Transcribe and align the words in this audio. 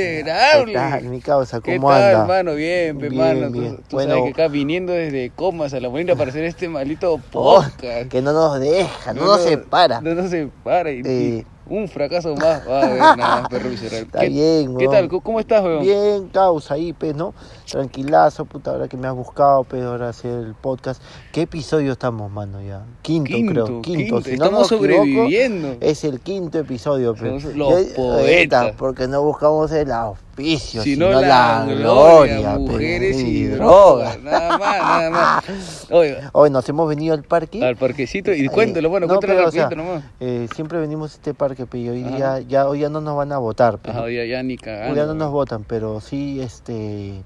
miserable. 0.00 0.72
¿Qué 0.72 0.78
tal, 0.78 1.04
mi 1.04 1.20
causa? 1.20 1.60
¿Qué 1.60 1.76
¿Cómo 1.76 1.90
tal, 1.90 2.02
anda? 2.02 2.20
hermano? 2.22 2.54
Bien, 2.54 2.98
Bien, 2.98 3.16
mano. 3.16 3.46
Tú- 3.46 3.52
bien. 3.60 3.76
Tú, 3.76 3.82
Bueno. 3.96 4.10
sabes 4.16 4.24
que 4.34 4.42
acá 4.42 4.48
viniendo 4.52 4.92
desde 4.92 5.30
Comas 5.30 5.72
a 5.74 5.80
la 5.80 5.88
Molina 5.88 6.14
para 6.16 6.30
hacer 6.30 6.44
este 6.44 6.68
maldito 6.68 7.14
Oh, 7.14 7.20
podcast. 7.30 8.08
que 8.10 8.22
no 8.22 8.32
nos 8.32 8.60
deja, 8.60 9.12
no, 9.14 9.24
nos 9.24 9.42
separa. 9.42 10.00
No 10.00 10.14
nos 10.14 10.30
separa. 10.30 10.90
Y, 10.90 10.96
y 10.96 11.02
Eh. 11.38 11.46
un 11.68 11.88
fracaso 11.88 12.34
más 12.36 12.68
va 12.68 12.80
a 12.80 12.86
haber 12.86 12.98
nada 13.18 13.48
perro 13.50 13.68
miserable. 13.70 14.00
Está 14.06 14.20
¿Qué, 14.20 14.28
bien, 14.28 14.76
¿Qué 14.76 14.86
weón. 14.86 14.90
tal? 14.92 15.08
¿Cómo- 15.08 15.22
¿Cómo 15.22 15.40
estás, 15.40 15.62
weón? 15.64 15.82
Bien, 15.82 16.28
causa 16.28 16.74
ahí, 16.74 16.92
pues, 16.92 17.14
¿no? 17.14 17.34
Tranquilazo, 17.70 18.44
puta, 18.44 18.70
ahora 18.72 18.88
que 18.88 18.96
me 18.96 19.08
has 19.08 19.14
buscado, 19.14 19.64
pues, 19.64 19.82
ahora 19.82 20.08
hacer 20.10 20.30
el 20.30 20.54
podcast. 20.54 21.02
¿Qué 21.34 21.42
episodio 21.42 21.90
estamos, 21.90 22.30
mano, 22.30 22.62
ya? 22.62 22.82
Quinto, 23.02 23.32
creo. 23.50 23.82
Quinto, 23.82 24.20
si 24.22 24.36
no 24.36 24.44
Estamos 24.44 24.70
equivoco, 24.70 25.02
sobreviviendo. 25.02 25.76
es 25.80 26.04
el 26.04 26.20
quinto 26.20 26.60
episodio, 26.60 27.12
pero 27.18 27.40
los 27.56 27.82
poetas. 27.86 28.72
porque 28.78 29.08
no 29.08 29.20
buscamos 29.20 29.72
el 29.72 29.90
auspicio, 29.90 30.82
sino 30.84 31.08
sino, 31.08 31.20
la, 31.20 31.64
la, 31.66 31.74
gloria, 31.74 32.38
gloria, 32.38 32.58
mujeres 32.60 33.16
y 33.18 33.46
drogas. 33.46 34.22
Nada 34.22 34.58
más, 34.58 34.78
nada 34.78 35.10
más. 35.10 35.44
Oiga, 35.90 36.30
Hoy 36.34 36.50
nos 36.50 36.68
hemos 36.68 36.88
venido 36.88 37.14
al 37.14 37.24
parque. 37.24 37.64
al 37.64 37.74
parquecito 37.74 38.32
y 38.32 38.46
Eh, 38.46 38.48
cuéntalo, 38.48 38.88
bueno, 38.88 39.08
no, 39.08 39.14
cuéntalo 39.18 39.34
pero, 39.34 39.48
o 39.48 39.50
sea, 39.50 39.68
nomás. 39.70 40.04
eh, 40.20 40.46
siempre 40.54 40.78
venimos 40.78 41.10
a 41.10 41.14
este 41.16 41.34
parque, 41.34 41.66
pero 41.66 41.90
hoy 41.94 42.04
día, 42.04 42.38
ya, 42.46 42.68
hoy 42.68 42.78
ya 42.78 42.88
no 42.90 43.00
nos 43.00 43.16
van 43.16 43.32
a 43.32 43.38
votar, 43.38 43.78
pero 43.82 43.98
Ajá, 43.98 44.08
ya, 44.08 44.24
ya 44.24 44.40
ni 44.44 44.52
hoy 44.52 44.58
cagando. 44.58 44.94
ya 44.94 45.04
no 45.06 45.14
nos 45.14 45.32
votan, 45.32 45.64
pero 45.64 46.00
sí, 46.00 46.40
este, 46.40 47.24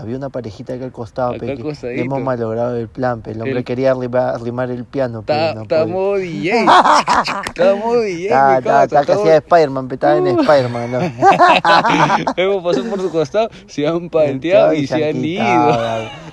había 0.00 0.16
una 0.16 0.28
parejita 0.28 0.74
acá 0.74 0.84
al 0.84 0.92
costado, 0.92 1.30
Acá 1.30 1.46
pe, 1.46 1.56
que 1.56 2.00
hemos 2.00 2.20
malogrado 2.22 2.76
el 2.76 2.88
plan, 2.88 3.20
pe, 3.22 3.32
el 3.32 3.38
hombre 3.42 3.58
El- 3.58 3.64
quería 3.64 3.90
arrimar, 3.92 4.34
arrimar 4.34 4.70
el 4.70 4.84
piano, 4.84 5.22
pero 5.26 5.38
Está 5.40 5.54
no 5.54 5.62
está 5.62 5.86
modo 5.86 6.14
DJ. 6.16 6.64
Está 7.46 7.74
modo 7.84 8.00
DJ. 8.00 8.24
Está, 8.26 8.58
está, 8.58 8.84
está 8.84 8.96
que 8.96 9.00
estamos- 9.02 9.22
hacía 9.22 9.36
Spider-Man, 9.36 9.88
estaba 9.90 10.16
en 10.16 10.26
Spider-Man, 10.28 10.92
¿no? 10.92 10.98
Hemos 12.36 12.62
pasado 12.64 12.90
por 12.90 13.00
su 13.00 13.10
costado, 13.10 13.48
se 13.66 13.86
han 13.86 14.08
panteado 14.08 14.72
y 14.74 14.86
se 14.86 15.08
han 15.08 15.24
ido. 15.24 15.78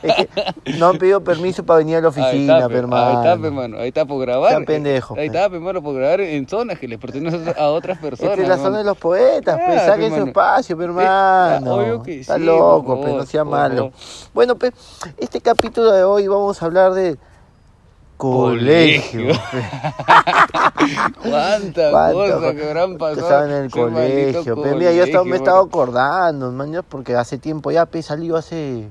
Es 0.03 0.13
que 0.15 0.29
no 0.77 0.87
han 0.89 0.97
pedido 0.97 1.23
permiso 1.23 1.65
para 1.65 1.79
venir 1.79 1.97
a 1.97 2.01
la 2.01 2.07
Ahí 2.09 2.21
oficina, 2.21 2.55
está, 2.57 2.67
pe, 2.67 2.73
pe, 2.73 2.79
hermano. 2.79 3.05
ahí 3.07 3.15
está, 3.15 3.47
hermano. 3.47 3.77
Ahí 3.79 3.87
está 3.87 4.05
por 4.05 4.21
grabar. 4.21 4.51
Está 4.53 4.65
pendejo, 4.65 5.15
Ahí 5.17 5.27
está, 5.27 5.45
hermano, 5.45 5.81
por 5.81 5.95
grabar 5.95 6.21
en 6.21 6.47
zonas 6.47 6.77
que 6.77 6.87
les 6.87 6.99
pertenecen 6.99 7.53
a 7.57 7.67
otras 7.69 7.97
personas. 7.97 8.33
Esta 8.33 8.41
es 8.43 8.47
la 8.47 8.53
hermano. 8.55 8.63
zona 8.69 8.77
de 8.79 8.83
los 8.83 8.97
poetas, 8.97 9.59
pues 9.65 9.81
pe, 9.81 9.85
saquen 9.87 10.13
su 10.15 10.27
espacio, 10.27 10.79
Eh, 10.79 10.83
hermano. 10.83 11.75
obvio 11.75 12.03
que 12.03 12.19
Está 12.19 12.35
sí, 12.35 12.43
loco, 12.43 13.01
pero 13.01 13.17
no 13.17 13.25
sea 13.25 13.43
malo. 13.55 13.91
Bueno, 14.33 14.55
pues, 14.55 14.73
este 15.17 15.41
capítulo 15.41 15.91
de 15.91 16.03
hoy 16.03 16.27
vamos 16.27 16.61
a 16.61 16.65
hablar 16.65 16.93
de 16.93 17.17
colegio. 18.17 19.27
Colegio. 19.27 19.35
Cuánta 21.21 21.91
cosa 21.91 22.33
co- 22.39 22.55
que 22.55 22.67
habrán 22.67 22.97
pasado. 22.97 23.21
estaba 23.21 23.45
en 23.45 23.51
el 23.51 23.71
colegio. 23.71 24.55
Pero 24.61 24.77
mira, 24.77 24.91
yo 24.91 25.03
estaba- 25.03 25.23
me 25.23 25.29
colegio, 25.31 25.35
estaba 25.35 25.57
mano. 25.59 25.67
acordando, 25.69 26.51
man, 26.51 26.83
porque 26.87 27.15
hace 27.15 27.37
tiempo 27.37 27.71
ya 27.71 27.85
pe, 27.85 28.01
salió 28.01 28.35
hace. 28.37 28.89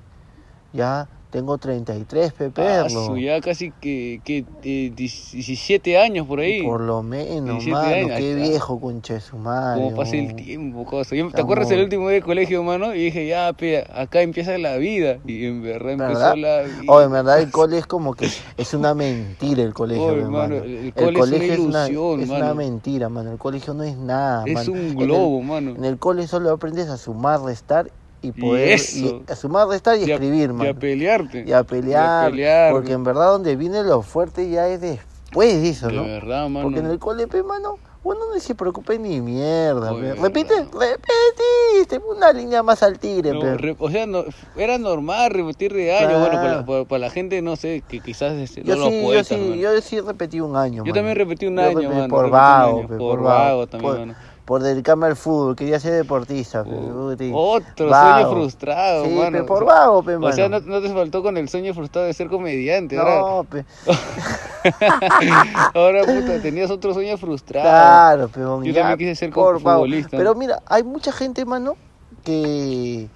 Ya 0.73 1.07
tengo 1.35 1.59
33, 1.59 2.33
pe, 2.33 2.53
Ah, 2.59 2.87
ya 3.19 3.41
casi 3.41 3.73
que, 3.81 4.21
que 4.25 4.45
eh, 4.63 4.93
17 4.95 5.99
años 5.99 6.29
por 6.29 6.39
ahí. 6.39 6.63
Por 6.63 6.81
lo 6.81 7.03
menos, 7.03 7.65
17 7.65 7.73
mano. 7.73 7.87
años, 8.07 8.19
Qué 8.21 8.35
viejo, 8.37 8.79
concha 8.81 9.15
de 9.15 9.21
su 9.21 9.37
madre. 9.37 9.83
Como 9.83 9.97
pasa 9.97 10.15
el 10.15 10.37
tiempo, 10.37 10.85
cosa. 10.85 11.17
Yo- 11.17 11.29
¿Te 11.33 11.41
acuerdas 11.41 11.69
el 11.73 11.83
último 11.83 12.09
día 12.09 12.21
de 12.21 12.23
colegio, 12.23 12.63
mano? 12.63 12.95
Y 12.95 13.07
dije, 13.07 13.27
ya, 13.27 13.53
pe, 13.53 13.85
acá 13.93 14.23
empieza 14.23 14.57
la 14.59 14.77
vida. 14.77 15.19
Y 15.27 15.47
en 15.47 15.61
verdad 15.61 15.95
empezó 15.95 16.13
¿Verdad? 16.21 16.37
la 16.37 16.63
vida. 16.63 16.83
Oh, 16.87 17.01
en 17.01 17.11
verdad 17.11 17.41
el 17.41 17.51
cole 17.51 17.79
es 17.79 17.87
como 17.89 18.15
que 18.15 18.29
es 18.57 18.73
una 18.75 18.95
mentira 18.95 19.65
el 19.65 19.75
colegio, 19.75 20.05
Oh, 20.05 20.13
hermano, 20.13 20.55
hermano. 20.55 20.65
el- 20.65 20.93
el 20.97 21.15
cole 21.15 21.37
es 21.53 21.59
una 21.59 21.89
ilusión, 21.89 22.21
es 22.21 22.29
mano. 22.29 22.45
una 22.45 22.55
mentira, 22.55 23.09
mano. 23.09 23.33
El 23.33 23.39
colegio 23.39 23.75
no 23.75 23.83
es 23.83 23.97
nada, 23.97 24.45
es 24.47 24.55
mano. 24.55 24.71
un 24.73 24.79
En 24.79 24.87
el- 24.87 24.95
globo, 25.09 25.43
mano. 25.43 25.71
En 25.73 25.85
el 25.85 25.99
cole 25.99 26.29
solo 26.29 26.53
aprendes 26.53 26.89
a 26.89 26.97
sumar, 26.97 27.41
restar 27.43 27.91
y 28.25 28.29
Y 28.29 28.33
poder 28.33 28.69
eso. 28.73 29.23
y 29.27 29.33
a 29.33 29.37
sumar, 29.37 29.69
restar 29.69 29.97
y, 29.99 30.05
Y 30.05 30.11
a- 30.11 30.15
escribir, 30.15 30.53
Y 30.59 30.67
a 30.67 30.75
pelearte. 30.75 31.45
Y 31.47 31.53
a 31.53 31.63
pelear, 31.65 32.23
Y 32.23 32.27
a 32.27 32.31
pelear. 32.31 32.73
porque 32.73 32.93
en 32.93 33.05
verdad 33.05 33.27
donde 33.29 33.55
viene 33.57 33.83
lo 33.83 34.03
fuerte 34.03 34.49
ya 34.49 34.69
es 34.69 34.81
después 34.81 35.61
de 35.63 35.69
eso, 35.69 35.89
De 35.89 35.95
¿no? 35.95 36.05
verdad, 36.05 36.49
mano. 36.49 36.67
Porque 36.67 36.81
en 36.81 36.87
el 36.87 36.99
cole, 36.99 37.27
mano, 37.47 37.79
uno 38.03 38.21
no 38.35 38.41
se 38.41 38.55
preocupe 38.55 38.99
ni 38.99 39.21
mierda, 39.21 39.93
Oye, 39.93 40.01
pe. 40.01 40.07
verdad. 40.09 40.23
Repite, 40.25 40.55
repetiste, 40.73 42.01
una 42.15 42.33
línea 42.33 42.63
más 42.63 42.83
al 42.83 42.99
tigre, 42.99 43.33
No, 43.33 43.57
re- 43.57 43.77
o 43.79 43.91
sea, 43.91 44.07
no, 44.07 44.25
era 44.57 44.79
normal 44.79 45.31
repetir 45.31 45.73
de 45.73 45.97
año. 45.97 46.19
Bueno, 46.19 46.37
para, 46.41 46.67
para- 46.67 46.85
para 46.85 46.99
la 46.99 47.11
gente, 47.11 47.41
no 47.43 47.57
sé, 47.57 47.83
que 47.89 48.01
quizás 48.01 48.33
este, 48.35 48.63
Yo 48.63 48.77
no 48.77 48.87
sí, 48.91 48.91
lo 48.91 49.01
yo 49.01 49.07
cuentan, 49.07 49.39
sí, 49.39 49.59
yo 49.59 49.81
sí 49.81 50.01
repetí 50.01 50.41
un 50.41 50.55
año, 50.57 50.85
Yo 50.85 50.93
también 50.93 51.17
repetí 51.17 51.47
un 51.47 51.57
Yo 51.57 51.63
año, 51.63 51.79
repetí 51.81 51.95
mano. 51.95 52.09
Por 52.09 52.31
vago, 52.31 52.87
por, 52.89 52.99
por 52.99 53.23
vago 53.23 53.67
también, 53.67 53.93
por, 53.93 54.01
mano. 54.01 54.15
Por 54.45 54.63
dedicarme 54.63 55.07
al 55.07 55.17
fútbol, 55.17 55.57
quería 55.57 55.81
ser 55.81 55.93
deportista. 55.95 56.65
pe, 56.65 56.71
Uh. 56.71 57.17
Otro 57.35 57.89
Vago. 57.89 58.21
sueño 58.21 58.31
frustrado, 58.37 59.05
Sí, 59.07 59.11
mano. 59.11 59.39
pe, 59.39 59.45
por 59.45 59.65
vago, 59.65 60.03
pe, 60.03 60.17
O 60.17 60.33
sea, 60.33 60.49
no, 60.51 60.61
mano. 60.61 60.73
no 60.73 60.83
te 60.83 60.93
faltó 60.93 61.23
con 61.23 61.37
el 61.39 61.49
sueño 61.49 61.73
frustrado 61.73 62.07
de 62.07 62.13
ser 62.13 62.29
comediante. 62.29 62.99
Ahora, 62.99 63.21
No, 63.21 63.45
pe. 63.45 63.65
ahora 65.75 66.03
puta, 66.05 66.41
tenías 66.43 66.71
otro 66.71 66.93
sueño 66.95 67.17
frustrado. 67.17 67.67
Claro, 67.69 68.31
pero 68.33 68.63
Yo 68.63 68.73
ya, 68.73 68.83
también 68.89 69.11
quise 69.11 69.19
ser 69.27 69.31
por 69.33 69.63
vago. 69.63 69.81
futbolista. 69.85 70.17
Pero 70.17 70.35
mira, 70.35 70.63
hay 70.67 70.83
mucha 70.83 71.13
gente, 71.13 71.45
mano, 71.45 71.77
que, 72.25 73.09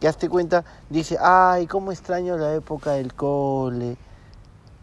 que 0.00 0.08
hazte 0.08 0.28
cuenta, 0.28 0.64
dice, 0.90 1.16
ay, 1.20 1.66
cómo 1.66 1.92
extraño 1.92 2.36
la 2.36 2.54
época 2.54 2.92
del 2.92 3.14
cole. 3.14 3.96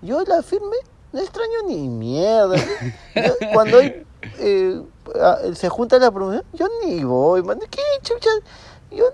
Yo 0.02 0.22
la 0.26 0.42
firme, 0.44 0.76
no 1.12 1.20
extraño 1.20 1.68
ni 1.68 1.88
mierda. 1.88 2.58
Yo, 3.16 3.34
cuando 3.54 3.78
hay, 3.80 4.04
eh, 4.40 4.82
se 5.54 5.70
junta 5.70 6.00
la 6.00 6.12
promoción, 6.12 6.44
yo 6.54 6.68
ni 6.86 7.04
voy, 7.04 7.44
mano. 7.44 7.62
¿Qué 7.70 7.82
chucha? 8.02 8.30
Yo, 8.92 9.06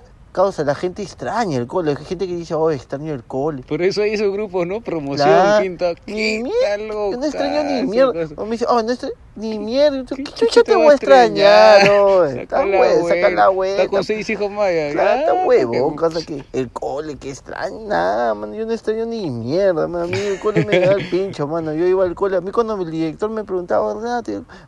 causa, 0.44 0.64
la 0.64 0.76
gente 0.76 1.02
extraña 1.02 1.58
el 1.58 1.68
cole. 1.68 1.96
Hay 1.98 2.06
gente 2.06 2.28
que 2.28 2.36
dice, 2.36 2.54
oh, 2.54 2.72
extraño 2.72 3.14
el 3.14 3.24
cole. 3.24 3.64
Por 3.68 3.82
eso 3.82 4.02
hay 4.02 4.14
esos 4.14 4.32
grupos, 4.32 4.66
¿no? 4.66 4.82
Promoción, 4.82 5.28
Claro. 5.28 5.64
quinta, 5.64 5.94
Ni 6.06 6.14
quinta, 6.44 6.78
loca, 6.78 7.12
Yo 7.12 7.18
no 7.18 7.26
extraño 7.26 7.64
ni 7.64 7.84
mierda. 7.84 8.28
O 8.38 8.46
me 8.46 8.52
dice, 8.52 8.66
oh, 8.70 8.82
no 8.82 8.92
extraño 8.92 9.14
ni 9.36 9.58
mierda. 9.60 10.04
¿Qué 10.16 10.24
¿Qué 10.24 10.32
chucha 10.34 10.64
te 10.64 10.76
voy 10.76 10.88
a 10.88 10.96
extrañar? 10.96 11.82
Está 11.82 12.66
la 12.66 12.78
hue- 12.78 13.08
saca 13.08 13.22
la 13.22 13.28
Está 13.30 13.50
vuelta. 13.50 13.88
con 13.88 14.04
seis 14.04 14.30
hijos 14.30 14.52
más. 14.52 14.70
Claro, 14.92 15.20
está 15.20 15.46
huevón, 15.46 15.96
cosa 15.96 16.26
que 16.26 16.44
el 16.54 16.70
cole, 16.70 17.18
que 17.18 17.30
extraño, 17.30 17.80
nada, 17.88 18.34
mano, 18.34 18.54
yo 18.54 18.66
no 18.66 18.74
extraño 18.74 19.06
ni 19.06 19.30
mierda, 19.30 19.88
mano, 19.88 20.04
a 20.06 20.08
mí 20.08 20.18
el 20.18 20.40
cole 20.40 20.66
me 20.66 20.80
da 20.80 20.92
el 20.94 21.10
pincho, 21.10 21.48
mano, 21.48 21.74
yo 21.74 21.88
iba 21.88 22.04
al 22.04 22.16
cole, 22.16 22.36
a 22.38 22.42
mí 22.42 22.52
cuando 22.52 22.76
el 22.82 22.92
director 22.92 23.30
me 23.30 23.44
preguntaba, 23.46 23.96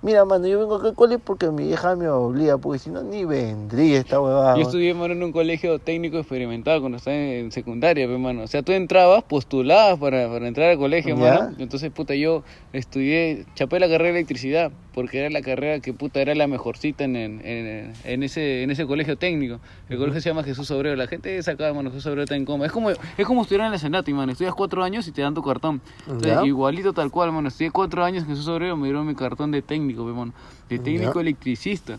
mira, 0.02 0.24
mano, 0.26 0.48
yo 0.48 0.60
vengo 0.60 0.76
acá 0.76 0.88
al 0.88 0.96
cole 0.96 1.20
porque 1.20 1.48
mi 1.52 1.70
hija 1.70 1.96
me 1.98 2.08
obliga, 2.08 2.58
porque 2.58 2.80
si 2.80 2.90
no, 2.90 3.04
ni 3.04 3.26
vendría 3.26 4.00
esta 4.00 4.22
huevada. 4.22 4.56
Yo 4.56 4.62
estudié, 4.64 4.94
mano, 4.94 5.14
en 5.14 5.24
un 5.24 5.32
colegio 5.34 5.61
técnico 5.80 6.18
experimental 6.20 6.80
cuando 6.80 6.98
estaba 6.98 7.16
en 7.16 7.52
secundaria, 7.52 8.08
pe, 8.08 8.18
mano. 8.18 8.44
O 8.44 8.48
sea, 8.48 8.62
tú 8.64 8.72
entrabas, 8.72 9.24
postulabas 9.24 10.00
para, 10.00 10.28
para 10.30 10.48
entrar 10.48 10.70
al 10.72 10.78
colegio, 10.78 11.16
Ya. 11.18 11.34
mano. 11.42 11.56
Entonces, 11.60 11.92
puta, 11.92 12.16
yo 12.16 12.44
estudié, 12.74 13.46
chapé 13.56 13.80
la 13.80 13.88
carrera 13.88 14.14
de 14.14 14.20
electricidad, 14.20 14.72
porque 14.94 15.20
era 15.20 15.30
la 15.30 15.42
carrera 15.42 15.80
que, 15.80 15.94
puta, 15.94 16.22
era 16.22 16.36
la 16.36 16.48
mejorcita 16.48 17.04
en, 17.04 17.16
en, 17.16 17.94
en, 18.04 18.24
ese, 18.24 18.64
en 18.64 18.72
ese 18.72 18.86
colegio 18.86 19.18
técnico. 19.18 19.60
El 19.90 19.98
colegio 19.98 20.22
se 20.22 20.30
llama 20.30 20.44
Jesús 20.44 20.70
Obrero. 20.72 20.96
La 20.96 21.08
gente 21.08 21.42
sacaba, 21.44 21.74
mano, 21.74 21.90
Jesús 21.92 22.08
Obrero 22.08 22.24
está 22.24 22.36
en 22.36 22.46
coma. 22.46 22.66
Es 22.66 22.72
como, 22.72 22.90
es 22.90 23.26
como 23.26 23.44
estudiar 23.44 23.66
en 23.66 23.72
la 23.72 23.78
Senati, 23.78 24.14
mano. 24.14 24.32
Estudias 24.32 24.54
cuatro 24.56 24.84
años 24.84 25.08
y 25.08 25.12
te 25.12 25.22
dan 25.22 25.34
tu 25.34 25.42
cartón. 25.44 25.82
Entonces, 26.08 26.46
igualito 26.46 26.94
tal 26.94 27.12
cual, 27.12 27.32
mano. 27.32 27.48
Estudié 27.50 27.72
cuatro 27.72 28.04
años 28.04 28.24
en 28.24 28.30
Jesús 28.30 28.48
Obrero, 28.48 28.76
me 28.78 28.88
dieron 28.88 29.06
mi 29.08 29.16
cartón 29.16 29.52
de 29.52 29.62
técnico, 29.62 30.06
pe, 30.06 30.12
mano. 30.12 30.34
De 30.70 30.80
técnico 30.80 31.16
Ya. 31.16 31.22
electricista. 31.22 31.98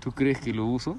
¿Tú 0.00 0.10
crees 0.12 0.40
que 0.40 0.52
lo 0.52 0.66
uso? 0.66 0.96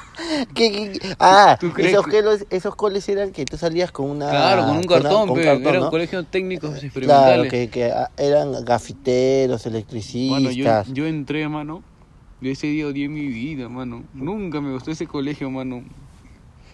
¿Qué, 0.54 0.70
qué? 1.00 1.16
Ah, 1.20 1.58
¿Tú 1.58 1.72
crees 1.72 1.94
esos, 1.94 2.06
coles, 2.06 2.46
esos 2.50 2.76
coles 2.76 3.08
eran 3.08 3.32
que 3.32 3.44
tú 3.46 3.56
salías 3.56 3.92
con 3.92 4.10
una... 4.10 4.28
Claro, 4.30 4.64
con 4.64 4.76
un 4.76 4.84
una- 4.84 4.86
cartón, 4.86 5.26
con 5.26 5.34
pe, 5.34 5.42
cartón, 5.42 5.72
era 5.72 5.80
¿no? 5.80 5.86
un 5.86 5.90
colegio 5.90 6.24
técnico 6.24 6.66
experimentales. 6.74 7.04
Claro, 7.04 7.48
que, 7.48 7.68
que 7.70 7.86
ah, 7.86 8.10
eran 8.16 8.64
gafiteros, 8.64 9.66
Bueno, 10.26 10.50
yo, 10.50 10.66
electricistas. 10.66 10.88
yo 10.92 11.06
entré, 11.06 11.48
mano, 11.48 11.82
y 12.40 12.50
ese 12.50 12.68
día 12.68 12.86
odié 12.86 13.08
mi 13.08 13.26
vida, 13.28 13.68
mano. 13.68 14.04
Nunca 14.12 14.60
me 14.60 14.72
gustó 14.72 14.90
ese 14.92 15.06
colegio, 15.06 15.50
mano. 15.50 15.84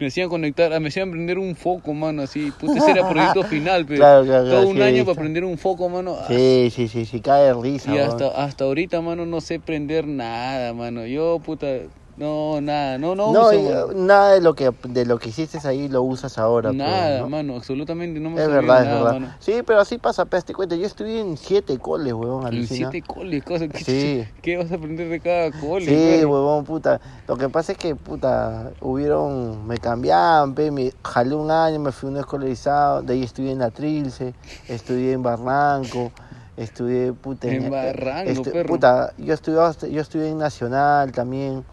Me 0.01 0.09
hacían 0.09 0.29
conectar, 0.29 0.79
me 0.81 0.89
hacían 0.89 1.11
prender 1.11 1.39
un 1.39 1.57
foco, 1.57 1.95
mano, 1.95 2.23
así. 2.23 2.53
Puta, 2.53 2.79
ese 2.79 2.93
era 2.93 3.05
proyecto 3.05 3.45
final, 3.45 3.87
pero 3.87 4.07
Claro, 4.07 4.25
claro, 4.25 4.45
claro, 4.45 4.47
todo 4.49 4.69
un 4.69 4.77
sí, 4.77 4.81
año 4.83 5.05
para 5.05 5.19
prender 5.19 5.45
un 5.45 5.59
foco, 5.59 5.89
mano. 5.89 6.17
ah, 6.19 6.29
Sí, 6.29 6.71
sí, 6.75 6.89
sí, 6.89 7.05
sí, 7.07 7.21
cae 7.21 7.53
risa. 7.55 7.93
Y 7.93 7.97
hasta, 7.99 8.29
hasta 8.29 8.65
ahorita, 8.65 9.01
mano, 9.01 9.25
no 9.27 9.41
sé 9.41 9.61
prender 9.61 10.07
nada, 10.07 10.75
mano. 10.75 11.07
Yo, 11.07 11.41
puta, 11.41 11.67
no, 12.19 12.61
nada, 12.61 12.99
no, 12.99 13.15
no, 13.15 13.33
No, 13.33 13.41
uso, 13.43 13.55
y, 13.55 13.67
eh, 13.67 13.85
nada 13.95 14.33
de 14.33 14.41
lo 14.41 14.55
que 14.55 14.73
de 14.89 15.07
lo 15.07 15.19
que 15.19 15.29
hiciste 15.29 15.59
ahí 15.67 15.89
lo 15.89 16.03
usas 16.03 16.37
ahora. 16.39 16.71
pues, 16.71 16.79
Nada, 16.79 17.21
¿no? 17.21 17.29
mano, 17.29 17.57
absolutamente 17.57 18.19
no 18.19 18.31
me 18.31 18.43
Es 18.43 18.49
verdad, 18.49 18.83
es 18.83 18.89
verdad. 18.89 19.13
mano. 19.13 19.35
Sí, 19.39 19.63
pero 19.65 19.81
así 19.81 19.99
pasa, 19.99 20.25
pe, 20.25 20.43
te 20.43 20.53
cuenta. 20.53 20.75
Yo 20.75 20.87
estudié 20.87 21.21
en 21.21 21.37
siete 21.37 21.79
coles, 21.79 22.13
huevón, 22.13 22.53
En 22.53 22.67
siete 22.67 23.03
coles, 23.03 23.45
cosas. 23.45 23.69
¿Qué, 23.69 23.85
Sí. 23.85 24.29
¿Qué 24.43 24.57
vas 24.57 24.71
a 24.73 24.75
aprender 24.75 25.09
de 25.09 25.21
cada 25.21 25.51
cole? 25.53 25.85
Sí, 25.87 25.91
perro? 26.19 26.31
huevón, 26.33 26.65
puta. 26.65 27.01
Lo 27.29 27.37
que 27.37 27.49
pasa 27.49 27.73
es 27.73 27.79
que, 27.79 27.95
puta, 27.95 28.73
hubieron, 28.81 29.67
me 29.67 29.79
cambiaban, 29.79 30.55
pe, 30.55 30.71
me 30.71 30.93
jalé 31.05 31.35
un 31.35 31.51
año, 31.51 31.79
me 31.79 31.93
fui 31.93 32.09
a 32.09 32.13
un 32.13 32.19
escolarizado, 32.19 33.03
de 33.03 33.13
ahí 33.15 33.23
estudié 33.23 33.53
en 33.53 33.59
la 33.61 33.71
Trilce, 33.71 34.35
estudié 34.69 35.13
en 35.13 35.23
Barranco, 35.23 36.11
estudié, 36.57 37.13
puta, 37.13 37.47
En 37.49 37.71
Barranco, 37.71 38.43
perro. 38.43 38.69
Puta, 38.69 39.13
yo 39.19 39.35
estudié, 39.35 39.91
yo 39.93 40.01
estudié 40.01 40.29
en 40.31 40.39
Nacional 40.39 41.13
también, 41.13 41.65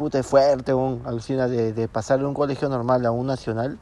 puta, 0.00 0.18
es 0.18 0.26
fuerte, 0.26 0.72
un, 0.72 1.02
alucina, 1.04 1.46
de, 1.46 1.74
de 1.74 1.86
pasar 1.86 2.20
de 2.20 2.24
un 2.24 2.32
colegio 2.32 2.70
normal 2.70 3.04
a 3.04 3.10
un 3.10 3.26
nacional, 3.26 3.78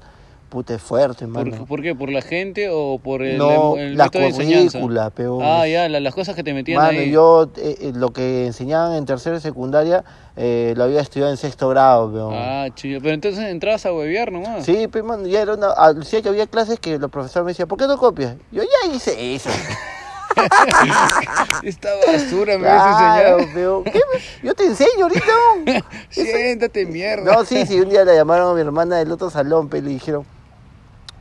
puta, 0.49 0.75
es 0.75 0.83
fuerte, 0.83 1.27
¿Por, 1.29 1.49
mano. 1.49 1.65
por 1.65 1.81
qué? 1.81 1.95
¿Por 1.95 2.11
la 2.11 2.23
gente 2.23 2.69
o 2.73 2.99
por 2.99 3.23
el, 3.23 3.39
no, 3.39 3.77
el 3.77 3.97
la 3.97 4.07
método 4.07 4.23
de 4.23 4.29
enseñanza? 4.31 4.79
currícula, 4.81 5.11
peón. 5.11 5.39
Ah, 5.45 5.65
ya, 5.69 5.89
la- 5.89 6.01
las 6.01 6.13
cosas 6.17 6.35
que 6.35 6.43
te 6.43 6.53
metían 6.55 6.79
Mano, 6.83 6.99
ahí. 6.99 7.13
yo 7.13 7.49
eh, 7.57 7.77
eh, 7.83 7.93
lo 7.95 8.11
que 8.11 8.47
enseñaban 8.47 8.95
en 8.95 9.05
tercero 9.05 9.37
y 9.37 9.41
secundaria 9.41 10.05
eh, 10.35 10.75
lo 10.77 10.83
había 10.83 11.01
estudiado 11.03 11.31
en 11.31 11.37
sexto 11.37 11.69
grado, 11.69 12.13
peón. 12.13 12.33
Ah, 12.35 12.67
chido. 12.75 13.01
Pero 13.01 13.15
entonces 13.15 13.45
entrabas 13.45 13.87
a 13.87 13.93
huevear 13.93 14.33
nomás. 14.33 14.65
Sí, 14.65 14.89
mano, 15.05 15.25
ya 15.29 15.43
era 15.43 15.55
una... 15.55 15.69
Decía 15.93 16.21
que 16.21 16.31
había 16.31 16.49
clases 16.49 16.81
que 16.81 16.99
los 16.99 17.13
profesores 17.13 17.45
me 17.45 17.51
decían, 17.53 17.69
¿por 17.69 17.79
qué 17.79 17.87
no 17.87 17.97
copias? 17.97 18.35
Yo 18.51 18.65
ya 18.65 18.93
hice 18.93 19.37
eso. 19.37 19.51
Esta 21.63 21.89
basura 22.07 22.55
me 22.59 22.65
Claro, 22.65 23.39
enseñar. 23.39 23.55
pero... 23.55 23.83
¿qué 23.85 23.93
me- 24.13 24.47
Yo 24.49 24.55
te 24.55 24.65
enseño 24.67 25.05
ahorita. 25.05 25.85
Siéntate, 26.11 26.87
mierda. 26.87 27.33
No, 27.33 27.45
sí, 27.45 27.67
sí, 27.67 27.81
un 27.81 27.89
día 27.89 28.05
la 28.05 28.15
llamaron 28.15 28.51
a 28.51 28.55
mi 28.55 28.61
hermana 28.61 28.97
del 28.97 29.11
otro 29.13 29.31
salón, 29.31 29.69
pero 29.69 29.85
le 29.85 29.91
dijeron, 29.91 30.25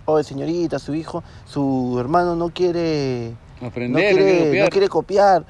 oye, 0.06 0.24
señorita, 0.24 0.80
su 0.80 0.94
hijo, 0.96 1.24
su 1.46 1.98
hermano 2.00 2.36
no 2.36 2.50
quiere... 2.50 3.34
Aprender, 3.62 3.90
no 3.90 3.98
quiere, 4.18 4.40
copiar. 4.46 4.64
no 4.64 4.69
quiere 4.69 4.90
copiar. 4.90 5.46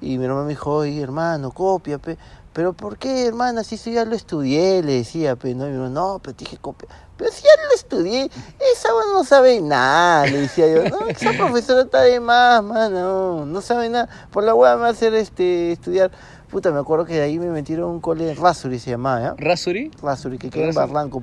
Y 0.00 0.18
mi 0.18 0.24
hermano 0.24 0.44
me 0.44 0.50
dijo, 0.50 0.72
oye, 0.74 1.00
hermano, 1.00 1.52
copia, 1.52 1.98
pe. 1.98 2.16
Pero 2.52 2.74
¿por 2.74 2.98
qué, 2.98 3.26
hermana? 3.26 3.64
Si 3.64 3.76
eso 3.76 3.90
ya 3.90 4.04
lo 4.04 4.14
estudié, 4.14 4.82
le 4.82 4.92
decía, 4.94 5.36
pe. 5.36 5.54
No, 5.54 5.66
y 5.66 5.70
mi 5.70 5.76
hermano, 5.76 6.12
no, 6.14 6.18
pero 6.22 6.36
te 6.36 6.44
dije 6.44 6.58
copia. 6.58 6.88
Pero 7.16 7.30
si 7.30 7.42
ya 7.42 7.50
lo 7.68 7.74
estudié, 7.74 8.30
esa 8.74 8.88
no 9.12 9.24
sabe 9.24 9.60
nada, 9.60 10.26
le 10.26 10.42
decía 10.42 10.66
yo. 10.66 10.84
No, 10.90 11.06
esa 11.06 11.32
profesora 11.32 11.82
está 11.82 12.02
de 12.02 12.20
más, 12.20 12.62
mano, 12.62 13.46
no 13.46 13.60
sabe 13.60 13.88
nada. 13.88 14.08
Por 14.30 14.44
la 14.44 14.54
weá 14.54 14.76
me 14.76 14.82
va 14.82 14.88
a 14.88 14.90
hacer 14.90 15.14
este, 15.14 15.72
estudiar. 15.72 16.10
Puta, 16.50 16.70
me 16.70 16.80
acuerdo 16.80 17.06
que 17.06 17.14
de 17.14 17.22
ahí 17.22 17.38
me 17.38 17.48
metieron 17.48 17.90
un 17.90 18.00
cole, 18.00 18.34
Rasuri 18.34 18.78
se 18.78 18.90
llamaba, 18.90 19.20
¿ya? 19.22 19.34
¿Rasuri? 19.38 19.90
Rasuri, 20.02 20.36
que 20.36 20.50
queda 20.50 20.68
en. 20.68 20.74
Barranco. 20.74 21.22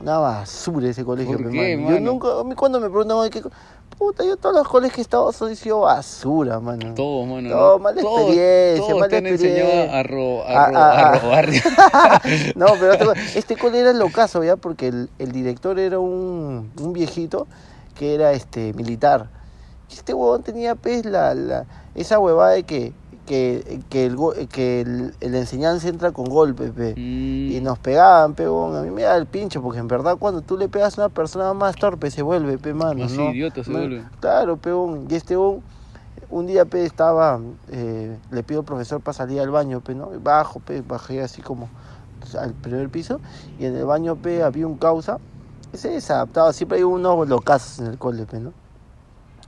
Una 0.00 0.18
basura 0.18 0.88
ese 0.88 1.04
colegio, 1.04 1.36
¿Por 1.36 1.46
pe, 1.46 1.52
qué, 1.52 1.76
mano. 1.76 1.96
Yo 1.96 2.00
nunca, 2.00 2.40
a 2.40 2.42
mí 2.42 2.56
cuando 2.56 2.80
me 2.80 2.88
preguntan, 2.88 3.16
oye, 3.16 3.30
¿qué 3.30 3.42
co-?" 3.42 3.52
Puta, 3.94 4.24
yo 4.24 4.36
todos 4.36 4.54
los 4.54 4.68
colegios 4.68 4.94
que 4.94 5.00
he 5.00 5.02
estado 5.02 5.32
sido 5.32 5.80
basura, 5.80 6.60
mano. 6.60 6.94
Todos, 6.94 7.26
mano. 7.26 7.48
Todo, 7.50 7.72
¿no? 7.74 7.78
mala 7.82 8.00
Todos- 8.02 8.20
experiencia, 8.20 8.86
todos 8.86 9.00
mala 9.00 9.08
te 9.08 9.16
han 9.16 9.26
enseñado 9.26 9.60
experiencia. 9.68 9.98
a, 9.98 10.02
ro- 10.02 10.42
a, 10.44 10.64
A- 10.64 10.70
ro- 10.70 10.76
a- 10.78 10.90
a 10.92 11.08
a- 11.12 11.18
robar. 11.18 11.48
No, 12.56 12.66
pero 12.80 13.12
este 13.34 13.56
cole 13.56 13.80
era 13.80 13.92
locazo, 13.92 14.42
¿ya? 14.44 14.56
Porque 14.56 14.88
el, 14.88 15.10
el 15.18 15.32
director 15.32 15.78
era 15.78 15.98
un, 15.98 16.70
un 16.80 16.92
viejito 16.92 17.46
que 17.94 18.14
era 18.14 18.32
este 18.32 18.72
militar. 18.74 19.28
Y 19.90 19.94
Este 19.94 20.14
huevón 20.14 20.42
tenía, 20.42 20.74
pues, 20.74 21.04
la, 21.04 21.34
la, 21.34 21.64
esa 21.94 22.18
huevada 22.18 22.52
de 22.52 22.64
que, 22.64 22.92
que, 23.26 23.80
que, 23.88 24.06
el, 24.06 24.16
que 24.48 24.80
el, 24.82 25.14
el 25.20 25.34
enseñanza 25.34 25.88
entra 25.88 26.12
con 26.12 26.26
golpe, 26.26 26.70
pe. 26.70 26.94
Mm, 26.96 27.52
Y 27.52 27.60
nos 27.62 27.78
pegaban, 27.78 28.34
pe. 28.34 28.44
A 28.44 28.82
mí 28.82 28.90
me 28.90 29.02
da 29.02 29.16
el 29.16 29.26
pincho, 29.26 29.62
porque 29.62 29.78
en 29.78 29.88
verdad 29.88 30.16
cuando 30.18 30.40
tú 30.42 30.56
le 30.56 30.68
pegas 30.68 30.98
a 30.98 31.02
una 31.02 31.08
persona 31.08 31.52
más 31.54 31.76
torpe 31.76 32.10
se 32.10 32.22
vuelve, 32.22 32.58
pe, 32.58 32.74
mano, 32.74 33.06
¿no? 33.08 33.30
idiota 33.30 33.64
se 33.64 33.70
No, 33.70 33.78
vuelve. 33.78 34.04
Claro, 34.20 34.56
pe. 34.56 34.70
Y 35.08 35.14
este 35.14 35.36
huevón, 35.36 35.62
un 36.30 36.46
día, 36.46 36.64
pe, 36.64 36.84
estaba, 36.84 37.40
eh, 37.70 38.16
le 38.30 38.42
pido 38.42 38.60
al 38.60 38.66
profesor 38.66 39.00
para 39.00 39.14
salir 39.14 39.40
al 39.40 39.50
baño, 39.50 39.80
pe, 39.80 39.94
¿no? 39.94 40.10
Bajo, 40.22 40.60
pe, 40.60 40.82
bajé 40.82 41.22
así 41.22 41.42
como 41.42 41.68
al 42.38 42.52
primer 42.52 42.88
piso. 42.88 43.20
Y 43.58 43.66
en 43.66 43.76
el 43.76 43.84
baño, 43.84 44.16
pe, 44.16 44.42
había 44.42 44.66
un 44.66 44.76
causa. 44.76 45.18
Ese 45.72 45.90
desadaptado, 45.90 46.52
siempre 46.52 46.78
hay 46.78 46.84
unos 46.84 47.28
locazos 47.28 47.80
en 47.80 47.86
el 47.86 47.98
cole, 47.98 48.26
pe, 48.26 48.38
¿no? 48.38 48.52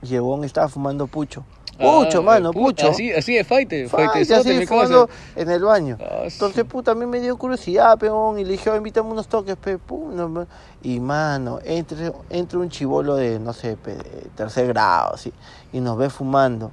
Y 0.01 0.13
el 0.15 0.21
huevón 0.21 0.43
estaba 0.43 0.67
fumando 0.67 1.07
pucho. 1.07 1.43
Pucho, 1.77 2.19
Ah, 2.19 2.21
mano, 2.21 2.51
pu- 2.51 2.65
pucho. 2.65 2.89
Así, 2.89 3.11
así 3.11 3.35
de 3.35 3.43
fight, 3.43 3.69
Fai, 3.87 4.07
fight, 4.07 4.31
así 4.31 4.49
mi 4.53 4.65
fumando 4.65 5.09
en 5.35 5.49
el 5.49 5.63
baño. 5.63 5.97
Ah, 6.01 6.21
Entonces, 6.23 6.63
puta, 6.65 6.91
a 6.91 6.95
mí 6.95 7.05
me 7.05 7.19
dio 7.19 7.37
curiosidad, 7.37 7.97
peón, 7.97 8.39
y 8.39 8.43
le 8.45 8.51
dije, 8.53 8.69
"Oh, 8.69 8.75
invítame 8.75 9.09
unos 9.11 9.27
toques, 9.27 9.55
pe, 9.57 9.77
pum, 9.77 10.15
no, 10.15 10.47
y 10.81 10.99
mano, 10.99 11.59
entre, 11.63 12.11
entre 12.29 12.57
un 12.57 12.69
chivolo 12.69 13.15
de, 13.15 13.39
no 13.39 13.53
sé, 13.53 13.77
pe, 13.77 13.95
de 13.95 14.27
tercer 14.35 14.67
grado, 14.67 15.13
así, 15.15 15.31
y 15.71 15.79
nos 15.79 15.97
ve 15.97 16.09
fumando, 16.09 16.71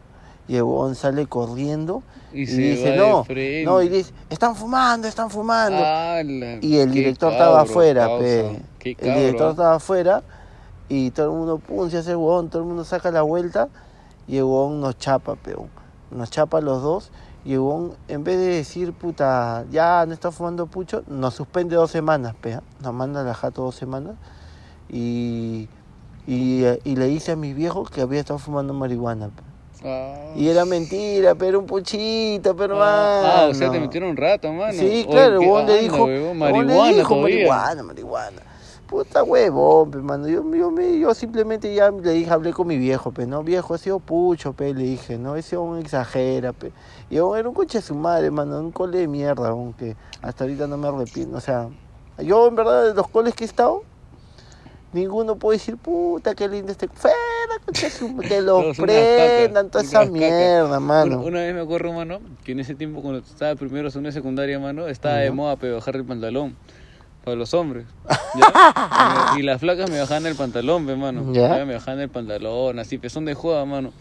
y 0.49 0.57
el 0.57 0.65
sale 0.95 1.27
corriendo, 1.27 2.03
Y 2.33 2.43
y, 2.43 2.47
se 2.47 2.57
dice, 2.57 2.91
de 2.91 2.97
no, 2.97 3.25
no, 3.65 3.83
y 3.83 3.89
dice, 3.89 4.13
están 4.31 4.57
fumando, 4.57 5.07
están 5.09 5.31
fumando, 5.31 5.79
Ala, 5.85 6.59
y 6.61 6.79
el 6.79 6.91
director 6.91 7.33
estaba 7.33 7.57
cabro, 7.59 7.71
afuera, 7.71 8.07
causa. 8.07 8.19
pe, 8.25 8.97
el 9.01 9.15
director 9.15 9.47
ah. 9.47 9.51
estaba 9.51 9.75
afuera, 9.77 10.23
y 10.89 11.11
todo 11.11 11.27
el 11.27 11.33
mundo, 11.39 11.59
pum, 11.59 11.89
se 11.91 11.99
hace 11.99 12.15
huevón, 12.15 12.51
todo 12.51 12.63
el 12.63 12.69
mundo 12.69 12.85
saca 12.85 13.11
la 13.11 13.23
vuelta, 13.23 13.69
y 14.27 14.37
huevón 14.37 14.81
nos 14.81 14.99
chapa, 14.99 15.35
peón, 15.37 15.69
nos 16.11 16.31
chapa 16.31 16.61
los 16.61 16.83
dos, 16.83 17.11
y 17.45 17.57
huevón, 17.57 17.93
en 18.09 18.25
vez 18.25 18.39
de 18.39 18.47
decir, 18.47 18.93
puta, 18.93 19.65
ya 19.71 20.05
no 20.07 20.15
está 20.15 20.31
fumando 20.31 20.67
pucho, 20.67 21.03
nos 21.07 21.35
suspende 21.35 21.77
dos 21.77 21.91
semanas, 21.91 22.35
pe, 22.41 22.55
¿ah? 22.55 22.63
nos 22.83 22.95
manda 22.95 23.23
la 23.23 23.35
jato 23.35 23.63
dos 23.63 23.75
semanas, 23.75 24.15
y, 24.89 25.69
y, 26.27 26.65
y 26.85 26.97
le 26.97 27.07
dice 27.07 27.33
a 27.33 27.37
mis 27.37 27.55
viejos 27.55 27.91
que 27.91 28.01
había 28.01 28.21
estado 28.21 28.39
fumando 28.39 28.73
marihuana. 28.73 29.31
Ah, 29.87 30.33
Y 30.35 30.49
era 30.49 30.65
mentira, 30.65 31.35
pero 31.35 31.59
un 31.59 31.67
puchito, 31.67 32.57
pero 32.57 32.83
ah, 32.83 33.43
ah, 33.43 33.47
o 33.51 33.55
sea, 33.55 33.71
te 33.71 33.79
metieron 33.79 34.11
un 34.11 34.17
rato, 34.17 34.51
mano. 34.51 34.73
Sí, 34.73 35.07
claro, 35.11 35.41
huevón 35.41 35.67
le 35.67 35.83
dijo, 35.83 36.07
marihuana 36.35 37.05
marihuana, 37.09 37.83
marihuana. 37.83 38.43
Puta 38.87 39.23
huevón, 39.25 39.91
pe, 39.91 39.99
mano. 39.99 40.29
Yo, 40.29 40.45
yo, 40.55 40.71
me- 40.71 40.99
yo 40.99 41.15
simplemente 41.15 41.75
ya 41.75 41.91
le 41.91 42.13
dije, 42.13 42.31
hablé 42.31 42.53
con 42.53 42.67
mi 42.67 42.77
viejo, 42.77 43.13
pe, 43.13 43.27
¿no? 43.27 43.43
Viejo, 43.43 43.75
ha 43.75 43.79
sido 43.79 43.99
pucho, 43.99 44.53
pe, 44.53 44.75
le 44.75 44.83
dije, 44.85 45.19
¿no? 45.19 45.37
Ese 45.37 45.57
hombre 45.57 45.81
exagera, 45.81 46.53
pe. 46.53 46.71
Y 47.11 47.17
huevón, 47.17 47.39
era 47.39 47.49
un 47.49 47.55
coche 47.55 47.79
de 47.79 47.83
su 47.83 47.95
madre, 47.95 48.31
mano, 48.31 48.61
un 48.61 48.73
cole 48.73 48.99
de 48.99 49.09
mierda, 49.09 49.45
huevón, 49.55 49.73
que 49.73 49.97
hasta 50.23 50.45
ahorita 50.45 50.67
no 50.67 50.77
me 50.77 50.89
arrepiento. 50.89 51.37
O 51.37 51.41
sea, 51.41 51.69
yo 52.19 52.47
en 52.47 52.55
verdad 52.55 52.85
de 52.85 52.95
los 52.95 53.09
coles 53.09 53.35
que 53.35 53.45
he 53.45 53.47
estado, 53.47 53.83
ninguno 54.93 55.37
puede 55.37 55.59
decir, 55.59 55.77
puta, 55.79 56.35
qué 56.35 56.47
lindo 56.49 56.71
este... 56.71 56.87
Madre, 56.87 58.23
que 58.29 58.43
unas 58.63 58.77
prendan, 58.77 59.71
toda 59.71 59.83
esa 59.83 60.05
mierda, 60.05 60.79
mano. 60.79 61.17
Una, 61.17 61.27
una 61.27 61.41
vez 61.41 61.55
me 61.55 61.61
acuerdo, 61.63 61.93
mano, 61.93 62.21
que 62.45 62.53
en 62.53 62.61
ese 62.61 62.75
tiempo 62.75 63.01
cuando 63.01 63.21
estaba 63.21 63.55
primero 63.57 63.91
segunda 63.91 64.13
secundaria, 64.13 64.59
mano, 64.59 64.87
estaba 64.89 65.17
de 65.17 65.31
moda 65.31 65.57
pe, 65.57 65.73
bajar 65.73 65.97
el 65.97 66.05
pantalón 66.05 66.55
para 67.25 67.37
los 67.37 67.55
hombres. 67.55 67.87
¿ya? 68.35 69.35
y 69.39 69.43
las 69.43 69.61
flacas 69.61 69.91
me 69.91 69.99
bajaban 69.99 70.27
el 70.27 70.35
pantalón, 70.35 70.87
pe, 70.87 70.97
mano. 70.97 71.33
Ya. 71.33 71.65
Me 71.65 71.75
bajaban 71.75 72.01
el 72.01 72.09
pantalón, 72.11 72.79
así, 72.79 72.99
pe, 72.99 73.09
son 73.09 73.25
de 73.25 73.35
joda, 73.35 73.65
mano. 73.65 73.93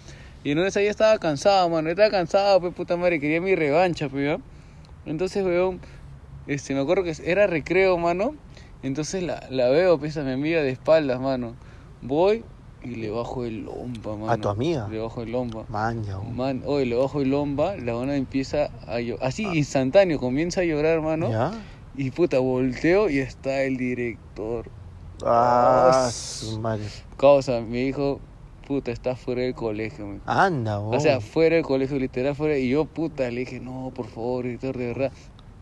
Y 0.43 0.51
en 0.51 0.59
ahí 0.59 0.87
estaba 0.87 1.17
cansado, 1.19 1.69
mano. 1.69 1.89
Estaba 1.89 2.09
cansado, 2.09 2.61
pe, 2.61 2.71
puta 2.71 2.97
madre, 2.97 3.19
quería 3.19 3.39
mi 3.39 3.55
revancha, 3.55 4.09
¿ya? 4.13 4.37
Entonces, 5.05 5.43
weón, 5.43 5.79
este, 6.47 6.73
me 6.73 6.81
acuerdo 6.81 7.03
que 7.03 7.15
era 7.25 7.47
recreo, 7.47 7.97
mano. 7.97 8.35
Entonces 8.83 9.23
la, 9.23 9.47
la 9.49 9.69
veo, 9.69 9.97
pesa 9.97 10.23
mi 10.23 10.31
amiga 10.31 10.61
de 10.61 10.69
espaldas, 10.69 11.19
mano. 11.21 11.55
Voy 12.01 12.43
y 12.83 12.95
le 12.95 13.09
bajo 13.09 13.45
el 13.45 13.63
lomba, 13.63 14.17
mano. 14.17 14.29
¿A 14.29 14.37
tu 14.37 14.49
amiga? 14.49 14.89
Le 14.89 14.99
bajo 14.99 15.21
el 15.21 15.31
lomba. 15.31 15.63
Man, 15.69 16.03
ya. 16.03 16.17
Man, 16.19 16.63
hoy 16.65 16.85
le 16.85 16.97
bajo 16.97 17.21
el 17.21 17.29
lomba, 17.29 17.77
la 17.77 17.95
ona 17.95 18.17
empieza 18.17 18.69
a 18.85 18.99
llorar. 18.99 19.25
Así, 19.25 19.43
instantáneo, 19.43 20.19
comienza 20.19 20.61
a 20.61 20.63
llorar, 20.65 21.01
mano. 21.01 21.31
¿Ya? 21.31 21.51
Y 21.95 22.11
puta, 22.11 22.39
volteo 22.39 23.09
y 23.09 23.19
está 23.19 23.63
el 23.63 23.77
director. 23.77 24.71
Ah, 25.23 26.07
Ah, 26.07 26.11
su 26.11 26.59
madre. 26.59 26.87
Causa, 27.17 27.61
mi 27.61 27.81
hijo, 27.83 28.19
puta, 28.67 28.91
está 28.91 29.15
fuera 29.15 29.41
del 29.43 29.53
colegio. 29.53 30.19
Anda, 30.25 30.79
O 30.79 30.99
sea, 30.99 31.17
oh. 31.17 31.21
fuera 31.21 31.55
del 31.55 31.63
colegio, 31.65 31.97
literal 31.99 32.35
fuera. 32.35 32.57
Y 32.57 32.69
yo, 32.69 32.85
puta, 32.85 33.29
le 33.29 33.41
dije, 33.41 33.59
no, 33.59 33.91
por 33.95 34.07
favor, 34.07 34.45
director, 34.45 34.77
de 34.77 34.87
verdad, 34.87 35.11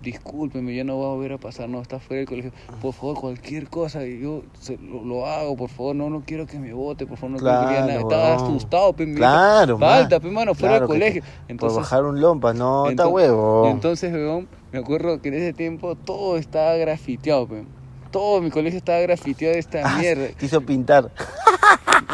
discúlpeme, 0.01 0.73
ya 0.75 0.83
no 0.83 0.99
va 0.99 1.05
a 1.05 1.09
volver 1.15 1.33
a 1.33 1.37
pasar, 1.37 1.69
no, 1.69 1.81
está 1.81 1.99
fuera 1.99 2.19
del 2.19 2.27
colegio. 2.27 2.51
Por 2.81 2.93
favor, 2.93 3.19
cualquier 3.19 3.69
cosa, 3.69 4.03
yo 4.05 4.43
se- 4.59 4.77
lo, 4.77 5.03
lo 5.03 5.25
hago, 5.27 5.55
por 5.55 5.69
favor, 5.69 5.95
no, 5.95 6.09
no 6.09 6.23
quiero 6.25 6.45
que 6.47 6.57
me 6.59 6.73
vote, 6.73 7.05
por 7.05 7.17
favor, 7.17 7.31
no 7.31 7.37
quiero 7.37 7.59
que 7.59 7.65
diga 7.67 7.81
nada. 7.81 7.93
Claro, 7.99 8.09
Estaba 8.09 8.33
asustado, 8.35 8.93
pe, 8.93 9.13
Claro, 9.13 9.77
Falta, 9.77 10.19
pe, 10.19 10.29
mano, 10.31 10.53
fuera 10.55 10.77
Claro 10.77 10.87
del 10.87 10.87
colegio. 10.87 11.23
Entonces, 11.47 11.75
Por 11.75 11.83
bajar 11.83 12.03
un 12.05 12.19
lompa, 12.21 12.53
no, 12.53 12.89
está 12.89 13.07
huevo. 13.07 13.67
Entonces, 13.67 14.11
weón, 14.13 14.47
me 14.71 14.79
acuerdo 14.79 15.21
que 15.21 15.29
en 15.29 15.35
ese 15.35 15.53
tiempo 15.53 15.95
todo 15.95 16.37
estaba 16.37 16.75
grafiteado, 16.75 17.47
pe. 17.47 17.63
Todo 18.11 18.41
mi 18.41 18.49
colegio 18.49 18.77
estaba 18.77 18.99
grafiteado 18.99 19.53
de 19.53 19.59
esta 19.59 19.81
Ah, 19.85 19.97
mierda. 19.97 20.27
Te 20.37 20.45
hizo 20.45 20.61
pintar. 20.61 21.11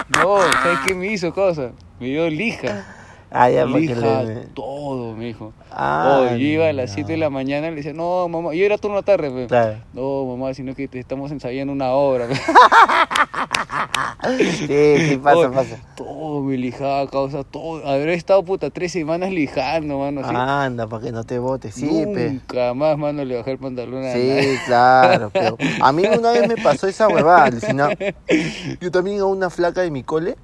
No, 0.09 0.37
¿sabes 0.63 0.79
qué 0.85 0.93
me 0.93 1.11
hizo 1.11 1.33
cosa? 1.33 1.71
Me 1.99 2.07
dio 2.07 2.29
lija. 2.29 2.85
Ah, 3.29 3.49
ya, 3.49 3.65
lija 3.65 4.23
le... 4.23 4.35
todo, 4.53 5.13
me 5.13 5.25
dijo. 5.25 5.51
Ah, 5.71 6.29
yo 6.31 6.37
iba 6.37 6.69
a 6.69 6.73
las 6.73 6.91
no. 6.91 6.95
7 6.95 7.11
de 7.13 7.17
la 7.17 7.29
mañana 7.29 7.67
y 7.67 7.71
le 7.71 7.75
decía, 7.77 7.93
no, 7.93 8.27
mamá, 8.29 8.53
yo 8.53 8.65
era 8.65 8.77
turno 8.77 9.03
tarde, 9.03 9.29
pe. 9.29 9.47
Claro. 9.47 9.77
No, 9.93 10.25
mamá, 10.25 10.53
sino 10.53 10.73
que 10.73 10.87
te 10.87 10.99
estamos 10.99 11.31
ensayando 11.31 11.73
una 11.73 11.91
obra. 11.91 12.27
pe". 12.27 12.35
Sí, 14.57 14.67
sí, 14.67 15.19
pasa, 15.23 15.47
Oh, 15.47 15.51
pasa. 15.51 15.77
Todo 15.95 16.41
me 16.41 16.57
lijaba, 16.57 17.07
causa, 17.09 17.43
todo. 17.43 17.85
Habré 17.87 18.13
estado, 18.13 18.43
puta, 18.43 18.69
tres 18.69 18.91
semanas 18.91 19.31
lijando, 19.31 19.99
mano. 19.99 20.21
Anda, 20.25 20.87
para 20.87 21.03
que 21.03 21.11
no 21.11 21.23
te 21.23 21.39
botes. 21.39 21.75
Sí, 21.75 22.05
pe. 22.13 22.31
Nunca 22.31 22.73
más, 22.73 22.97
mano, 22.97 23.23
le 23.23 23.37
bajé 23.37 23.51
el 23.51 23.57
pantalón 23.59 24.03
a 24.03 24.07
nadie. 24.07 24.41
Sí, 24.41 24.59
claro, 24.65 25.29
pero 25.31 25.57
a 25.81 25.91
mí 25.91 26.03
una 26.05 26.31
vez 26.31 26.47
me 26.47 26.57
pasó 26.57 26.87
esa 26.87 27.07
huevada, 27.07 27.45
alucinado. 27.45 27.91
Yo 28.81 28.91
también 28.91 29.19
a 29.19 29.25
una 29.25 29.49
flaca 29.49 29.81
de 29.81 29.91
mi 29.91 30.03
cole 30.03 30.35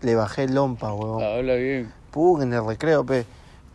le 0.00 0.14
bajé 0.14 0.44
el 0.44 0.54
lompa, 0.54 0.92
huevón. 0.92 1.22
Habla 1.22 1.54
bien. 1.54 1.92
En 2.16 2.52
el 2.52 2.64
recreo, 2.64 3.04
pe. 3.04 3.26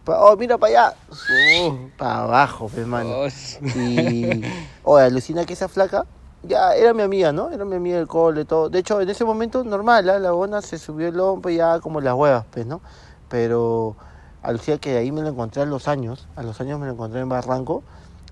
Pa- 0.05 0.19
Oh, 0.23 0.35
mira 0.37 0.57
para 0.57 0.87
allá. 0.89 0.95
Oh, 1.29 1.89
Para 1.97 2.19
abajo, 2.23 2.69
pues, 2.73 2.87
mano. 2.87 3.09
oh, 3.09 3.27
Y, 3.75 4.41
oye, 4.83 5.05
alucina 5.05 5.45
que 5.45 5.53
esa 5.53 5.67
flaca, 5.67 6.05
ya 6.43 6.73
era 6.73 6.93
mi 6.93 7.01
amiga, 7.03 7.31
¿no? 7.33 7.51
Era 7.51 7.65
mi 7.65 7.75
amiga 7.75 7.97
del 7.97 8.07
cole, 8.07 8.45
todo. 8.45 8.69
De 8.69 8.79
hecho, 8.79 9.01
en 9.01 9.09
ese 9.09 9.25
momento, 9.25 9.63
normal, 9.63 10.09
¿ah? 10.09 10.19
la 10.19 10.31
bona 10.31 10.61
se 10.61 10.77
subió 10.79 11.09
el 11.09 11.15
lompo 11.17 11.49
ya 11.49 11.79
como 11.81 11.99
las 11.99 12.13
huevas, 12.15 12.45
pues, 12.49 12.65
¿no? 12.65 12.81
Pero 13.27 13.97
alucina 14.41 14.77
que 14.77 14.97
ahí 14.97 15.11
me 15.11 15.21
la 15.21 15.29
encontré 15.29 15.61
a 15.61 15.65
los 15.65 15.87
años, 15.89 16.27
a 16.35 16.43
los 16.43 16.61
años 16.61 16.79
me 16.79 16.85
la 16.85 16.93
encontré 16.93 17.19
en 17.19 17.27
Barranco, 17.29 17.83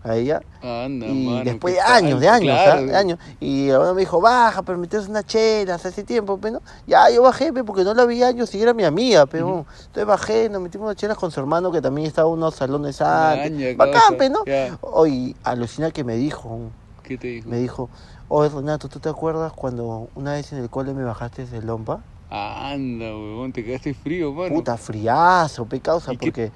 a 0.09 0.15
ella. 0.15 0.41
Anda, 0.61 1.07
Y 1.07 1.25
mano, 1.25 1.43
después 1.43 1.73
de 1.75 1.81
años, 1.81 2.19
de 2.19 2.27
años, 2.29 2.59
claro, 2.61 2.81
¿ah? 2.81 2.83
de 2.83 2.95
años. 2.95 3.19
Y 3.39 3.69
la 3.69 3.77
bona 3.79 3.93
me 3.93 3.99
dijo, 4.01 4.19
baja, 4.19 4.61
pero 4.63 4.77
metes 4.77 5.07
unas 5.07 5.25
chelas 5.25 5.85
hace 5.85 6.03
tiempo, 6.03 6.37
pero 6.39 6.55
no. 6.55 6.61
Ya, 6.85 7.09
yo 7.09 7.21
bajé, 7.21 7.53
pe, 7.53 7.63
porque 7.63 7.83
no 7.83 7.93
la 7.93 8.05
vi 8.05 8.23
años 8.23 8.53
y 8.55 8.61
era 8.61 8.73
mi 8.73 8.83
amiga, 8.83 9.25
pero 9.25 9.47
Ujú. 9.47 9.65
Entonces 9.87 10.05
bajé, 10.05 10.49
nos 10.49 10.61
metimos 10.61 10.85
unas 10.85 10.95
chelas 10.97 11.17
con 11.17 11.31
su 11.31 11.39
hermano, 11.39 11.71
que 11.71 11.81
también 11.81 12.07
estaba 12.07 12.27
en 12.29 12.33
unos 12.35 12.55
salones 12.55 13.01
antes. 13.01 13.77
Bacán, 13.77 14.17
pe, 14.17 14.29
¿no? 14.29 14.39
ya. 14.45 14.77
Oye, 14.81 15.35
alucina 15.43 15.91
que 15.91 16.03
me 16.03 16.15
dijo, 16.15 16.59
¿Qué 17.03 17.17
te 17.17 17.27
dijo? 17.27 17.49
me 17.49 17.57
dijo, 17.57 17.89
oye 18.29 18.49
Renato, 18.49 18.89
¿tú 18.89 18.99
te 18.99 19.09
acuerdas 19.09 19.53
cuando 19.53 20.09
una 20.15 20.33
vez 20.33 20.51
en 20.51 20.59
el 20.59 20.69
cole 20.69 20.93
me 20.93 21.03
bajaste 21.03 21.45
de 21.45 21.61
lompa? 21.61 21.99
Anda, 22.29 23.05
huevón, 23.05 23.53
te 23.53 23.63
quedaste 23.63 23.93
frío, 23.93 24.33
mano. 24.33 24.55
Puta, 24.55 24.75
friazo, 24.75 25.65
pe 25.65 25.79
causa, 25.79 26.11
¿Y 26.11 26.17
qué- 26.17 26.25
porque, 26.25 26.45
¿Y 26.45 26.51
qué 26.51 26.53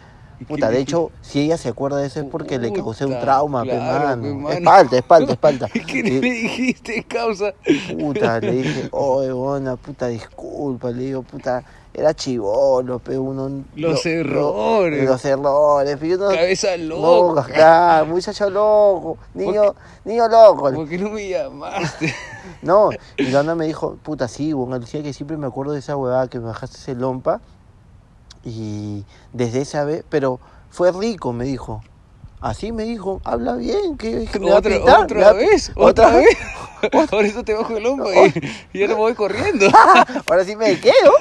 puta, 0.48 0.70
de 0.70 0.80
hecho, 0.80 1.12
si 1.22 1.42
ella 1.42 1.58
se 1.58 1.70
acuerda 1.70 1.98
de 1.98 2.08
eso 2.08 2.20
es 2.20 2.26
porque 2.26 2.58
le 2.60 2.72
causé 2.74 3.06
un 3.06 3.20
trauma, 3.20 3.64
pe, 3.64 3.70
claro, 3.70 4.08
mano. 4.08 4.22
pe, 4.24 4.34
mano. 4.34 4.50
Espalda, 4.52 4.98
espalda, 4.98 5.34
espalda. 5.34 5.68
¿Qué 5.88 6.04
le 6.04 6.20
dijiste, 6.22 7.04
causa? 7.04 7.54
Puta, 8.00 8.40
le 8.40 8.52
dije, 8.52 8.90
oye, 8.92 9.32
bona, 9.32 9.76
puta, 9.76 10.08
disculpa, 10.08 10.92
le 10.92 11.04
digo, 11.04 11.24
puta, 11.24 11.64
era 11.94 12.14
chivolo, 12.14 13.00
pe, 13.00 13.18
uno... 13.18 13.64
Los 13.76 14.06
lo- 14.06 14.12
lo- 14.12 14.20
errores. 14.20 15.06
los 15.06 15.26
errores, 15.26 15.98
pe, 15.98 16.16
uno... 16.16 16.30
Cabeza 16.30 16.78
Loco, 16.78 17.36
loca. 17.36 17.44
claro, 17.54 18.06
muchacho 18.08 18.50
loco, 18.50 19.18
niño, 19.34 19.76
niño 20.06 20.28
loco. 20.30 20.72
¿Por 20.72 20.88
qué 20.88 20.98
no 20.98 21.10
me 21.10 21.28
llamaste? 21.30 22.14
No, 22.64 22.90
y 23.18 23.24
la 23.32 23.40
onda 23.40 23.56
me 23.56 23.66
dijo, 23.66 23.98
puta, 24.04 24.28
sí, 24.28 24.54
bueno, 24.54 24.78
decía 24.80 25.02
que 25.02 25.14
siempre 25.14 25.36
me 25.36 25.48
acuerdo 25.48 25.74
de 25.74 25.80
esa 25.80 25.96
huevada 25.96 26.28
que 26.28 26.40
me 26.40 26.46
bajaste 26.46 26.78
ese 26.78 26.94
lompa. 26.96 27.42
Y 28.44 29.06
desde 29.34 29.62
esa 29.62 29.84
vez, 29.84 30.04
pero 30.10 30.40
fue 30.70 30.92
rico, 30.92 31.34
me 31.34 31.46
dijo. 31.46 31.82
Así 32.40 32.72
me 32.72 32.84
dijo, 32.84 33.22
habla 33.24 33.54
bien, 33.56 33.98
que, 33.98 34.26
que 34.26 34.40
me 34.40 34.50
va 34.50 34.56
a 34.56 34.60
¿Otra, 34.60 34.72
pintar, 34.76 35.04
otra 35.04 35.22
va 35.28 35.34
vez? 35.34 35.72
¿Otra 35.76 36.08
¿Otra 36.08 36.18
vez? 36.18 36.26
vez? 36.92 37.08
Por 37.12 37.24
eso 37.24 37.44
te 37.44 37.54
bajo 37.54 37.78
el 37.78 37.86
hombro 37.86 38.12
y, 38.12 38.34
y 38.74 38.80
ya 38.80 38.88
no 38.88 38.96
me 38.96 39.02
voy 39.02 39.14
corriendo. 39.14 39.68
Ahora 40.28 40.44
sí 40.44 40.56
me 40.56 40.80
quedo. 40.80 41.12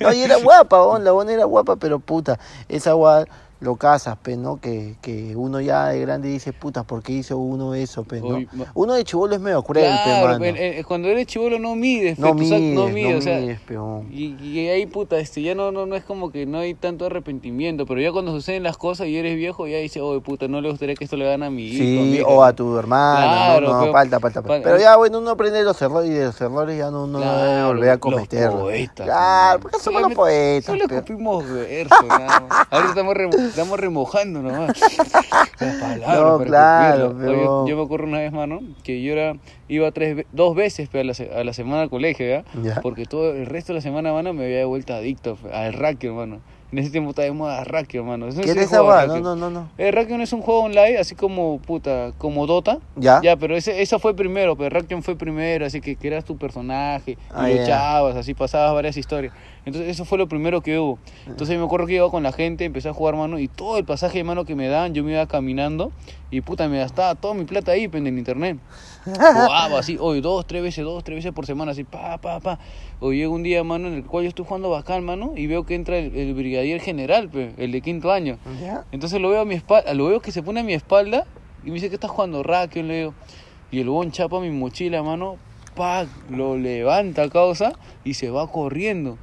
no, 0.00 0.12
y 0.12 0.20
era 0.20 0.36
guapa, 0.36 0.78
bon, 0.82 1.02
la 1.02 1.12
bona 1.12 1.32
era 1.32 1.44
guapa, 1.46 1.76
pero 1.76 1.98
puta, 1.98 2.38
esa 2.68 2.92
guada 2.92 3.26
lo 3.58 3.76
casas, 3.76 4.18
pe, 4.18 4.36
¿no? 4.36 4.58
Que, 4.60 4.96
que 5.00 5.34
uno 5.34 5.60
ya 5.62 5.86
de 5.88 6.00
grande 6.00 6.28
dice, 6.28 6.52
puta, 6.52 6.82
¿por 6.84 7.02
qué 7.02 7.12
hizo 7.14 7.38
uno 7.38 7.74
eso, 7.74 8.04
pe, 8.04 8.20
no? 8.20 8.36
Oy, 8.36 8.48
Uno 8.74 8.92
de 8.92 9.02
chivolo 9.04 9.34
es 9.34 9.40
medio 9.40 9.62
cruel, 9.62 9.86
pe, 10.04 10.10
Claro, 10.10 10.26
mano. 10.28 10.44
en- 10.44 10.56
en- 10.58 10.82
cuando 10.84 11.08
eres 11.08 11.26
chivolo 11.26 11.58
no 11.58 11.74
mides, 11.74 12.18
No 12.18 12.28
sabes, 12.28 12.42
mides, 12.50 12.74
no 12.74 12.88
mides, 12.88 13.12
no 13.12 13.18
o 13.18 13.20
sea, 13.22 13.38
mides, 13.40 13.60
peón. 13.60 14.08
y, 14.12 14.34
y 14.44 14.68
ahí 14.68 14.84
puta, 14.86 15.18
este, 15.18 15.40
ya 15.40 15.54
no, 15.54 15.72
no, 15.72 15.86
no 15.86 15.96
es 15.96 16.04
como 16.04 16.30
que 16.30 16.44
no 16.44 16.58
hay 16.58 16.74
tanto 16.74 17.06
arrepentimiento, 17.06 17.86
pero 17.86 18.00
ya 18.00 18.12
cuando 18.12 18.30
suceden 18.32 18.62
las 18.62 18.76
cosas 18.76 19.06
y 19.06 19.16
eres 19.16 19.36
viejo, 19.36 19.66
ya 19.66 19.78
dices, 19.78 20.02
oye 20.02 20.20
puta, 20.20 20.48
no 20.48 20.60
le 20.60 20.68
gustaría 20.70 20.94
que 20.94 21.04
esto 21.04 21.16
le 21.16 21.26
hagan 21.26 21.42
a 21.42 21.50
mi 21.50 21.64
hijo. 21.66 21.78
Sí, 21.78 22.16
hija". 22.18 22.26
o 22.28 22.42
a 22.42 22.52
tu 22.52 22.76
hermano, 22.78 23.26
Claro, 23.32 23.68
no, 23.68 23.86
no, 23.86 23.92
falta, 23.92 24.20
falta, 24.20 24.42
falta. 24.42 24.62
Pero 24.64 24.78
ya, 24.78 24.96
bueno, 24.96 25.18
uno 25.18 25.30
aprende 25.30 25.62
los 25.62 25.80
errores 25.80 26.10
y 26.10 26.12
de 26.12 26.26
los 26.26 26.40
errores 26.40 26.76
ya 26.76 26.90
no, 26.90 27.06
no 27.06 27.18
Claro, 27.20 27.68
volver 27.68 27.88
a 27.88 27.92
los 27.92 28.00
cometerlos. 28.00 28.60
poetas, 28.60 29.06
Claro, 29.06 29.60
porque 29.60 29.78
somos 29.80 30.02
los 30.02 30.12
poetas. 30.12 30.66
Solo 30.66 30.86
pe. 30.88 30.94
escupimos 30.96 31.48
verso. 31.48 31.94
Ahora 32.70 32.88
estamos, 32.88 33.14
estamos 33.48 33.78
remojando 33.80 34.42
nomás. 34.42 34.72
Las 35.60 35.76
palabras 35.76 36.20
No, 36.20 36.38
claro, 36.44 37.14
pero- 37.18 37.66
yo 37.66 37.76
me 37.76 37.82
acuerdo 37.82 38.06
una 38.06 38.18
vez, 38.18 38.32
mano, 38.32 38.60
que 38.82 39.02
yo 39.02 39.12
era, 39.12 39.34
iba 39.68 39.90
tres, 39.92 40.26
dos 40.32 40.54
veces 40.54 40.88
a, 40.94 41.02
la, 41.04 41.14
se- 41.14 41.32
a 41.34 41.44
la 41.44 41.52
semana 41.52 41.82
al 41.82 41.90
colegio, 41.90 42.26
¿ya? 42.28 42.44
Ya. 42.62 42.80
Porque 42.82 43.06
todo 43.06 43.32
el 43.32 43.46
resto 43.46 43.72
de 43.72 43.78
la 43.78 43.80
semana, 43.82 44.12
mano, 44.12 44.32
me 44.32 44.44
había 44.44 44.66
vuelto 44.66 44.94
adicto 44.94 45.38
al 45.52 45.72
racket, 45.72 46.10
hermano. 46.10 46.40
En 46.72 46.78
ese 46.78 46.90
tiempo 46.90 47.12
de 47.12 47.30
moda 47.30 47.62
racket, 47.62 47.94
hermano. 48.00 48.26
¿Qué 48.28 48.50
es 48.50 48.56
esa 48.56 48.80
guada? 48.80 49.06
No, 49.06 49.20
no, 49.20 49.36
no, 49.36 49.50
no. 49.50 49.68
El 49.78 49.92
Rakion 49.92 50.20
es 50.20 50.32
un 50.32 50.42
juego 50.42 50.62
online, 50.64 50.98
así 50.98 51.14
como, 51.14 51.58
puta, 51.60 52.10
como 52.18 52.46
Dota. 52.46 52.78
¿Ya? 52.96 53.20
Ya, 53.22 53.36
pero 53.36 53.56
ese, 53.56 53.82
esa 53.82 54.00
fue 54.00 54.14
primero, 54.14 54.56
pero 54.56 54.70
Rakion 54.70 55.02
fue 55.04 55.14
primero, 55.16 55.64
así 55.64 55.80
que, 55.80 55.94
que 55.94 56.08
eras 56.08 56.24
tu 56.24 56.36
personaje, 56.36 57.12
y 57.12 57.16
Ah, 57.32 57.48
ya. 57.48 57.60
luchabas, 57.60 58.16
así 58.16 58.34
pasabas 58.34 58.74
varias 58.74 58.96
historias. 58.96 59.32
Entonces, 59.64 59.90
eso 59.90 60.04
fue 60.04 60.18
lo 60.18 60.26
primero 60.28 60.60
que 60.60 60.76
hubo. 60.78 60.98
Entonces, 61.26 61.56
me 61.56 61.64
acuerdo 61.64 61.86
que 61.86 61.94
iba 61.94 62.10
con 62.10 62.24
la 62.24 62.32
gente, 62.32 62.64
empecé 62.64 62.88
a 62.88 62.92
jugar, 62.92 63.14
mano, 63.14 63.38
y 63.38 63.46
todo 63.46 63.78
el 63.78 63.84
pasaje 63.84 64.18
de 64.18 64.24
mano 64.24 64.44
que 64.44 64.56
me 64.56 64.66
daban, 64.68 64.92
yo 64.92 65.04
me 65.04 65.12
iba 65.12 65.26
caminando, 65.26 65.92
y 66.32 66.40
puta, 66.40 66.68
me 66.68 66.78
gastaba 66.78 67.14
toda 67.14 67.34
mi 67.34 67.44
plata 67.44 67.72
ahí, 67.72 67.86
pende, 67.86 68.10
en 68.10 68.18
internet. 68.18 68.58
Jugaba 69.14 69.78
así, 69.78 69.96
hoy 70.00 70.20
dos, 70.20 70.46
tres 70.46 70.62
veces, 70.62 70.84
dos, 70.84 71.04
tres 71.04 71.18
veces 71.18 71.32
por 71.32 71.46
semana, 71.46 71.72
así, 71.72 71.84
pa, 71.84 72.18
pa, 72.18 72.40
pa. 72.40 72.58
O 72.98 73.12
llega 73.12 73.28
un 73.28 73.42
día, 73.44 73.62
mano, 73.62 73.86
en 73.88 73.94
el 73.94 74.04
cual 74.04 74.24
yo 74.24 74.28
estoy 74.30 74.44
jugando 74.44 74.68
bacán, 74.70 75.04
mano, 75.04 75.32
y 75.36 75.46
veo 75.46 75.64
que 75.64 75.76
entra 75.76 75.96
el, 75.98 76.16
el 76.16 76.34
brigadier 76.34 76.80
general, 76.80 77.28
pe, 77.28 77.52
el 77.56 77.70
de 77.70 77.80
quinto 77.80 78.10
año. 78.10 78.38
Entonces 78.90 79.20
lo 79.20 79.28
veo 79.28 79.42
a 79.42 79.44
mi 79.44 79.54
espalda, 79.54 79.94
lo 79.94 80.06
veo 80.06 80.20
que 80.20 80.32
se 80.32 80.42
pone 80.42 80.60
a 80.60 80.64
mi 80.64 80.74
espalda 80.74 81.24
y 81.64 81.68
me 81.68 81.74
dice 81.74 81.88
que 81.88 81.94
estás 81.94 82.10
jugando 82.10 82.42
Rakion, 82.42 82.88
le 82.88 82.98
digo. 82.98 83.14
Y 83.70 83.80
el 83.80 83.88
bon 83.88 84.10
chapa 84.10 84.40
mi 84.40 84.50
mochila, 84.50 85.02
mano, 85.02 85.36
pa, 85.74 86.06
lo 86.30 86.56
levanta 86.56 87.28
causa 87.28 87.72
y 88.04 88.14
se 88.14 88.30
va 88.30 88.50
corriendo. 88.50 89.18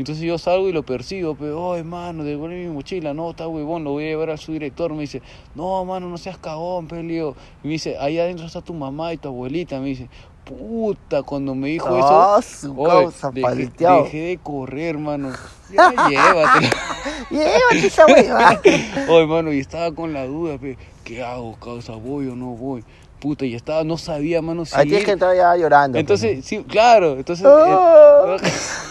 Entonces 0.00 0.24
yo 0.24 0.38
salgo 0.38 0.66
y 0.66 0.72
lo 0.72 0.82
persigo, 0.82 1.34
pero, 1.34 1.62
oh, 1.62 1.76
hermano, 1.76 2.24
devuelve 2.24 2.64
mi 2.64 2.72
mochila, 2.72 3.12
no, 3.12 3.30
está 3.30 3.46
huevón, 3.46 3.84
lo 3.84 3.90
voy 3.90 4.04
a 4.04 4.06
llevar 4.08 4.30
a 4.30 4.38
su 4.38 4.52
director. 4.52 4.94
Me 4.94 5.02
dice, 5.02 5.20
no, 5.54 5.84
mano, 5.84 6.08
no 6.08 6.16
seas 6.16 6.38
cagón, 6.38 6.88
pe, 6.88 7.02
le 7.02 7.12
digo. 7.12 7.36
Y 7.62 7.66
me 7.66 7.72
dice, 7.74 7.98
ahí 7.98 8.18
adentro 8.18 8.46
está 8.46 8.62
tu 8.62 8.72
mamá 8.72 9.12
y 9.12 9.18
tu 9.18 9.28
abuelita. 9.28 9.78
Me 9.78 9.88
dice, 9.88 10.08
puta, 10.46 11.22
cuando 11.22 11.54
me 11.54 11.68
dijo 11.68 11.94
eso, 11.94 12.08
Ah, 12.08 12.40
su 12.40 12.80
oye, 12.80 12.90
causa, 12.90 13.30
dejé, 13.30 13.68
dejé 13.76 14.18
de 14.18 14.38
correr, 14.38 14.96
mano. 14.96 15.32
Ya 15.70 15.92
llévatelo. 16.08 16.68
Llévate 17.30 17.86
esa 17.86 18.06
huevada. 18.06 18.60
Oye, 19.10 19.26
mano, 19.26 19.52
y 19.52 19.58
estaba 19.58 19.94
con 19.94 20.14
la 20.14 20.24
duda, 20.24 20.56
pe, 20.56 20.78
¿qué 21.04 21.22
hago, 21.22 21.56
causa? 21.56 21.92
¿Voy 21.92 22.26
o 22.28 22.36
no 22.36 22.46
voy? 22.46 22.82
Puta, 23.20 23.44
y 23.44 23.54
estaba, 23.54 23.84
no 23.84 23.98
sabía, 23.98 24.40
mano, 24.40 24.64
si 24.64 24.74
Ahí 24.74 24.94
ir. 24.94 25.04
que 25.04 25.10
entrar 25.12 25.36
ya 25.36 25.54
llorando. 25.54 25.96
pues, 25.96 26.00
Entonces, 26.00 26.44
sí, 26.44 26.64
claro, 26.66 27.16
entonces... 27.18 27.46
Ah. 27.46 28.36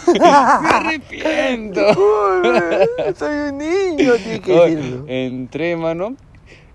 eh, 0.07 0.19
me 0.61 0.69
arrepiento. 0.69 1.81
Uy, 1.89 3.13
soy 3.17 3.49
un 3.49 3.57
niño, 3.57 4.13
tienes 4.15 4.39
que 4.41 4.51
decirlo. 4.53 5.05
entré, 5.07 5.75
mano, 5.75 6.15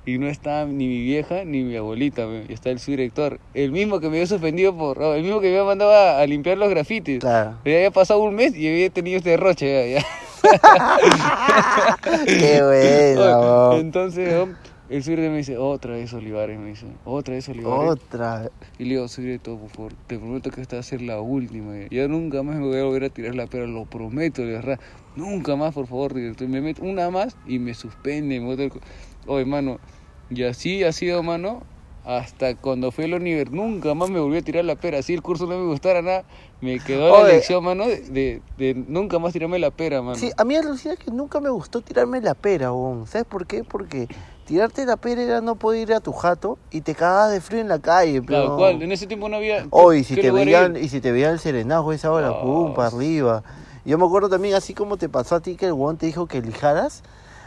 y 0.05 0.19
no 0.19 0.27
estaba 0.29 0.65
ni 0.65 0.87
mi 0.89 1.01
vieja 1.01 1.45
ni 1.45 1.63
mi 1.63 1.77
abuelita, 1.77 2.27
está 2.49 2.71
el 2.71 2.79
subdirector. 2.81 3.39
El 3.55 3.71
mismo 3.71 4.01
que 4.01 4.09
me 4.11 4.17
había 4.17 4.27
suspendido 4.27 4.77
por... 4.77 5.01
El 5.01 5.23
mismo 5.23 5.41
que 5.41 5.47
me 5.49 5.55
había 5.55 5.65
mandado 5.65 5.93
a, 5.93 6.19
a 6.21 6.27
limpiar 6.27 6.59
los 6.59 6.69
grafitis. 6.69 7.21
Claro. 7.21 7.55
Ya 7.65 7.77
había 7.77 7.91
pasado 7.91 8.21
un 8.21 8.35
mes 8.35 8.55
y 8.57 8.69
había 8.69 8.91
tenido 8.91 9.17
este 9.19 9.31
derroche, 9.31 9.93
ya, 9.95 10.01
ya. 10.01 10.07
Qué 12.27 13.15
bo. 13.17 13.73
Entonces, 13.79 14.35
oh, 14.35 14.49
el 14.89 15.03
subdirector 15.03 15.31
me 15.33 15.39
dice, 15.39 15.57
otra 15.59 15.93
vez 15.95 16.13
Olivares, 16.13 16.59
me 16.59 16.69
dice, 16.71 16.99
otra 17.05 17.35
vez 17.35 17.49
Olivares. 17.49 17.91
Otra. 17.93 18.51
Y 18.79 18.85
le 18.85 18.91
digo, 18.97 19.09
subdirector, 19.09 19.59
por 19.59 19.71
favor, 19.71 19.95
te 20.07 20.19
prometo 20.19 20.51
que 20.51 20.61
esta 20.61 20.77
va 20.77 20.81
a 20.81 20.83
ser 20.83 21.03
la 21.03 21.21
última. 21.21 21.75
Ya 21.91 22.09
nunca 22.09 22.43
más 22.43 22.57
me 22.57 22.67
voy 22.67 22.79
a 22.79 22.85
volver 22.85 23.05
a 23.05 23.11
tirar 23.11 23.35
la 23.35 23.47
pera, 23.47 23.67
lo 23.67 23.87
prometo, 23.87 24.43
de 24.43 24.53
verdad. 24.53 24.81
Nunca 25.15 25.57
más, 25.57 25.75
por 25.75 25.87
favor, 25.87 26.15
director. 26.15 26.49
Me 26.49 26.61
meto 26.61 26.83
una 26.83 27.11
más 27.11 27.37
y 27.45 27.59
me 27.59 27.75
suspende. 27.75 28.41
Me 28.41 28.53
el 28.55 28.71
co- 28.71 28.81
Oye, 29.27 29.43
hermano, 29.43 29.81
y 30.29 30.43
así 30.45 30.83
ha 30.85 30.93
sido, 30.93 31.23
mano, 31.23 31.67
hasta 32.05 32.55
cuando 32.57 32.91
fui 32.91 33.05
a 33.05 33.09
la 33.09 33.17
universidad. 33.17 33.57
Nunca 33.57 33.95
más 33.95 34.11
me 34.11 34.21
volví 34.21 34.37
a 34.37 34.43
tirar 34.43 34.65
la 34.65 34.77
pera. 34.77 34.99
Así 34.99 35.15
el 35.15 35.23
curso 35.23 35.47
no 35.47 35.59
me 35.59 35.67
gustara 35.67 36.03
nada. 36.03 36.25
Me 36.61 36.79
quedó 36.79 37.23
la 37.23 37.29
lección, 37.29 37.63
mano, 37.63 37.87
de, 37.87 38.01
de, 38.01 38.43
de 38.57 38.75
nunca 38.89 39.19
más 39.19 39.33
tirarme 39.33 39.59
la 39.59 39.71
pera, 39.71 40.01
mano. 40.01 40.17
Sí, 40.17 40.31
a 40.37 40.45
mí 40.45 40.57
alucina 40.57 40.97
que 40.97 41.11
nunca 41.11 41.41
me 41.41 41.51
gustó 41.51 41.81
tirarme 41.83 42.21
la 42.21 42.35
pera, 42.35 42.71
bon. 42.71 43.07
¿Sabes 43.07 43.27
por 43.27 43.47
qué? 43.47 43.65
Porque 43.65 44.09
tirarte 44.47 44.87
la 44.87 44.97
pera 44.97 45.23
era 45.23 45.41
no 45.41 45.57
poder 45.57 45.89
ir 45.89 45.95
a 45.95 46.01
tu 46.01 46.13
jato 46.13 46.59
y 46.71 46.81
te 46.81 46.95
cagabas 46.95 47.33
de 47.33 47.41
frío 47.41 47.61
en 47.61 47.69
la 47.69 47.79
calle, 47.79 48.23
pero... 48.23 48.41
Claro, 48.43 48.57
¿cuál? 48.57 48.83
En 48.83 48.93
ese 48.93 49.07
tiempo 49.07 49.29
no 49.29 49.37
había... 49.37 49.67
Hoy, 49.71 50.05
si 50.05 50.15
¿qué 50.15 50.23
te 50.23 50.31
veían, 50.31 50.77
y 50.77 50.89
si 50.89 51.01
te 51.01 51.13
veían 51.13 51.33
el 51.33 51.39
serenajo 51.39 51.93
esa 51.93 52.11
hora, 52.11 52.29
Ah, 52.29 52.41
pum, 52.41 52.73
para 52.75 52.89
arriba. 52.89 53.43
Yo 53.85 53.99
me 53.99 54.07
acuerdo 54.07 54.31
también, 54.31 54.55
así 54.55 54.73
como 54.73 54.97
te 54.97 55.11
pasó 55.11 55.35
a 55.35 55.41
ti 55.41 55.57
que 55.57 55.67
el 55.67 55.75
guón 55.75 55.99
te 55.99 56.07
dijo 56.07 56.27
que 56.27 56.41
lijaras, 56.41 57.03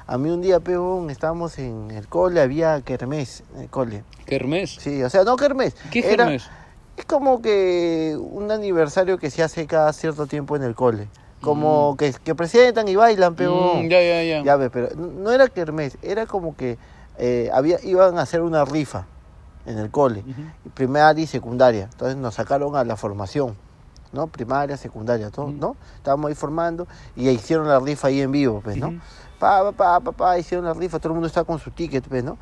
a 0.08 0.18
mí 0.18 0.30
un 0.30 0.42
día, 0.42 0.60
peón, 0.60 1.10
estábamos 1.10 1.60
en 1.60 1.92
el 1.92 2.08
cole, 2.08 2.42
había 2.42 2.82
kermés 2.82 3.44
en 3.56 3.62
el 3.64 3.70
cole. 3.70 4.04
¿Kermés? 4.26 4.78
Sí, 4.80 5.04
o 5.04 5.10
sea, 5.10 5.24
no 5.24 5.36
kermés. 5.36 5.76
¿Qué 5.92 6.00
era- 6.00 6.24
kermés? 6.26 6.50
Es 6.96 7.06
como 7.06 7.42
que 7.42 8.18
un 8.20 8.50
aniversario 8.52 9.18
que 9.20 9.30
se 9.30 9.44
hace 9.44 9.68
cada 9.68 9.94
cierto 9.94 10.26
tiempo 10.26 10.56
en 10.56 10.64
el 10.64 10.74
cole. 10.74 11.08
Como 11.42 11.96
que, 11.96 12.12
que 12.24 12.34
presentan 12.34 12.88
y 12.88 12.96
bailan, 12.96 13.36
peón. 13.36 13.86
Mm, 13.86 13.90
ya, 13.90 14.02
ya, 14.02 14.24
ya. 14.24 14.44
Ya 14.44 14.56
ves, 14.56 14.72
pero 14.74 14.90
no 14.96 15.32
era 15.32 15.48
kermés, 15.48 15.98
era 16.02 16.26
como 16.26 16.56
que 16.56 16.80
eh, 17.20 17.52
había, 17.54 17.78
iban 17.84 18.18
a 18.18 18.22
hacer 18.24 18.42
una 18.42 18.66
rifa 18.66 19.06
en 19.68 19.78
el 19.78 19.92
cole, 19.92 20.24
primaria 20.74 21.24
y 21.24 21.28
secundaria. 21.28 21.90
Entonces 21.92 22.18
nos 22.18 22.34
sacaron 22.36 22.76
a 22.76 22.84
la 22.84 22.96
formación. 22.96 23.56
¿no? 24.14 24.28
Primaria, 24.28 24.78
secundaria, 24.78 25.30
todo, 25.30 25.52
¿no? 25.52 25.76
Estábamos 25.98 26.30
ahí 26.30 26.34
formando 26.36 26.88
y 27.16 27.28
hicieron 27.30 27.68
la 27.68 27.78
rifa 27.80 28.08
ahí 28.08 28.22
en 28.22 28.32
vivo, 28.32 28.62
pues, 28.64 28.78
¿no? 28.78 28.88
Ujú. 28.88 28.98
Pa, 29.40 29.64
pa, 29.64 29.72
pa, 29.72 30.00
pa, 30.00 30.12
pa, 30.12 30.38
hicieron 30.40 30.66
la 30.66 30.74
rifa, 30.74 30.98
todo 31.00 31.10
el 31.10 31.14
mundo 31.16 31.28
está 31.28 31.44
con 31.44 31.60
su 31.60 31.72
ticket, 31.72 32.08
pues, 32.08 32.24
¿no? 32.24 32.38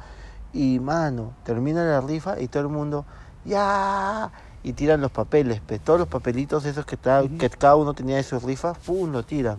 Y, 0.53 0.79
mano, 0.79 1.33
termina 1.43 1.83
la 1.83 1.99
rifa 2.01 2.39
y 2.39 2.47
todo 2.47 2.63
el 2.63 2.69
mundo, 2.69 3.05
ya, 3.43 4.31
y 4.63 4.73
tiran 4.73 5.01
los 5.01 5.11
papeles, 5.11 5.61
pues, 5.65 5.81
todos 5.81 5.99
los 5.99 6.07
papelitos 6.07 6.65
esos 6.65 6.85
que, 6.85 6.97
tra- 6.97 7.37
que 7.37 7.49
cada 7.49 7.75
uno 7.75 7.93
tenía 7.93 8.15
de 8.15 8.23
sus 8.23 8.41
rifas, 8.43 8.77
pum, 8.77 9.11
lo 9.11 9.23
tiran. 9.23 9.57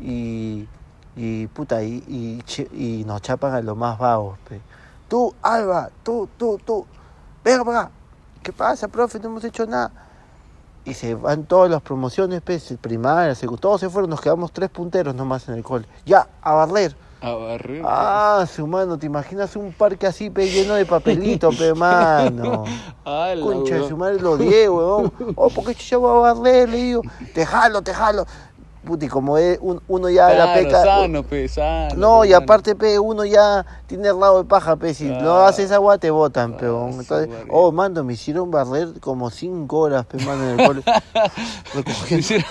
Y, 0.00 0.68
y 1.16 1.46
puta, 1.48 1.82
y, 1.82 2.04
y, 2.72 3.04
nos 3.06 3.22
chapan 3.22 3.54
a 3.54 3.62
los 3.62 3.76
más 3.76 3.98
vagos, 3.98 4.38
pues. 4.46 4.60
Tú, 5.08 5.34
Alba, 5.42 5.90
tú, 6.02 6.28
tú, 6.36 6.58
tú, 6.64 6.86
venga 7.42 7.64
para 7.64 7.80
acá. 7.80 7.90
¿Qué 8.42 8.52
pasa, 8.52 8.88
profe? 8.88 9.18
No 9.18 9.28
hemos 9.28 9.44
hecho 9.44 9.66
nada. 9.66 9.90
Y 10.84 10.94
se 10.94 11.14
van 11.14 11.44
todas 11.44 11.70
las 11.70 11.82
promociones, 11.82 12.40
pues, 12.42 12.74
primaria, 12.80 13.34
todos 13.60 13.80
se 13.80 13.90
fueron, 13.90 14.10
nos 14.10 14.20
quedamos 14.20 14.52
tres 14.52 14.70
punteros 14.70 15.14
nomás 15.14 15.48
en 15.48 15.56
el 15.56 15.62
cole. 15.62 15.86
Ya, 16.06 16.26
a 16.40 16.54
barrer. 16.54 16.96
A 17.20 17.34
barrer. 17.34 17.82
Ah, 17.84 18.46
su 18.50 18.66
mano, 18.66 18.98
¿te 18.98 19.04
imaginas 19.04 19.54
un 19.54 19.72
parque 19.74 20.06
así, 20.06 20.30
pe, 20.30 20.48
lleno 20.48 20.74
de 20.74 20.86
papelito, 20.86 21.50
pe, 21.50 21.74
mano? 21.76 22.64
Ala, 23.04 23.42
Concha 23.42 23.74
de 23.74 23.88
su 23.88 23.96
madre, 23.96 24.20
lo 24.20 24.32
odié, 24.32 24.70
weón. 24.70 25.12
Oh, 25.36 25.50
¿por 25.50 25.66
qué 25.66 25.74
yo 25.74 26.00
voy 26.00 26.28
a 26.28 26.32
barrer? 26.32 26.70
Le 26.70 26.76
digo, 26.78 27.02
te 27.34 27.44
jalo, 27.44 27.82
te 27.82 27.92
jalo. 27.92 28.24
Puta, 28.84 29.04
y 29.04 29.08
como 29.08 29.36
es 29.36 29.58
un- 29.60 29.82
uno 29.88 30.08
ya 30.08 30.28
la 30.30 30.34
Claro, 30.54 30.62
peca... 30.62 30.82
sano, 30.84 31.22
pe, 31.22 31.48
sano, 31.48 31.94
No, 31.96 32.20
pe, 32.22 32.28
y 32.28 32.32
aparte, 32.32 32.74
pe, 32.74 32.98
uno 32.98 33.26
ya 33.26 33.66
tiene 33.86 34.08
el 34.08 34.18
lado 34.18 34.38
de 34.42 34.48
paja, 34.48 34.76
pe, 34.76 34.94
si 34.94 35.04
no 35.04 35.32
Ah. 35.40 35.48
haces 35.48 35.70
agua 35.70 35.98
te 35.98 36.10
botan, 36.10 36.54
Ah, 36.54 36.58
peón. 36.58 36.92
su 36.94 37.00
Entonces, 37.00 37.28
oh, 37.50 37.72
mando, 37.72 38.02
me 38.04 38.14
hicieron 38.14 38.50
barrer 38.50 38.88
como 39.00 39.28
cinco 39.28 39.80
horas, 39.80 40.06
pe, 40.06 40.16
mano, 40.24 40.48
en 40.50 40.60
el 40.60 40.66
cole. 40.66 40.82
Recogiendo. 41.74 42.16
hicieron, 42.18 42.46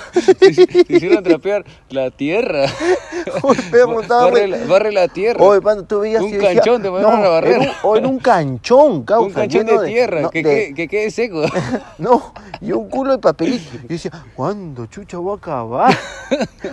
hicieron 0.88 1.24
trapear 1.24 1.66
la 1.90 2.12
tierra. 2.12 2.66
Oye, 3.42 3.62
perro, 3.72 4.02
estaba 4.02 4.26
barre, 4.26 4.42
re- 4.42 4.48
la, 4.48 4.66
barre 4.68 4.92
la 4.92 5.08
tierra. 5.08 5.44
Oye, 5.44 5.62
mano, 5.62 5.84
tú 5.84 6.00
veías 6.02 6.22
Un 6.22 6.32
canchón 6.38 6.82
te 6.82 6.92
mandaron 6.92 7.26
a 7.26 7.30
barrer. 7.30 7.54
Era 7.62 7.72
un, 7.72 7.90
o 7.90 7.96
era 7.98 8.08
un 8.08 8.20
canchón, 8.20 9.04
causa. 9.04 9.26
un 9.28 9.34
canchón 9.34 9.66
de 9.66 9.88
tierra, 9.88 10.22
no, 10.22 10.30
que, 10.30 10.44
de- 10.44 10.50
quede- 10.68 10.76
que 10.76 10.88
quede 10.88 11.12
seco. 11.12 11.42
No, 11.98 12.34
y 12.62 12.72
un 12.72 12.88
culo 12.88 13.14
de 13.14 13.18
papelito. 13.18 13.78
Y 13.86 13.88
decía, 13.88 14.12
¿cuándo 14.36 14.86
chucha 14.86 15.18
voy 15.18 15.34
a 15.34 15.38
acabar? 15.38 15.98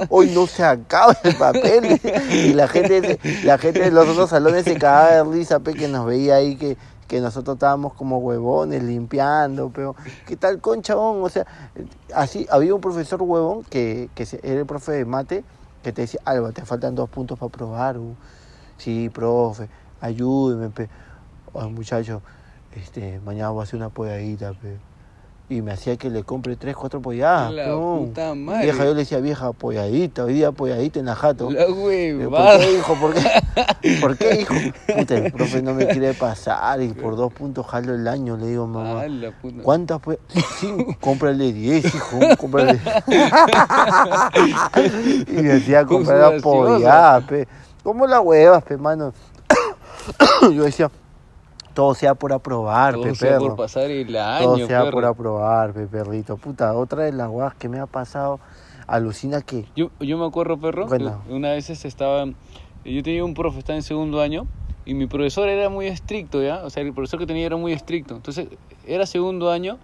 Hoy 0.08 0.30
no 0.30 0.46
se 0.46 0.64
acaba 0.64 1.16
el 1.22 1.34
papel. 1.36 2.00
Y 2.30 2.52
la 2.54 2.68
gente, 2.68 3.18
la 3.44 3.58
gente 3.58 3.80
de 3.80 3.90
los 3.90 4.08
otros 4.08 4.30
salones 4.30 4.64
se 4.64 4.78
cagaba 4.78 5.10
de 5.10 5.24
risa, 5.24 5.60
pe, 5.60 5.74
que 5.74 5.88
nos 5.88 6.06
veía 6.06 6.36
ahí 6.36 6.56
que, 6.56 6.76
que 7.08 7.20
nosotros 7.20 7.56
estábamos 7.56 7.94
como 7.94 8.18
huevones 8.18 8.82
limpiando, 8.82 9.70
pero 9.74 9.94
¿qué 10.26 10.36
tal 10.36 10.60
conchabón? 10.60 11.22
O 11.22 11.28
sea, 11.28 11.46
así 12.14 12.46
había 12.50 12.74
un 12.74 12.80
profesor 12.80 13.22
huevón 13.22 13.64
que, 13.64 14.10
que 14.14 14.26
era 14.42 14.60
el 14.60 14.66
profe 14.66 14.92
de 14.92 15.04
mate 15.04 15.44
que 15.82 15.92
te 15.92 16.02
decía, 16.02 16.20
Alba, 16.24 16.50
te 16.50 16.64
faltan 16.64 16.96
dos 16.96 17.08
puntos 17.08 17.38
para 17.38 17.48
probar. 17.50 17.98
uh". 17.98 18.16
Sí, 18.76 19.08
profe, 19.08 19.68
ayúdeme, 20.00 20.68
pe. 20.70 20.88
Ay, 21.54 21.70
muchacho, 21.70 22.22
este, 22.74 23.20
mañana 23.24 23.50
voy 23.50 23.60
a 23.60 23.62
hacer 23.62 23.76
una 23.76 23.88
polladita, 23.88 24.52
pe. 24.52 24.78
Y 25.48 25.62
me 25.62 25.70
hacía 25.72 25.96
que 25.96 26.10
le 26.10 26.24
compre 26.24 26.56
tres, 26.56 26.74
cuatro 26.74 27.00
polladas. 27.00 27.52
La 27.52 27.66
peón. 27.66 28.06
puta 28.08 28.34
madre. 28.34 28.64
Vieja, 28.64 28.78
yo 28.84 28.90
le 28.94 28.96
decía, 28.96 29.20
vieja, 29.20 29.52
polladita, 29.52 30.24
hoy 30.24 30.34
día 30.34 30.50
polladita 30.50 30.98
en 30.98 31.06
la 31.06 31.14
jato. 31.14 31.52
La 31.52 31.62
Eh, 31.62 31.66
¿Por 31.68 31.78
huevada. 31.78 32.58
qué, 32.58 32.72
hijo? 32.72 32.94
¿Por 32.96 33.14
qué? 33.14 33.20
¿Por 34.00 34.18
qué, 34.18 34.40
hijo? 34.40 34.54
Puta, 34.98 35.14
el 35.16 35.30
profe 35.32 35.62
no 35.62 35.72
me 35.72 35.86
quiere 35.86 36.14
pasar 36.14 36.82
y 36.82 36.88
por 36.88 37.14
dos 37.14 37.32
puntos 37.32 37.64
jalo 37.64 37.94
el 37.94 38.08
año, 38.08 38.36
le 38.36 38.48
digo, 38.48 38.66
mamá. 38.66 39.02
Ah, 39.02 39.08
la 39.08 39.30
puta. 39.30 39.62
¿Cuántas 39.62 40.00
pues? 40.00 40.18
Cinco. 40.58 40.96
Cómprale 41.00 41.52
diez, 41.52 41.94
hijo. 41.94 42.18
Cómprale. 42.38 42.80
y 45.28 45.42
me 45.42 45.52
hacía 45.52 45.84
comprar 45.84 46.34
la 46.34 46.40
pollada, 46.40 47.20
pe. 47.20 47.46
¿Cómo 47.84 48.04
la 48.08 48.20
huevas, 48.20 48.64
pe, 48.64 48.76
mano? 48.76 49.12
Yo 50.52 50.64
decía, 50.64 50.90
todo 51.76 51.92
sea 51.94 52.14
por 52.14 52.32
aprobar, 52.32 52.94
Todo 52.94 53.02
pe, 53.02 53.14
sea 53.14 53.32
perro. 53.32 53.48
por 53.48 53.56
pasar 53.56 53.90
el 53.90 54.06
Todo 54.06 54.54
año, 54.54 54.66
sea 54.66 54.80
perro. 54.80 54.92
por 54.92 55.04
aprobar, 55.04 55.74
pe, 55.74 55.86
perrito. 55.86 56.38
Puta, 56.38 56.72
otra 56.72 57.02
de 57.04 57.12
las 57.12 57.28
guas 57.28 57.54
que 57.54 57.68
me 57.68 57.78
ha 57.78 57.84
pasado, 57.86 58.40
alucina 58.86 59.42
que... 59.42 59.66
Yo, 59.76 59.90
yo 60.00 60.16
me 60.16 60.24
acuerdo, 60.24 60.56
perro, 60.56 60.86
Bueno. 60.86 61.20
una 61.28 61.50
vez 61.50 61.68
este, 61.68 61.86
estaba... 61.86 62.24
Yo 62.82 63.02
tenía 63.02 63.22
un 63.22 63.34
profe, 63.34 63.58
estaba 63.58 63.76
en 63.76 63.82
segundo 63.82 64.22
año, 64.22 64.46
y 64.86 64.94
mi 64.94 65.06
profesor 65.06 65.50
era 65.50 65.68
muy 65.68 65.86
estricto, 65.86 66.42
¿ya? 66.42 66.64
O 66.64 66.70
sea, 66.70 66.82
el 66.82 66.94
profesor 66.94 67.20
que 67.20 67.26
tenía 67.26 67.44
era 67.44 67.56
muy 67.58 67.74
estricto. 67.74 68.16
Entonces, 68.16 68.48
era 68.86 69.04
segundo 69.04 69.50
año, 69.50 69.76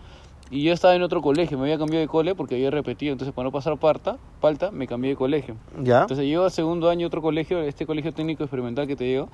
y 0.50 0.62
yo 0.62 0.72
estaba 0.72 0.94
en 0.94 1.02
otro 1.02 1.20
colegio, 1.20 1.59
me 1.59 1.64
había 1.64 1.76
cambiado 1.76 2.00
de 2.00 2.09
cole 2.09 2.35
porque 2.35 2.55
había 2.55 2.70
repetido. 2.70 3.12
Entonces, 3.12 3.35
para 3.35 3.44
no 3.48 3.52
pasar 3.52 3.76
parta, 3.76 4.16
falta, 4.40 4.70
me 4.70 4.87
cambié 4.87 5.11
de 5.11 5.16
colegio. 5.16 5.57
¿Ya? 5.83 6.02
Entonces, 6.02 6.24
llego 6.24 6.44
a 6.44 6.50
segundo 6.50 6.88
año 6.88 7.07
otro 7.07 7.20
colegio, 7.20 7.61
este 7.61 7.85
colegio 7.85 8.14
técnico 8.14 8.44
experimental 8.44 8.87
que 8.87 8.96
te 8.96 9.05
digo. 9.05 9.28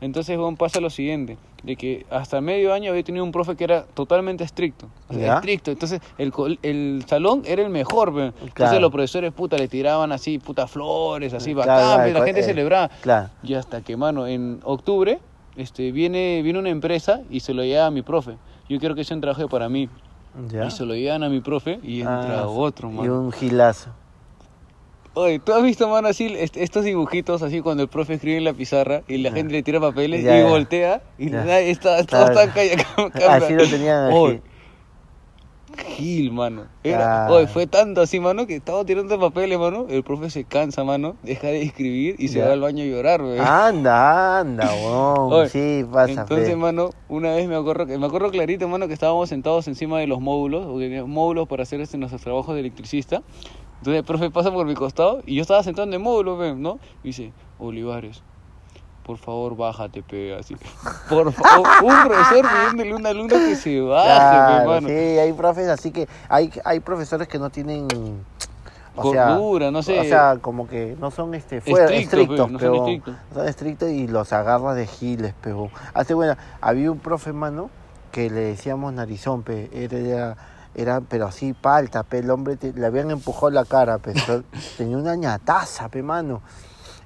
Entonces, 0.00 0.36
bueno, 0.36 0.56
pasa 0.56 0.80
lo 0.80 0.90
siguiente, 0.90 1.38
de 1.62 1.76
que 1.76 2.04
hasta 2.10 2.40
medio 2.40 2.74
año 2.74 2.90
había 2.90 3.02
tenido 3.02 3.24
un 3.24 3.32
profe 3.32 3.56
que 3.56 3.64
era 3.64 3.84
totalmente 3.84 4.44
estricto. 4.44 4.86
O 5.08 5.14
sea, 5.14 5.22
¿Ya? 5.22 5.34
estricto. 5.36 5.70
Entonces, 5.70 6.00
el, 6.18 6.32
el 6.62 7.04
salón 7.06 7.42
era 7.46 7.62
el 7.62 7.70
mejor. 7.70 8.08
Entonces, 8.42 8.80
los 8.80 8.90
profesores, 8.90 9.32
puta, 9.32 9.56
le 9.56 9.66
tiraban 9.68 10.12
así, 10.12 10.38
puta, 10.38 10.66
flores, 10.66 11.32
así, 11.32 11.54
Claro, 11.54 11.70
bacán, 11.70 11.96
claro, 12.10 12.18
la 12.18 12.24
gente 12.26 12.40
eh, 12.40 12.44
celebraba. 12.44 12.90
Claro. 13.00 13.30
Y 13.42 13.54
hasta 13.54 13.80
que, 13.80 13.96
mano, 13.96 14.26
en 14.26 14.60
octubre 14.64 15.20
este, 15.56 15.90
viene, 15.92 16.42
viene 16.42 16.58
una 16.58 16.70
empresa 16.70 17.20
y 17.30 17.40
se 17.40 17.54
lo 17.54 17.62
lleva 17.64 17.86
a 17.86 17.90
mi 17.90 18.02
profe. 18.02 18.36
Yo 18.68 18.78
quiero 18.78 18.94
que 18.94 19.04
sea 19.04 19.14
un 19.16 19.20
trabajo 19.22 19.48
para 19.48 19.68
mí. 19.68 19.88
¿Ya? 20.48 20.66
Y 20.66 20.70
se 20.72 20.84
lo 20.84 20.94
llevan 20.94 21.22
a 21.22 21.28
mi 21.28 21.40
profe 21.40 21.78
y 21.82 22.00
entra 22.00 22.40
Ah, 22.40 22.48
otro, 22.48 22.90
Y 22.90 22.94
mano. 22.94 23.20
un 23.20 23.32
gilazo. 23.32 23.90
Oye, 25.16 25.38
¿tú 25.38 25.52
has 25.52 25.62
visto, 25.62 25.88
mano, 25.88 26.08
así 26.08 26.26
est- 26.26 26.56
estos 26.56 26.84
dibujitos, 26.84 27.42
así 27.42 27.60
cuando 27.60 27.84
el 27.84 27.88
profe 27.88 28.14
escribe 28.14 28.38
en 28.38 28.44
la 28.44 28.52
pizarra 28.52 29.02
y 29.06 29.18
la 29.18 29.30
gente 29.30 29.52
le 29.52 29.62
tira 29.62 29.78
papeles 29.80 30.24
Ya, 30.24 30.36
y 30.38 30.42
ya. 30.42 30.48
voltea 30.48 31.02
y 31.18 31.26
nadie 31.26 31.70
está, 31.70 32.02
todos 32.04 32.30
están 32.30 32.50
callados. 32.50 32.84
Así 33.28 33.52
lo 33.54 33.64
tenían. 33.68 34.12
Oye, 34.12 34.42
Gil, 35.96 36.30
mano. 36.32 36.66
Era, 36.84 37.26
oye, 37.30 37.46
fue 37.48 37.66
tanto 37.66 38.00
así, 38.00 38.20
mano, 38.20 38.46
que 38.46 38.54
estaba 38.56 38.84
tirando 38.84 39.18
papeles, 39.18 39.58
mano. 39.58 39.86
El 39.88 40.04
profe 40.04 40.30
se 40.30 40.44
cansa, 40.44 40.84
mano, 40.84 41.16
deja 41.22 41.48
de 41.48 41.62
escribir 41.62 42.14
y 42.18 42.28
se 42.28 42.38
Ya. 42.38 42.46
va 42.46 42.52
al 42.52 42.60
baño 42.60 42.84
a 42.84 42.86
llorar, 42.86 43.22
güey. 43.22 43.38
Anda, 43.40 44.40
anda, 44.40 44.68
weón. 44.84 45.48
Sí, 45.48 45.84
pasa, 45.92 46.12
Entonces, 46.12 46.48
fe. 46.48 46.56
mano, 46.56 46.90
una 47.08 47.34
vez 47.34 47.48
me 47.48 47.56
acuerdo, 47.56 47.86
me 47.86 48.06
acuerdo 48.06 48.30
clarito, 48.30 48.68
mano, 48.68 48.86
que 48.86 48.94
estábamos 48.94 49.28
sentados 49.28 49.66
encima 49.66 49.98
de 49.98 50.06
los 50.06 50.20
módulos, 50.20 50.66
porque 50.66 50.84
teníamos 50.84 51.10
módulos 51.10 51.48
para 51.48 51.62
hacer 51.64 51.80
este, 51.80 51.98
nuestros 51.98 52.22
trabajos 52.22 52.54
de 52.54 52.60
electricista. 52.60 53.22
Entonces 53.84 53.98
el 53.98 54.04
profe 54.06 54.30
pasa 54.30 54.50
por 54.50 54.64
mi 54.64 54.72
costado 54.72 55.20
y 55.26 55.34
yo 55.34 55.42
estaba 55.42 55.62
sentado 55.62 55.86
en 55.86 55.92
el 55.92 55.98
módulo, 56.00 56.54
¿no? 56.54 56.78
Y 57.02 57.08
dice, 57.08 57.32
Olivares, 57.58 58.22
por 59.02 59.18
favor, 59.18 59.54
bájate, 59.58 60.02
pe, 60.02 60.34
así. 60.34 60.56
Por 61.10 61.30
favor, 61.30 61.68
un 61.82 62.08
profesor 62.08 62.46
pidiéndole 62.48 62.92
a 62.92 62.96
un 62.96 63.06
alumno 63.06 63.36
que 63.36 63.54
se 63.56 63.78
baje, 63.82 64.06
Claro, 64.08 64.70
mano. 64.70 64.88
sí, 64.88 64.94
hay 64.94 65.32
profes 65.34 65.68
así 65.68 65.90
que 65.90 66.08
hay, 66.30 66.50
hay 66.64 66.80
profesores 66.80 67.28
que 67.28 67.38
no 67.38 67.50
tienen 67.50 67.86
o 68.96 69.12
sea, 69.12 69.26
Cordura, 69.36 69.70
no 69.70 69.82
sé. 69.82 70.00
O 70.00 70.04
sea, 70.04 70.38
como 70.40 70.66
que 70.66 70.96
no 70.98 71.10
son 71.10 71.34
este 71.34 71.60
fuera, 71.60 71.84
Estrictos, 71.94 72.20
estrictos, 72.20 72.46
pe, 72.46 72.52
no 72.54 72.58
son 72.58 72.58
pero 72.58 72.74
estrictos. 72.86 73.14
son 73.34 73.48
estrictos 73.48 73.90
y 73.90 74.08
los 74.08 74.32
agarras 74.32 74.76
de 74.76 74.86
giles, 74.86 75.34
pero 75.42 75.68
hace 75.92 76.14
bueno, 76.14 76.36
había 76.62 76.90
un 76.90 77.00
profe 77.00 77.34
mano 77.34 77.68
que 78.12 78.30
le 78.30 78.40
decíamos 78.40 78.94
narizón, 78.94 79.42
pe, 79.42 79.68
era, 79.74 80.36
era, 80.74 81.00
pero 81.00 81.26
así 81.26 81.52
palta, 81.52 82.02
pe, 82.02 82.18
el 82.18 82.30
hombre 82.30 82.56
te- 82.56 82.72
le 82.72 82.86
habían 82.86 83.10
empujado 83.10 83.50
la 83.50 83.64
cara, 83.64 83.98
pe, 83.98 84.12
pero 84.26 84.42
tenía 84.76 84.96
una 84.98 85.14
ñataza, 85.14 85.88
pe, 85.88 86.02
mano, 86.02 86.42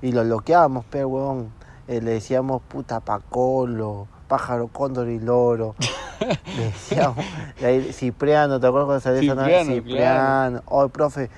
y 0.02 0.12
lo 0.12 0.24
bloqueábamos, 0.24 0.84
pe, 0.86 1.04
huevón, 1.04 1.50
Eh, 1.88 2.02
le 2.02 2.10
decíamos 2.12 2.60
puta 2.68 3.00
pacolo, 3.00 4.08
pájaro, 4.28 4.68
cóndor 4.68 5.08
y 5.08 5.18
loro, 5.18 5.74
le 6.56 6.64
decíamos, 6.64 7.24
ahí, 7.64 7.92
Cipriano, 7.94 8.60
¿te 8.60 8.66
acuerdas 8.66 8.86
cuando 8.86 9.00
salió 9.00 9.20
esa 9.20 9.34
nave? 9.34 9.64
Cipriano, 9.64 9.74
Cipriano, 9.74 10.62
oh, 10.66 10.88
profe, 10.90 11.30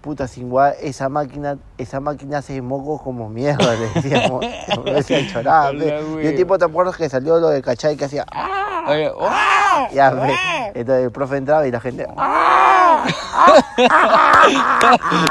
puta, 0.00 0.28
sin 0.28 0.48
gua- 0.48 0.74
esa 0.80 1.08
máquina, 1.08 1.58
esa 1.78 2.00
máquina 2.00 2.38
hace 2.38 2.60
moco 2.60 2.98
como 3.02 3.28
mierda, 3.28 3.74
le 3.74 3.88
decíamos. 4.00 4.44
Me 4.84 4.92
decían 4.94 5.28
chorar, 5.28 5.74
La 5.74 5.84
pe. 5.84 6.24
Y 6.24 6.26
un 6.28 6.36
tipo, 6.36 6.58
¿te 6.58 6.64
acuerdas 6.64 6.96
que 6.96 7.08
salió 7.08 7.38
lo 7.38 7.48
de 7.48 7.62
Cachay 7.62 7.96
que 7.96 8.04
hacía? 8.06 8.24
¡Ah! 8.32 8.84
Oye, 8.88 9.10
¡ah! 9.20 9.88
Ya, 9.92 10.10
pe. 10.10 10.34
Entonces 10.80 11.04
el 11.04 11.12
profe 11.12 11.36
entraba 11.36 11.66
y 11.66 11.70
la 11.70 11.80
gente. 11.80 12.06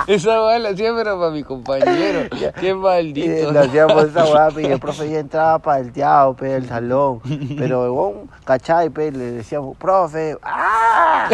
Esa 0.08 0.44
weá 0.44 0.60
la 0.60 0.70
hacía 0.70 0.94
pero 0.96 1.20
para 1.20 1.32
mi 1.32 1.44
compañero. 1.44 2.30
Qué 2.60 2.74
maldito. 2.74 3.52
le 3.52 3.60
hacíamos 3.60 4.06
esa 4.06 4.26
weá, 4.26 4.50
y 4.58 4.66
el 4.72 4.80
profe 4.80 5.10
ya 5.10 5.20
entraba 5.20 5.60
para 5.60 5.80
el 5.80 5.92
teatro, 5.92 6.36
pe, 6.36 6.56
el 6.56 6.68
salón. 6.68 7.20
Pero 7.58 7.84
el 7.86 7.92
huevón, 7.92 8.30
cachai, 8.46 8.90
pe, 8.90 9.12
le 9.12 9.32
decíamos, 9.32 9.76
profe, 9.78 10.38
¡ah! 10.42 11.30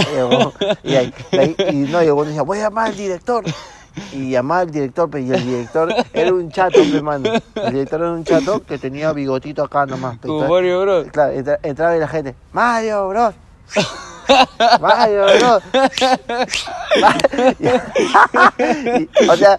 Y, 0.84 0.96
el 0.96 1.14
ahí- 1.40 1.86
no, 1.92 2.02
y 2.02 2.06
el 2.06 2.12
huevón 2.12 2.28
decía, 2.28 2.42
voy 2.42 2.60
a 2.60 2.64
llamar 2.64 2.88
al 2.88 2.96
director. 2.98 3.44
Y 4.14 4.32
llamaba 4.32 4.62
al 4.62 4.72
director, 4.72 5.10
pe, 5.10 5.22
y 5.22 5.32
el 5.32 5.46
director 5.46 5.94
era 6.14 6.34
un 6.34 6.50
chato, 6.52 6.80
pe, 6.92 7.02
mano. 7.02 7.30
El 7.56 7.74
director 7.74 8.02
era 8.02 8.12
un 8.12 8.24
chato 8.24 8.64
que 8.64 8.78
tenía 8.78 9.12
bigotito 9.14 9.64
acá 9.64 9.86
nomás. 9.86 10.18
Como 10.20 10.48
Mario 10.48 10.82
Bros. 10.82 11.08
Claro, 11.12 11.34
entra- 11.34 11.60
entraba 11.64 11.96
y 11.96 12.00
la 12.00 12.08
gente, 12.08 12.36
Mario, 12.52 13.08
bro. 13.10 13.34
Mario. 14.82 15.26
Y, 18.60 19.28
o 19.28 19.36
sea, 19.36 19.58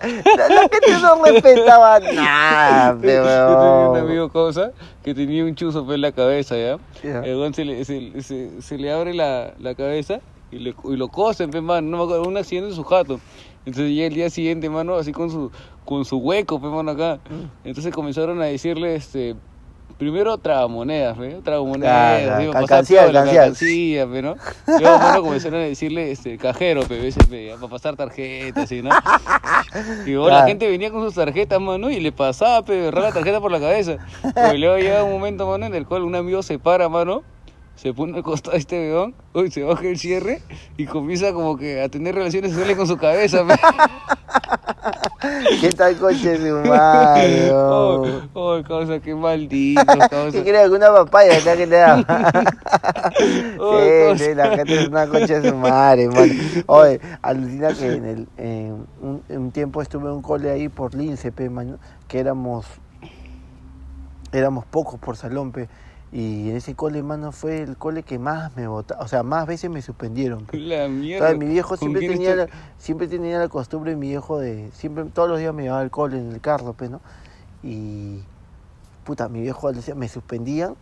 la, 0.48 0.60
gente 0.62 0.98
no 1.02 1.24
respetaba 1.24 2.00
nada, 2.00 2.96
pe, 3.00 3.14
Yo 3.16 3.22
tenía 3.24 3.88
un 3.90 3.96
amigo 3.96 4.28
cosa 4.30 4.70
que 5.02 5.14
tenía 5.14 5.44
un 5.44 5.54
chuzo 5.54 5.92
en 5.92 6.00
la 6.00 6.12
cabeza, 6.12 6.56
¿ya? 6.56 6.78
Ya. 7.02 7.20
El 7.20 7.54
se 7.54 7.64
le, 7.64 7.84
se, 7.84 8.22
se- 8.22 8.62
se 8.62 8.78
le 8.78 8.92
abre 8.92 9.14
la, 9.14 9.52
la 9.58 9.74
cabeza 9.74 10.20
y, 10.50 10.58
le, 10.58 10.74
y 10.84 10.96
lo 10.96 11.08
cosen. 11.08 11.50
No 11.50 11.62
me 11.62 12.02
acuerdo, 12.02 12.22
un 12.22 12.36
accidente 12.36 12.70
en 12.70 12.76
su 12.76 12.84
jato. 12.84 13.20
Entonces 13.66 13.96
ya 13.96 14.04
el 14.06 14.14
día 14.14 14.30
siguiente, 14.30 14.68
mano, 14.68 14.96
así 14.96 15.12
con 15.12 15.30
su, 15.30 15.50
con 15.84 16.04
su 16.04 16.18
hueco, 16.18 16.60
pe, 16.60 16.68
mano, 16.68 16.90
acá. 16.90 17.18
Mm. 17.30 17.68
Entonces 17.68 17.92
comenzaron 17.94 18.40
a 18.40 18.44
decirle, 18.44 18.94
este... 18.94 19.36
Primero 19.98 20.36
tragamonedas, 20.38 21.16
¿ve? 21.16 21.36
Ah, 21.38 21.40
Tragamonedas, 21.44 22.26
ya, 22.26 22.38
digo, 22.38 22.52
pasar 22.52 22.68
cancilla. 22.68 23.12
cancilla, 23.12 24.06
pe, 24.08 24.22
¿no? 24.22 24.34
Luego, 24.66 24.98
mano, 24.98 25.22
comenzaron 25.22 25.60
a 25.60 25.62
decirle, 25.62 26.10
este, 26.10 26.36
cajero, 26.36 26.82
pe, 26.82 26.98
veces, 26.98 27.24
pe, 27.28 27.46
ya, 27.46 27.54
para 27.54 27.68
pasar 27.68 27.94
tarjetas, 27.94 28.68
¿sí, 28.68 28.82
no? 28.82 28.90
Y 30.04 30.10
luego 30.10 30.30
la 30.30 30.46
gente 30.46 30.68
venía 30.68 30.90
con 30.90 31.00
sus 31.04 31.14
tarjetas, 31.14 31.60
mano, 31.60 31.90
y 31.90 32.00
le 32.00 32.10
pasaba, 32.10 32.64
pe, 32.64 32.80
agarraba 32.80 33.08
la 33.08 33.14
tarjeta 33.14 33.40
por 33.40 33.52
la 33.52 33.60
cabeza. 33.60 33.98
Y 34.52 34.58
luego 34.58 34.78
llega 34.78 35.04
un 35.04 35.12
momento, 35.12 35.46
mano, 35.46 35.66
en 35.66 35.74
el 35.76 35.86
cual 35.86 36.02
un 36.02 36.16
amigo 36.16 36.42
se 36.42 36.58
para, 36.58 36.88
mano, 36.88 37.22
se 37.76 37.92
pone 37.92 38.16
al 38.16 38.22
costado 38.22 38.52
de 38.52 38.58
este 38.58 38.92
weón, 38.92 39.14
uy, 39.32 39.50
se 39.50 39.62
baja 39.62 39.86
el 39.86 39.98
cierre 39.98 40.42
y 40.76 40.86
comienza 40.86 41.32
como 41.32 41.56
que 41.56 41.82
a 41.82 41.88
tener 41.88 42.14
relaciones 42.14 42.50
sexuales 42.50 42.76
con 42.76 42.86
su 42.86 42.96
cabeza. 42.96 43.44
¿Qué 45.60 45.70
tal 45.70 45.96
coche 45.96 46.36
su 46.36 46.68
madre? 46.68 47.50
Oh, 47.52 48.20
oh, 48.34 48.62
causa, 48.66 49.00
qué 49.00 49.14
maldito, 49.14 49.84
causa. 50.10 50.30
¿Qué 50.30 50.42
crees? 50.42 50.68
¿Una 50.68 50.92
papaya 50.92 51.38
acá 51.38 51.56
que 51.56 51.66
te 51.66 51.76
da? 51.76 52.42
Oh, 53.58 53.80
sí, 53.80 53.90
cosa. 54.08 54.24
sí, 54.24 54.34
la 54.34 54.56
gente 54.56 54.80
es 54.80 54.88
una 54.88 55.06
concha 55.06 55.40
de 55.40 55.50
su 55.50 55.56
madre. 55.56 56.08
Oye, 56.66 57.00
alucina 57.22 57.72
que 57.72 57.92
en, 57.92 58.04
el, 58.04 58.28
en 58.36 58.86
un, 59.28 59.50
tiempo 59.52 59.82
estuve 59.82 60.04
en 60.04 60.16
un 60.16 60.22
cole 60.22 60.50
ahí 60.50 60.68
por 60.68 60.94
Lince, 60.94 61.30
pe, 61.30 61.50
que 62.08 62.18
éramos, 62.18 62.66
éramos 64.32 64.64
pocos 64.66 64.98
por 64.98 65.16
salón, 65.16 65.52
pe. 65.52 65.68
Y 66.14 66.48
en 66.48 66.56
ese 66.56 66.76
cole, 66.76 67.02
mano, 67.02 67.32
fue 67.32 67.62
el 67.62 67.76
cole 67.76 68.04
que 68.04 68.20
más 68.20 68.54
me 68.54 68.68
votaba, 68.68 69.02
o 69.02 69.08
sea, 69.08 69.24
más 69.24 69.48
veces 69.48 69.68
me 69.68 69.82
suspendieron, 69.82 70.46
pe. 70.46 70.58
La 70.60 70.86
mierda. 70.86 71.26
¿Sabes? 71.26 71.40
Mi 71.40 71.46
viejo 71.46 71.70
¿Con 71.70 71.78
siempre 71.78 72.06
tenía, 72.06 72.36
la, 72.36 72.46
siempre 72.78 73.08
tenía 73.08 73.36
la 73.40 73.48
costumbre, 73.48 73.96
mi 73.96 74.10
viejo, 74.10 74.38
de. 74.38 74.70
siempre 74.72 75.02
Todos 75.06 75.28
los 75.28 75.40
días 75.40 75.52
me 75.52 75.64
llevaba 75.64 75.80
al 75.80 75.90
cole 75.90 76.18
en 76.18 76.30
el 76.30 76.40
carro, 76.40 76.72
pues, 76.74 76.88
¿no? 76.88 77.00
Y. 77.64 78.20
Puta, 79.02 79.28
mi 79.28 79.40
viejo 79.40 79.72
decía, 79.72 79.96
me 79.96 80.06
suspendían. 80.06 80.76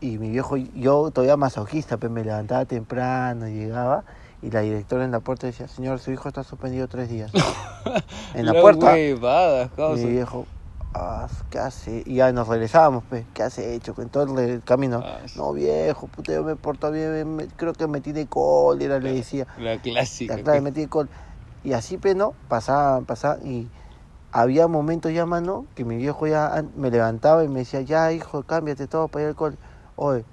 Y 0.00 0.18
mi 0.18 0.30
viejo, 0.30 0.56
yo 0.56 1.12
todavía 1.12 1.36
masoquista, 1.36 1.96
pues 1.96 2.10
me 2.10 2.24
levantaba 2.24 2.64
temprano, 2.64 3.46
llegaba. 3.46 4.02
Y 4.42 4.50
la 4.50 4.60
directora 4.60 5.04
en 5.04 5.12
la 5.12 5.20
puerta 5.20 5.46
decía, 5.46 5.68
señor, 5.68 6.00
su 6.00 6.10
hijo 6.10 6.26
está 6.26 6.42
suspendido 6.42 6.88
tres 6.88 7.08
días. 7.08 7.30
en 8.34 8.44
la 8.44 8.60
puerta. 8.60 8.92
causa. 9.76 10.04
mi 10.04 10.10
viejo, 10.10 10.46
ah, 10.96 11.28
¿qué 11.50 11.58
hace? 11.58 12.02
Y 12.06 12.16
ya 12.16 12.32
nos 12.32 12.48
regresábamos, 12.48 13.04
pues, 13.08 13.26
¿qué 13.34 13.42
hace 13.42 13.74
hecho? 13.74 13.94
En 13.98 14.08
todo 14.08 14.38
el 14.38 14.62
camino. 14.64 15.02
Ah, 15.04 15.20
sí. 15.26 15.38
No, 15.38 15.52
viejo, 15.52 16.08
puta, 16.08 16.32
yo 16.32 16.42
me 16.44 16.56
porto 16.56 16.90
bien, 16.90 17.36
me- 17.36 17.48
creo 17.48 17.72
que 17.72 17.86
metí 17.86 18.12
de 18.12 18.26
cólera, 18.26 18.98
le 18.98 19.12
decía. 19.12 19.46
La 19.56 19.78
clásica. 19.78 20.34
Claro, 20.42 20.58
pe. 20.58 20.60
metí 20.62 20.80
de 20.82 20.88
col. 20.88 21.10
Y 21.62 21.72
así, 21.72 21.98
pues, 21.98 22.16
¿no? 22.16 22.34
Pasaban, 22.48 23.04
pasaban. 23.06 23.46
Y 23.46 23.70
había 24.32 24.68
momentos 24.68 25.12
ya, 25.12 25.26
mano, 25.26 25.66
que 25.74 25.84
mi 25.84 25.96
viejo 25.96 26.26
ya 26.26 26.64
me 26.76 26.90
levantaba 26.90 27.44
y 27.44 27.48
me 27.48 27.60
decía, 27.60 27.80
ya, 27.82 28.12
hijo, 28.12 28.42
cámbiate 28.44 28.86
todo 28.88 29.08
para 29.08 29.24
ir 29.24 29.28
al 29.30 29.36
cole. 29.36 29.58
Oye, 29.96 30.24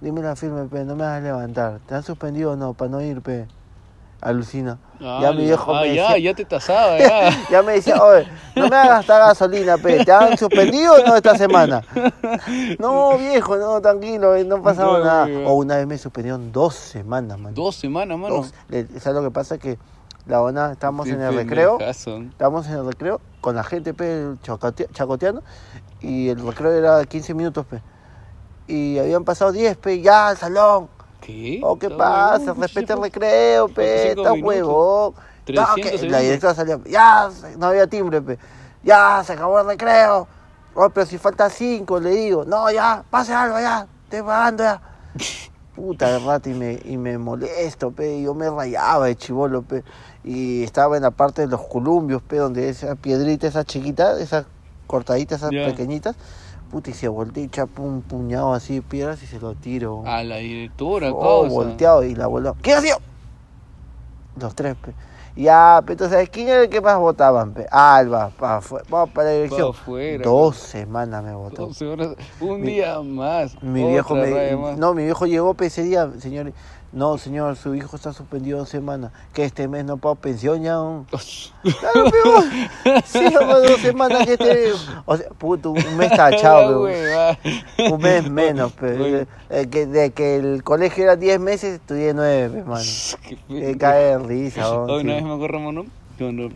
dime 0.00 0.22
la 0.22 0.36
firme, 0.36 0.66
pe, 0.68 0.84
no 0.84 0.96
me 0.96 1.02
vas 1.04 1.18
a 1.18 1.20
levantar. 1.20 1.80
¿Te 1.80 1.94
han 1.94 2.02
suspendido 2.02 2.52
o 2.52 2.56
no? 2.56 2.74
Para 2.74 2.90
no 2.90 3.02
ir, 3.02 3.22
pe. 3.22 3.48
Alucina. 4.20 4.78
ya 5.00 5.30
mi 5.32 5.44
viejo 5.44 5.72
ah, 5.74 5.82
me 5.82 5.94
ya, 5.94 6.02
decía, 6.08 6.18
ya 6.18 6.34
te 6.34 6.44
tasaba, 6.44 6.98
ya. 6.98 7.30
ya 7.50 7.62
me 7.62 7.72
decía, 7.74 8.02
oye, 8.02 8.26
no 8.56 8.68
me 8.68 8.74
hagas 8.76 8.98
gastar 9.06 9.20
gasolina, 9.28 9.78
pe. 9.78 10.04
¿Te 10.04 10.10
han 10.12 10.36
suspendido 10.36 10.94
o 10.94 11.06
no 11.06 11.14
esta 11.16 11.36
semana? 11.36 11.82
No, 12.78 13.16
viejo, 13.18 13.56
no, 13.56 13.80
tranquilo, 13.80 14.34
eh, 14.34 14.44
no 14.44 14.60
pasaba 14.62 14.98
No, 14.98 15.04
nada. 15.04 15.26
O 15.46 15.54
una 15.54 15.76
vez 15.76 15.86
me 15.86 15.98
suspendieron 15.98 16.50
dos 16.52 16.74
semanas, 16.74 17.38
mano. 17.38 17.54
Dos 17.54 17.76
semanas, 17.76 18.18
mano. 18.18 18.34
Dos. 18.36 18.54
Le- 18.68 18.86
¿Sabes 19.00 19.22
lo 19.22 19.28
que 19.28 19.30
pasa? 19.32 19.58
Que 19.58 19.78
la 20.26 20.42
ona, 20.42 20.72
estamos 20.72 21.06
en 21.08 21.20
el 21.22 21.34
recreo, 21.34 21.78
estábamos 21.80 22.66
en 22.66 22.74
el 22.74 22.86
recreo 22.86 23.20
con 23.40 23.54
la 23.54 23.64
gente 23.64 23.94
pe, 23.94 24.26
chacote- 24.42 24.88
chacoteando 24.92 25.42
y 26.00 26.28
el 26.28 26.44
recreo 26.44 26.72
era 26.72 27.04
15 27.04 27.34
minutos, 27.34 27.64
pe. 27.66 27.80
Y 28.66 28.98
habían 28.98 29.24
pasado 29.24 29.52
10, 29.52 29.76
pe, 29.78 30.00
ya 30.02 30.28
al 30.28 30.36
salón. 30.36 30.88
¿Qué? 31.20 31.60
Oh, 31.62 31.78
¿qué 31.78 31.90
pasa? 31.90 32.54
Respeta 32.54 32.94
el 32.94 32.98
sí, 32.98 33.04
recreo, 33.04 33.68
pe, 33.68 34.14
45 34.14 34.20
está 34.20 34.32
huevón. 34.32 35.14
No, 35.48 35.74
300 35.74 36.00
que 36.00 36.08
la 36.08 36.18
directora 36.20 36.54
salía, 36.54 36.78
ya, 36.86 37.30
no 37.56 37.66
había 37.66 37.86
timbre, 37.86 38.20
pe. 38.20 38.38
Ya, 38.82 39.22
se 39.24 39.32
acabó 39.32 39.58
el 39.60 39.66
recreo. 39.66 40.28
Oh, 40.74 40.90
pero 40.90 41.06
si 41.06 41.18
falta 41.18 41.50
5, 41.50 42.00
le 42.00 42.10
digo. 42.10 42.44
No, 42.44 42.70
ya, 42.70 43.02
pase 43.10 43.34
algo, 43.34 43.58
ya, 43.58 43.86
estoy 44.04 44.22
pagando 44.22 44.62
ya. 44.62 44.80
Puta 45.74 46.10
de 46.10 46.18
rato 46.18 46.50
y 46.50 46.54
me, 46.54 46.80
y 46.84 46.96
me 46.96 47.18
molesto, 47.18 47.92
pe, 47.92 48.20
yo 48.20 48.34
me 48.34 48.50
rayaba 48.50 49.06
de 49.06 49.16
chivolo, 49.16 49.62
pe, 49.62 49.84
y 50.24 50.64
estaba 50.64 50.96
en 50.96 51.04
la 51.04 51.12
parte 51.12 51.42
de 51.42 51.48
los 51.48 51.62
columbios, 51.68 52.20
pe, 52.20 52.36
donde 52.36 52.68
esa 52.68 52.96
piedrita, 52.96 53.46
esa 53.46 53.64
chiquita, 53.64 54.18
esas 54.20 54.46
cortaditas, 54.88 55.38
esas 55.38 55.50
pequeñitas, 55.50 56.16
puta, 56.70 56.90
y 56.90 56.94
se 56.94 57.08
voltea 57.08 57.44
y 57.44 57.48
chapa 57.48 57.82
un 57.82 58.02
puñado 58.02 58.52
así 58.54 58.74
de 58.76 58.82
piedras 58.82 59.22
y 59.22 59.26
se 59.26 59.38
lo 59.40 59.54
tiro. 59.54 60.02
A 60.06 60.22
la 60.22 60.36
directora, 60.36 61.10
Oh, 61.12 61.42
causa. 61.42 61.54
volteado 61.54 62.04
y 62.04 62.14
la 62.14 62.26
voló. 62.26 62.54
¿Qué 62.62 62.72
ha 62.74 62.80
sido? 62.80 62.98
Los 64.40 64.54
tres, 64.54 64.76
pe. 64.76 64.92
Ya, 65.36 65.80
pe, 65.86 65.92
entonces, 65.92 66.28
¿quién 66.30 66.48
era 66.48 66.62
el 66.62 66.68
que 66.68 66.80
más 66.80 66.98
votaban, 66.98 67.52
pe? 67.54 67.66
Alba, 67.70 68.30
pa, 68.30 68.60
vamos 68.88 69.10
para 69.10 69.28
la 69.28 69.34
dirección. 69.34 69.70
Afuera, 69.70 70.24
Dos 70.24 70.56
semanas 70.56 71.22
me 71.22 71.32
votó. 71.34 71.66
Dos 71.66 71.80
horas, 71.82 72.08
un 72.40 72.60
Mi- 72.60 72.72
día 72.72 73.00
más. 73.02 73.60
Mi 73.62 73.84
viejo 73.86 74.16
me... 74.16 74.56
más. 74.56 74.76
No, 74.78 74.94
mi 74.94 75.04
viejo 75.04 75.26
llegó 75.26 75.54
pe, 75.54 75.66
ese 75.66 75.84
día, 75.84 76.10
señor. 76.18 76.52
No, 76.90 77.18
señor, 77.18 77.56
su 77.56 77.74
hijo 77.74 77.96
está 77.96 78.14
suspendido 78.14 78.58
dos 78.58 78.70
semanas. 78.70 79.12
Que 79.34 79.44
este 79.44 79.68
mes 79.68 79.84
no 79.84 79.98
pago 79.98 80.14
pensión 80.14 80.62
ya. 80.62 80.76
Claro, 81.80 82.10
pero... 82.10 83.02
Sí, 83.04 83.24
dos 83.30 83.80
semanas 83.80 84.24
que 84.24 84.32
este... 84.32 84.72
O 85.04 85.16
sea, 85.16 85.28
puto, 85.30 85.72
un 85.72 85.96
mes 85.96 86.10
hueva. 86.42 87.38
Un 87.90 88.00
mes 88.00 88.30
menos, 88.30 88.72
pe. 88.72 88.92
Oye. 88.98 89.26
Eh, 89.50 89.66
que, 89.70 89.86
de 89.86 90.10
que 90.10 90.36
el 90.36 90.62
colegio 90.62 91.04
era 91.04 91.16
10 91.16 91.40
meses, 91.40 91.74
estudié 91.74 92.14
9, 92.14 92.58
hermano. 92.58 92.84
Me 93.48 93.76
cae 93.76 94.04
de 94.04 94.18
risa, 94.18 94.70
oh, 94.70 94.84
Hoy 94.84 95.00
sí. 95.00 95.06
una 95.06 95.14
vez 95.14 95.24
me 95.24 95.34
acuerdo, 95.34 95.60
mano, 95.60 95.86
cuando 96.18 96.48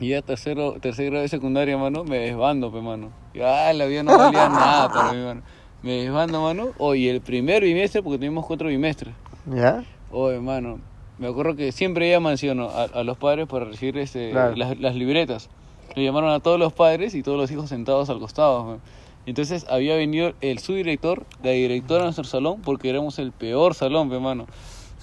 iba 0.00 0.18
a 0.18 0.22
tercero, 0.22 0.74
tercer 0.80 1.06
grado 1.06 1.22
de 1.22 1.28
secundaria, 1.28 1.76
mano, 1.76 2.04
me 2.04 2.18
desbando, 2.18 2.72
pe, 2.72 2.80
mano. 2.80 3.10
Ya 3.34 3.72
la 3.72 3.86
vida 3.86 4.02
no 4.02 4.16
valía 4.16 4.48
nada 4.48 4.88
para 4.92 5.12
mí, 5.12 5.24
mano. 5.24 5.42
Me 5.82 6.02
desbando, 6.02 6.42
mano. 6.42 6.68
Oye, 6.78 7.10
el 7.10 7.20
primer 7.20 7.62
bimestre, 7.62 8.02
porque 8.02 8.18
tenemos 8.18 8.46
cuatro 8.46 8.68
bimestres. 8.68 9.14
¿Ya? 9.54 9.84
Oye, 10.10 10.40
mano, 10.40 10.80
me 11.18 11.28
acuerdo 11.28 11.56
que 11.56 11.72
siempre 11.72 12.08
iba 12.08 12.20
mansiono 12.20 12.68
a, 12.70 12.84
a 12.84 13.02
los 13.04 13.16
padres 13.18 13.46
para 13.46 13.64
recibir 13.64 13.98
este, 13.98 14.30
Claro. 14.30 14.56
las, 14.56 14.78
las 14.78 14.94
libretas. 14.94 15.48
Le 15.94 16.04
llamaron 16.04 16.30
a 16.30 16.40
todos 16.40 16.58
los 16.58 16.72
padres 16.72 17.14
y 17.14 17.22
todos 17.22 17.38
los 17.38 17.50
hijos 17.50 17.68
sentados 17.68 18.08
al 18.10 18.18
costado. 18.18 18.78
Entonces 19.26 19.66
había 19.68 19.94
venido 19.96 20.32
el 20.40 20.58
subdirector, 20.58 21.24
la 21.42 21.50
directora 21.50 22.00
de 22.00 22.04
nuestro 22.06 22.24
salón, 22.24 22.60
porque 22.62 22.88
éramos 22.88 23.18
el 23.18 23.32
peor 23.32 23.74
salón, 23.74 24.08
pe, 24.08 24.18
mano. 24.18 24.46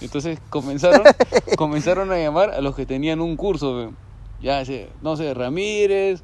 Entonces 0.00 0.38
comenzaron, 0.50 1.02
comenzaron 1.56 2.10
a 2.12 2.18
llamar 2.18 2.50
a 2.50 2.60
los 2.60 2.74
que 2.74 2.86
tenían 2.86 3.20
un 3.20 3.36
curso, 3.36 3.76
pe. 3.88 3.94
ya, 4.44 4.64
sé, 4.64 4.88
no 5.02 5.16
sé, 5.16 5.32
Ramírez, 5.34 6.22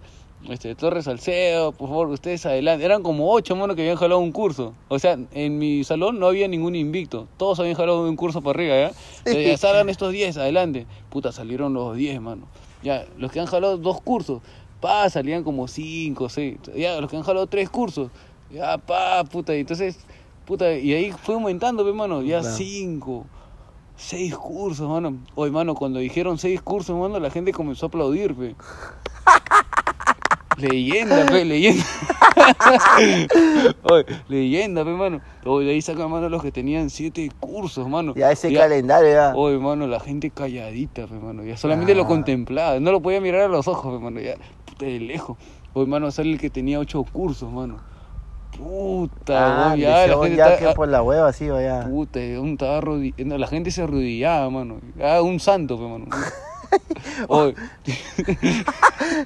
este, 0.49 0.75
Torres 0.75 1.05
Salcedo, 1.05 1.73
por 1.73 1.89
favor, 1.89 2.09
ustedes 2.09 2.45
adelante. 2.47 2.85
Eran 2.85 3.03
como 3.03 3.33
ocho 3.33 3.55
monos 3.57 3.77
que 3.77 3.83
habían 3.83 3.97
jalado 3.97 4.21
un 4.21 4.33
curso. 4.33 4.75
O 4.89 4.99
sea, 4.99 5.19
en 5.33 5.59
mi 5.59 5.85
salón 5.85 6.19
no 6.19 6.27
había 6.27 6.49
ningún 6.49 6.75
invicto. 6.75 7.29
Todos 7.37 7.61
habían 7.61 7.77
jalado 7.77 8.09
un 8.09 8.17
curso 8.17 8.43
para 8.43 8.59
arriba, 8.59 8.75
¿ya? 8.75 8.93
Entonces, 9.19 9.47
ya 9.47 9.57
salgan 9.57 9.89
estos 9.89 10.13
diez, 10.13 10.37
adelante. 10.37 10.87
Puta, 11.11 11.33
salieron 11.33 11.75
los 11.75 11.97
diez, 11.97 12.21
mano. 12.21 12.47
Ya, 12.83 13.07
los 13.17 13.31
que 13.31 13.41
han 13.41 13.47
jalado 13.47 13.79
dos 13.79 14.01
cursos, 14.01 14.43
pa, 14.81 15.09
salían 15.09 15.45
como 15.45 15.69
cinco, 15.69 16.29
seis. 16.29 16.59
Ya, 16.77 17.01
los 17.01 17.09
que 17.09 17.17
han 17.17 17.23
jalado 17.23 17.47
tres 17.47 17.71
cursos, 17.71 18.11
ya, 18.51 18.79
pa, 18.79 19.23
puta. 19.25 19.55
Y 19.55 19.61
entonces, 19.61 19.99
puta, 20.45 20.73
y 20.73 20.93
ahí 20.93 21.13
fue 21.13 21.37
aumentando, 21.37 21.85
pe, 21.85 21.93
mano. 21.93 22.23
Ya 22.23 22.41
Claro. 22.41 22.57
cinco. 22.57 23.27
Seis 23.95 24.35
cursos, 24.37 24.89
mano. 24.89 25.19
Oye, 25.37 25.53
mano, 25.53 25.75
cuando 25.77 26.01
dijeron 26.01 26.37
seis 26.39 26.61
cursos, 26.61 26.99
mano, 26.99 27.21
la 27.21 27.31
gente 27.31 27.53
comenzó 27.53 27.87
a 27.87 27.89
aplaudir, 27.89 28.35
pe. 28.35 28.57
Leyenda, 30.59 31.27
pe, 31.27 31.45
leyenda. 31.45 31.85
Oye, 33.91 34.05
leyenda, 34.29 34.85
pe, 34.85 34.91
mano. 34.91 35.21
Oye, 35.45 35.67
de 35.67 35.73
ahí 35.73 35.83
sacan, 35.83 36.11
mano, 36.11 36.29
los 36.29 36.43
que 36.43 36.53
tenían 36.53 36.91
siete 36.91 37.31
cursos, 37.41 37.88
mano. 37.88 38.15
Ya 38.15 38.31
ese 38.31 38.53
calendario 38.53 39.12
ya. 39.12 39.33
Oye, 39.35 39.59
mano, 39.59 39.87
la 39.87 40.01
gente 40.01 40.31
calladita, 40.31 41.07
pe, 41.07 41.15
mano. 41.15 41.45
Ya 41.45 41.57
solamente 41.57 41.95
lo 41.95 42.03
Ah. 42.05 42.07
contemplaba. 42.09 42.81
No 42.81 42.93
lo 42.93 43.01
podía 43.01 43.21
mirar 43.21 43.43
a 43.43 43.49
los 43.49 43.67
ojos, 43.69 43.93
pe, 43.95 43.99
mano. 44.03 44.21
Ya, 44.21 44.35
puta, 44.67 44.85
de 44.87 45.01
lejos. 45.01 45.37
Oye, 45.75 45.87
mano, 45.87 46.11
sale 46.11 46.33
el 46.33 46.38
que 46.41 46.51
tenía 46.51 46.79
ocho 46.79 47.03
cursos, 47.05 47.51
mano. 47.51 47.79
Puta, 48.57 49.73
Ah, 49.73 49.77
ya, 49.77 50.07
la 50.07 50.19
gente 50.23 50.37
ya 50.37 50.55
está- 50.55 50.69
que 50.69 50.75
por 50.75 50.87
la 50.88 51.03
hueva 51.03 51.29
así, 51.29 51.47
ya. 51.47 51.87
Puta, 51.88 52.21
un 52.38 52.53
estaba 52.53 52.83
no, 52.83 53.38
la 53.38 53.47
gente 53.47 53.71
se 53.71 53.83
arrodillaba, 53.83 54.51
mano. 54.51 54.81
Ah, 55.03 55.23
un 55.23 55.41
santo, 55.41 55.79
pe, 55.79 55.85
mano. 55.85 56.07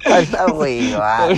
Anda, 0.05 0.47
hueva. 0.53 1.29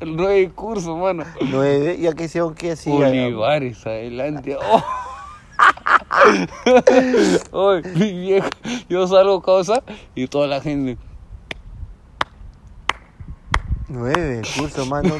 el 0.00 0.16
nueve 0.16 0.50
curso, 0.54 0.96
mano. 0.96 1.24
Nueve, 1.50 1.98
ya 2.00 2.12
que 2.14 2.24
hicieron 2.24 2.54
que 2.54 2.72
así. 2.72 2.90
Olivares, 2.90 3.86
adelante. 3.86 4.56
Oh. 4.56 4.84
Oye, 7.52 7.82
mi 7.94 8.12
vieja, 8.12 8.48
yo 8.88 9.06
salgo 9.06 9.40
cosa 9.42 9.82
y 10.14 10.26
toda 10.28 10.46
la 10.46 10.60
gente. 10.60 10.98
Nueve, 13.88 14.40
el 14.40 14.46
curso, 14.60 14.84
mano. 14.86 15.14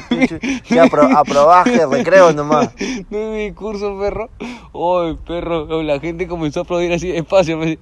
Ya 0.69 0.83
apro 0.83 1.03
aprobaje, 1.17 1.85
recreo 1.85 2.33
nomás. 2.33 2.69
Nueve 3.09 3.53
curso, 3.55 3.97
perro. 3.97 4.29
Oye, 4.73 5.15
perro, 5.25 5.81
la 5.83 5.99
gente 5.99 6.27
comenzó 6.27 6.59
a 6.59 6.63
aplaudir 6.63 6.91
así 6.93 7.07
despacio. 7.11 7.57
me- 7.57 7.79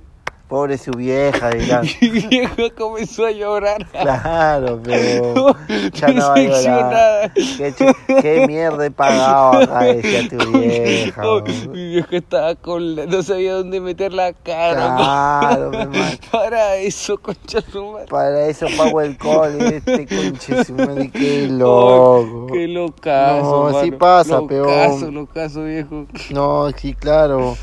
Pobre 0.47 0.77
su 0.77 0.91
vieja, 0.91 1.49
dirán. 1.49 1.86
Mi 2.01 2.10
vieja 2.10 2.69
comenzó 2.77 3.25
a 3.25 3.31
llorar. 3.31 3.84
Claro, 3.91 4.79
pero. 4.84 5.55
Ya 5.93 6.08
no 6.10 6.27
va 6.29 6.34
a 6.36 6.39
llorar. 6.39 7.34
¿Qué, 7.34 7.73
qué 8.21 8.45
mierda 8.47 8.86
he 8.86 8.91
pagado 8.91 9.62
acá, 9.63 9.79
decía 9.86 10.29
tu 10.29 10.38
vieja. 10.60 11.23
Mi 11.71 11.89
vieja 11.89 12.15
estaba 12.17 12.53
con 12.55 12.95
la- 12.95 13.05
no 13.08 13.23
sabía 13.23 13.53
dónde 13.53 13.81
meter 13.81 14.13
la 14.13 14.34
cara. 14.34 14.95
Claro, 14.95 15.69
mi 15.71 15.77
hermano. 15.77 16.17
Para 16.31 16.75
eso, 16.75 17.17
concha 17.17 17.62
su 17.62 17.84
madre. 17.91 18.05
Para 18.08 18.45
eso 18.45 18.67
pago 18.77 19.01
el 19.01 19.17
cole, 19.17 19.77
este 19.77 20.05
conche 20.05 20.63
su 20.63 20.73
madre, 20.73 21.10
qué 21.10 21.47
loco. 21.49 22.47
Qué 22.53 22.67
locazo. 22.67 23.71
No, 23.71 23.81
sí 23.81 23.91
pasa, 23.91 24.36
locazo, 24.39 24.47
peón. 24.47 25.13
Locazo, 25.15 25.63
viejo. 25.63 26.05
No, 26.29 26.69
sí, 26.75 26.93
claro. 26.93 27.58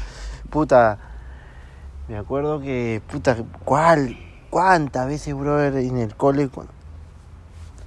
Puta, 0.51 0.99
me 2.13 2.19
acuerdo 2.19 2.61
que, 2.61 3.01
puta, 3.11 3.35
¿cuál? 3.65 4.15
¿Cuántas 4.51 5.09
veces, 5.09 5.35
brother, 5.35 5.75
en 5.77 5.97
el 5.97 6.15
cole? 6.15 6.51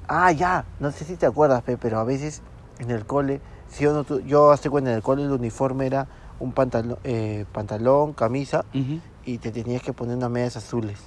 Ah, 0.07 0.31
ya, 0.31 0.65
no 0.79 0.91
sé 0.91 1.05
si 1.05 1.15
te 1.15 1.27
acuerdas, 1.27 1.61
pe, 1.61 1.77
pero 1.77 1.99
a 1.99 2.03
veces 2.03 2.41
en 2.79 2.89
el 2.89 3.05
cole, 3.05 3.39
si 3.69 3.83
yo 3.83 3.93
no, 3.93 4.03
tu- 4.03 4.21
yo 4.21 4.51
hace 4.51 4.71
cuenta, 4.71 4.89
en 4.89 4.95
el 4.95 5.03
cole 5.03 5.21
el 5.23 5.31
uniforme 5.31 5.85
era 5.85 6.07
un 6.39 6.53
pantalón, 6.53 6.97
eh, 7.03 7.45
pantalón, 7.51 8.13
camisa 8.13 8.65
y 9.23 9.38
te 9.38 9.51
tenías 9.51 9.83
que 9.83 9.93
poner 9.93 10.17
unas 10.17 10.31
medias 10.31 10.57
azules. 10.57 10.99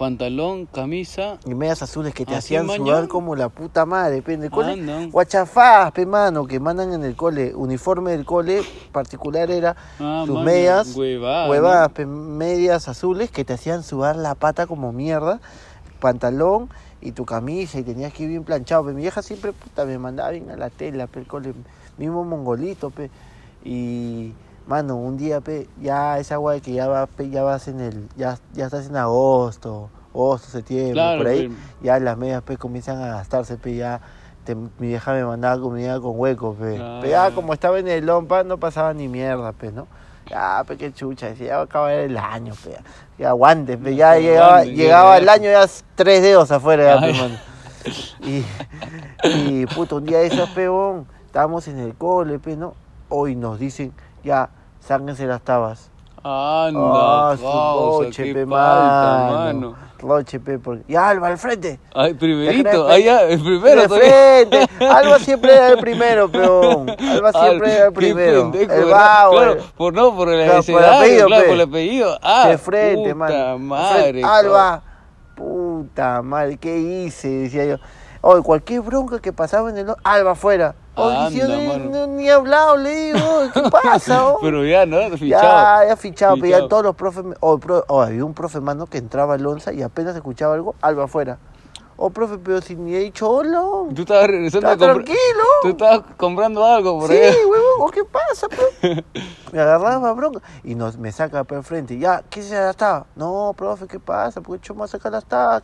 Pantalón, 0.00 0.64
camisa. 0.64 1.36
Y 1.44 1.54
medias 1.54 1.82
azules 1.82 2.14
que 2.14 2.24
te 2.24 2.34
¿Así, 2.34 2.56
hacían 2.56 2.74
sudar 2.74 3.06
como 3.06 3.36
la 3.36 3.50
puta 3.50 3.84
madre, 3.84 4.22
pe, 4.22 4.32
en 4.32 4.44
el 4.44 4.50
cole. 4.50 4.72
Anda. 4.72 5.04
Guachafás, 5.12 5.92
pe, 5.92 6.06
mano, 6.06 6.46
que 6.46 6.58
mandan 6.58 6.94
en 6.94 7.04
el 7.04 7.14
cole. 7.14 7.54
Uniforme 7.54 8.12
del 8.12 8.24
cole 8.24 8.62
particular 8.92 9.50
era 9.50 9.76
Ah, 9.98 10.22
sus 10.24 10.36
mano, 10.36 10.46
medias, 10.46 10.96
huevada, 10.96 11.50
huevadas, 11.50 11.88
¿no? 11.88 11.94
pe, 11.94 12.06
medias 12.06 12.88
azules 12.88 13.30
que 13.30 13.44
te 13.44 13.52
hacían 13.52 13.82
sudar 13.82 14.16
la 14.16 14.34
pata 14.34 14.66
como 14.66 14.90
mierda, 14.90 15.38
pantalón 16.00 16.70
y 17.02 17.12
tu 17.12 17.26
camisa 17.26 17.78
y 17.78 17.82
tenías 17.82 18.14
que 18.14 18.22
ir 18.22 18.30
bien 18.30 18.44
planchado. 18.44 18.86
Pe. 18.86 18.94
Mi 18.94 19.02
vieja 19.02 19.20
siempre 19.20 19.52
puta, 19.52 19.84
me 19.84 19.98
mandaba 19.98 20.30
bien 20.30 20.48
a 20.48 20.56
la 20.56 20.70
tela, 20.70 21.08
pe, 21.08 21.20
el 21.20 21.26
cole, 21.26 21.52
mismo 21.98 22.24
mongolito, 22.24 22.88
pe. 22.88 23.10
Y 23.62 24.32
mano, 24.70 24.94
un 24.94 25.16
día, 25.16 25.40
pe, 25.40 25.66
ya 25.82 26.20
esa 26.20 26.36
guay 26.36 26.60
que 26.60 26.72
ya 26.72 26.86
va, 26.86 27.06
pe, 27.06 27.28
ya 27.28 27.42
vas 27.42 27.66
en 27.66 27.80
el, 27.80 28.08
ya, 28.16 28.38
ya 28.52 28.66
estás 28.66 28.86
en 28.86 28.96
agosto, 28.96 29.90
agosto, 30.14 30.48
septiembre, 30.48 30.92
Claro, 30.92 31.18
por 31.18 31.26
ahí, 31.26 31.48
pe. 31.48 31.54
ya 31.82 31.98
las 31.98 32.16
medias 32.16 32.40
pe 32.44 32.56
comienzan 32.56 33.02
a 33.02 33.08
gastarse, 33.16 33.56
pe, 33.56 33.74
ya 33.74 34.00
te- 34.44 34.54
mi 34.54 34.70
vieja 34.78 35.12
me 35.12 35.24
mandaba 35.24 35.60
comida 35.60 35.98
con 36.00 36.12
hueco, 36.16 36.54
pe. 36.54 36.80
Pe, 37.00 37.10
ya 37.10 37.32
como 37.32 37.52
estaba 37.52 37.80
en 37.80 37.88
el 37.88 38.06
lompa 38.06 38.44
no 38.44 38.58
pasaba 38.58 38.94
ni 38.94 39.08
mierda, 39.08 39.50
pe, 39.50 39.72
¿no? 39.72 39.88
Ya, 40.30 40.62
pe, 40.64 40.76
qué 40.76 40.92
chucha, 40.92 41.26
decía, 41.26 41.48
ya 41.48 41.54
va 41.56 41.62
a 41.62 41.64
acabar 41.64 41.90
el 41.92 42.16
año, 42.16 42.54
pe. 42.62 42.76
Ya 43.18 43.30
aguante, 43.30 43.76
pe, 43.76 43.96
ya 43.96 44.16
llegaba, 44.18 44.62
llegaba 44.62 45.16
ya. 45.16 45.22
el 45.22 45.28
año 45.30 45.50
ya 45.50 45.66
tres 45.96 46.22
dedos 46.22 46.48
afuera, 46.52 46.94
ya, 46.94 47.00
pe, 47.00 47.12
mano. 47.12 47.34
Y, 48.24 48.44
y 49.34 49.66
puto, 49.66 49.96
un 49.96 50.06
día 50.06 50.18
de 50.18 50.26
esos, 50.28 50.48
peón, 50.50 51.08
estábamos 51.26 51.66
en 51.66 51.80
el 51.80 51.96
cole, 51.96 52.38
pe, 52.38 52.54
¿no? 52.56 52.74
Hoy 53.08 53.34
nos 53.34 53.58
dicen, 53.58 53.92
ya, 54.22 54.48
sáquense 54.80 55.26
las 55.26 55.40
tabas. 55.42 55.90
Anda, 56.22 57.30
Ah, 57.30 57.34
su 57.36 57.42
causa, 57.42 58.04
roche, 58.04 58.24
qué 58.24 58.34
pe, 58.34 58.46
falta, 58.46 59.28
mano. 59.32 59.38
mano. 59.70 59.90
Roche, 60.00 60.38
pe, 60.40 60.58
porque... 60.58 60.84
Ya, 60.88 61.08
Alba, 61.08 61.28
al 61.28 61.38
frente. 61.38 61.80
Ay, 61.94 62.12
primerito. 62.14 62.98
Ya, 62.98 63.22
el 63.22 63.40
primero 63.40 63.84
todavía. 63.88 64.10
frente. 64.10 64.68
Alba 64.86 65.18
siempre 65.18 65.54
era 65.54 65.68
el 65.68 65.78
primero, 65.80 66.30
peón. 66.30 66.90
Alba 66.90 67.32
siempre 67.32 67.70
Al- 67.70 67.76
era 67.76 67.86
el 67.86 67.92
primero. 67.94 68.42
pendejo, 68.50 68.72
el 68.72 68.84
¿verdad? 68.84 68.90
vago. 68.98 69.32
Claro, 69.32 69.52
el- 69.52 69.58
por 69.76 69.94
no, 69.94 70.14
por 70.14 70.28
el 70.28 70.44
Claro, 70.44 70.62
por 70.62 70.82
el 70.82 70.88
apellido, 70.90 71.26
claro, 71.26 71.42
pe. 71.42 71.48
por 71.48 71.54
el 71.54 71.60
apellido. 71.62 72.18
Ah, 72.22 72.48
de 72.48 72.58
frente, 72.58 73.14
puta 73.14 73.14
mano. 73.14 73.58
madre. 73.58 74.22
Alba. 74.24 74.82
Puta 75.34 76.20
madre, 76.22 76.58
¿qué 76.58 76.76
hice? 76.78 77.28
Decía 77.28 77.64
yo. 77.64 77.76
Oye, 78.20 78.42
cualquier 78.42 78.82
bronca 78.82 79.20
que 79.20 79.32
pasaba 79.32 79.70
en 79.70 79.78
el... 79.78 79.94
Alba 80.04 80.32
afuera. 80.32 80.74
Oye, 81.04 81.30
si 81.30 81.38
yo 81.38 81.44
Anda, 81.44 81.56
ni, 81.58 81.66
mano. 81.68 81.84
no- 81.90 82.06
ni 82.08 82.28
he 82.28 82.32
hablado, 82.32 82.76
le 82.76 82.90
digo. 82.90 83.18
¿Qué 83.52 83.62
pasa, 83.70 84.26
oh? 84.28 84.38
Pero 84.40 84.64
ya, 84.64 84.86
¿no? 84.86 84.98
Fichado. 85.16 85.82
Ya, 85.82 85.88
ya 85.88 85.96
fichado, 85.96 86.36
pero 86.36 86.46
ya 86.46 86.68
todos 86.68 86.82
los 86.84 86.94
profes. 86.96 87.24
me- 87.24 87.36
Oh, 87.40 87.58
oh, 87.88 88.00
había 88.02 88.24
un 88.24 88.34
profe 88.34 88.60
mano 88.60 88.86
que 88.86 88.98
entraba 88.98 89.34
al 89.34 89.46
onza 89.46 89.72
y 89.72 89.82
apenas 89.82 90.14
escuchaba 90.16 90.54
algo, 90.54 90.74
Alba 90.80 91.04
afuera. 91.04 91.38
Oh, 92.02 92.08
profe, 92.08 92.38
pero 92.38 92.62
si 92.62 92.76
ni 92.76 92.94
he 92.94 92.98
dicho 93.00 93.28
hola. 93.28 93.60
Tú 93.94 94.00
estabas 94.02 94.28
regresando 94.28 94.70
Está 94.70 94.84
a 94.86 94.88
comprar. 94.88 95.04
tranquilo. 95.04 95.44
Tú 95.60 95.68
estabas 95.68 96.00
comprando 96.16 96.64
algo 96.64 96.98
por 96.98 97.10
Sí, 97.10 97.16
ahí. 97.18 97.34
huevón, 97.44 97.90
¿qué 97.92 98.04
pasa, 98.04 98.48
pe? 98.48 99.04
Me 99.52 99.60
agarraba 99.60 100.10
bronca 100.14 100.40
y 100.64 100.74
nos, 100.74 100.96
me 100.96 101.12
saca 101.12 101.44
por 101.44 101.58
el 101.58 101.64
frente. 101.64 101.98
Ya, 101.98 102.22
¿qué 102.30 102.42
se 102.42 102.54
las? 102.56 103.04
No, 103.16 103.52
profe, 103.54 103.86
¿qué 103.86 104.00
pasa? 104.00 104.40
¿Por 104.40 104.56
qué 104.56 104.62
chuma 104.62 104.86
saca 104.86 105.10
las 105.10 105.26
tabas? 105.26 105.62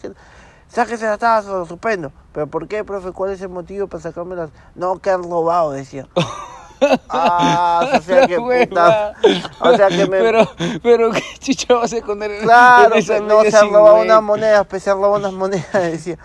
¿Qué- 0.70 0.74
Sáquese 0.74 1.06
las 1.06 1.18
tabas, 1.18 1.46
lo 1.46 1.66
suspendo. 1.66 2.12
¿Pero 2.32 2.46
por 2.46 2.68
qué, 2.68 2.84
profe? 2.84 3.12
¿Cuál 3.12 3.32
es 3.32 3.40
el 3.40 3.48
motivo 3.48 3.86
para 3.86 4.02
sacarme 4.02 4.36
las...? 4.36 4.50
No, 4.74 4.98
que 4.98 5.10
han 5.10 5.22
robado, 5.22 5.72
decía. 5.72 6.06
ah, 7.08 7.88
o 7.96 8.00
sea 8.02 8.26
que 8.26 8.38
puta... 8.38 9.14
O 9.60 9.76
sea 9.76 9.88
que 9.88 10.06
me... 10.06 10.18
Pero, 10.18 10.48
pero, 10.82 11.12
¿qué 11.12 11.22
chicha 11.38 11.74
vas 11.74 11.92
a 11.92 11.96
esconder 11.96 12.30
en 12.30 12.42
Claro, 12.42 12.94
en 12.94 12.98
esa 13.00 13.14
pe, 13.14 13.20
no 13.20 13.42
se 13.44 13.56
han 13.56 13.70
robado 13.70 13.96
unas 14.02 14.22
monedas, 14.22 14.66
pe, 14.66 14.80
se 14.80 14.90
han 14.90 14.96
robado 14.96 15.16
unas 15.16 15.32
monedas, 15.32 15.72
decía. 15.72 16.18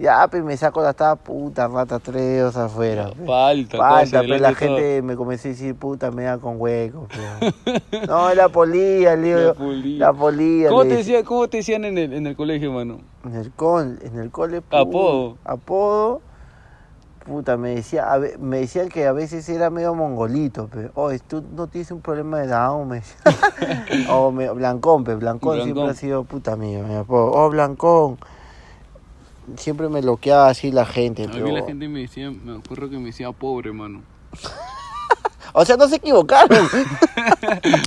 Ya, 0.00 0.26
pe, 0.28 0.42
me 0.42 0.56
saco 0.56 0.80
las 0.80 0.96
tabas, 0.96 1.18
puta, 1.18 1.68
rata, 1.68 1.98
tres 1.98 2.56
afuera. 2.56 3.10
pe. 3.10 3.26
Falta, 3.26 3.76
Falta, 3.76 4.20
pero 4.22 4.38
la 4.38 4.48
todo. 4.48 4.56
gente 4.56 5.02
me 5.02 5.14
comenzó 5.14 5.48
a 5.48 5.50
decir, 5.50 5.74
puta, 5.74 6.10
me 6.10 6.22
da 6.22 6.38
con 6.38 6.58
huecos. 6.58 7.06
No, 8.08 8.30
es 8.30 8.36
la 8.36 8.48
polilla, 8.48 9.14
le 9.14 9.28
digo. 9.28 9.40
La 9.40 9.52
polilla. 9.52 10.06
La 10.06 10.12
polilla. 10.14 10.68
¿Cómo 10.70 10.82
te, 10.84 10.96
decía, 10.96 11.22
¿Cómo 11.22 11.48
te 11.48 11.58
decían 11.58 11.84
en 11.84 11.98
el, 11.98 12.14
en 12.14 12.26
el 12.26 12.34
colegio, 12.34 12.72
mano? 12.72 13.00
En 13.26 13.34
el, 13.34 13.50
col, 13.50 13.98
en 14.02 14.18
el 14.18 14.30
cole. 14.30 14.62
Apodo. 14.70 15.36
Apodo. 15.44 16.22
Puta, 17.26 17.58
me, 17.58 17.74
decía, 17.74 18.10
a 18.10 18.18
me 18.38 18.60
decían 18.60 18.88
que 18.88 19.06
a 19.06 19.12
veces 19.12 19.46
era 19.50 19.68
medio 19.68 19.94
mongolito, 19.94 20.70
pero, 20.72 20.90
oye, 20.94 21.18
tú 21.18 21.44
no 21.54 21.66
tienes 21.66 21.90
un 21.90 22.00
problema 22.00 22.38
de 22.38 22.46
Down, 22.46 22.88
me 22.88 23.02
o 24.08 24.32
me, 24.32 24.50
Blancón, 24.50 25.04
pe, 25.04 25.14
Blancón, 25.14 25.62
siempre 25.62 25.84
ha 25.84 25.94
sido 25.94 26.24
puta 26.24 26.56
mío, 26.56 26.82
mi 26.88 26.94
apodo. 26.94 27.32
Oh, 27.32 27.50
Blancón. 27.50 28.16
Siempre 29.56 29.88
me 29.88 30.00
bloqueaba 30.00 30.48
así 30.48 30.70
la 30.72 30.86
gente, 30.86 31.24
A 31.24 31.26
mí 31.26 31.32
pero... 31.34 31.48
la 31.48 31.64
gente 31.64 31.88
me 31.88 32.00
decía, 32.00 32.30
me 32.30 32.56
acuerdo 32.58 32.88
que 32.90 32.98
me 32.98 33.06
decía 33.06 33.30
pobre, 33.32 33.72
mano. 33.72 34.02
O 35.52 35.64
sea, 35.64 35.76
no 35.76 35.88
se 35.88 35.96
equivocaron. 35.96 36.64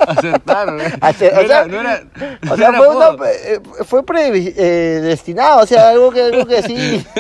Acertaron, 0.06 0.82
¿eh? 0.82 0.93
Acer- 0.99 1.32
no, 1.32 1.39
o 1.39 1.41
era, 1.43 1.47
sea- 1.47 1.65
no 1.65 1.80
era, 1.80 2.04
O 2.41 2.45
no 2.47 2.58
sea, 2.58 2.67
era 2.67 2.78
fue, 2.78 2.88
una, 2.89 3.08
eh, 3.26 3.62
fue 3.86 4.04
predestinado, 4.06 5.62
o 5.62 5.65
sea, 5.65 5.91
algo 5.91 6.12
que, 6.12 6.23
algo 6.23 6.45
que 6.45 6.62
sí. 6.63 7.06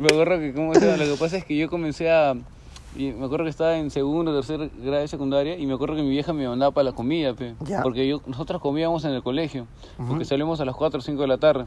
me 0.00 0.06
acuerdo 0.06 0.38
que, 0.38 0.52
¿cómo 0.54 0.74
se 0.74 0.80
llama? 0.80 1.04
Lo 1.04 1.12
que 1.14 1.18
pasa 1.20 1.36
es 1.36 1.44
que 1.44 1.56
yo 1.56 1.68
comencé 1.68 2.10
a. 2.10 2.34
Y 2.98 3.12
me 3.12 3.26
acuerdo 3.26 3.44
que 3.44 3.50
estaba 3.50 3.78
en 3.78 3.92
segundo 3.92 4.34
tercer 4.34 4.70
grado 4.82 5.02
de 5.02 5.06
secundaria 5.06 5.56
y 5.56 5.66
me 5.66 5.74
acuerdo 5.74 5.94
que 5.94 6.02
mi 6.02 6.10
vieja 6.10 6.32
me 6.32 6.48
mandaba 6.48 6.72
para 6.72 6.86
la 6.86 6.92
comida, 6.92 7.32
pe, 7.32 7.54
porque 7.84 8.08
yo, 8.08 8.20
nosotros 8.26 8.60
comíamos 8.60 9.04
en 9.04 9.12
el 9.12 9.22
colegio, 9.22 9.68
porque 10.08 10.24
salimos 10.24 10.60
a 10.60 10.64
las 10.64 10.74
4 10.74 10.98
o 10.98 11.00
5 11.00 11.22
de 11.22 11.28
la 11.28 11.38
tarde. 11.38 11.66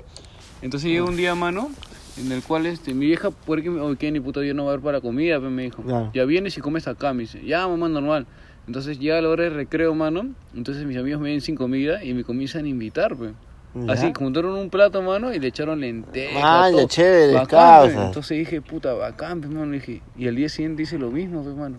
Entonces 0.62 0.91
llegó 0.91 1.08
un 1.08 1.15
día, 1.15 1.34
mano, 1.34 1.70
en 2.17 2.34
el 2.34 2.44
cual 2.44 2.65
este, 2.65 2.94
mi 2.94 3.06
vieja, 3.06 3.32
porque 3.32 3.70
me 3.70 3.80
oh, 3.80 3.96
¿qué, 3.96 4.12
ni 4.12 4.20
puta 4.20 4.44
yo 4.44 4.54
no 4.54 4.65
va 4.65 4.72
a 4.72 4.76
ver 4.76 4.84
para 4.84 4.98
la 4.98 5.02
comida, 5.02 5.39
pe, 5.39 5.48
me 5.48 5.63
dijo. 5.63 5.82
Ya 6.13 6.26
vienes 6.26 6.58
y 6.58 6.62
comes 6.62 6.86
acá, 6.89 7.13
me 7.13 7.22
dice. 7.22 7.41
Ya, 7.46 7.65
mamá, 7.65 7.88
normal. 7.88 8.28
Entonces 8.67 9.00
llega 9.00 9.22
la 9.22 9.30
hora 9.30 9.46
de 9.46 9.52
recreo, 9.52 9.96
mano. 9.96 10.34
Entonces 10.54 10.86
mis 10.86 10.98
amigos 10.98 11.22
me 11.22 11.30
ven 11.30 11.39
sin 11.39 11.56
comida 11.56 12.04
y 12.04 12.13
me 12.13 12.26
comienzan 12.26 12.65
a 12.65 12.67
invitar, 12.67 13.15
pe. 13.15 13.32
Ya. 13.73 13.93
Así, 13.93 14.12
juntaron 14.17 14.53
un 14.57 14.69
plato, 14.69 15.01
mano, 15.01 15.34
y 15.34 15.39
le 15.39 15.47
echaron 15.47 15.79
lentejas. 15.79 16.41
Ah, 16.43 16.69
ya, 16.69 16.86
chévere, 16.88 17.34
Bacán, 17.34 17.47
causa. 17.47 18.05
Entonces 18.07 18.38
dije, 18.38 18.62
puta, 18.62 18.93
bacán, 18.93 19.41
pe, 19.41 19.47
mano. 19.47 19.71
Dije, 19.71 20.01
y 20.17 20.27
al 20.27 20.36
día 20.36 20.49
siguiente 20.49 20.84
hice 20.84 20.97
lo 20.97 21.10
mismo, 21.10 21.43
pe, 21.43 21.51
mano. 21.51 21.77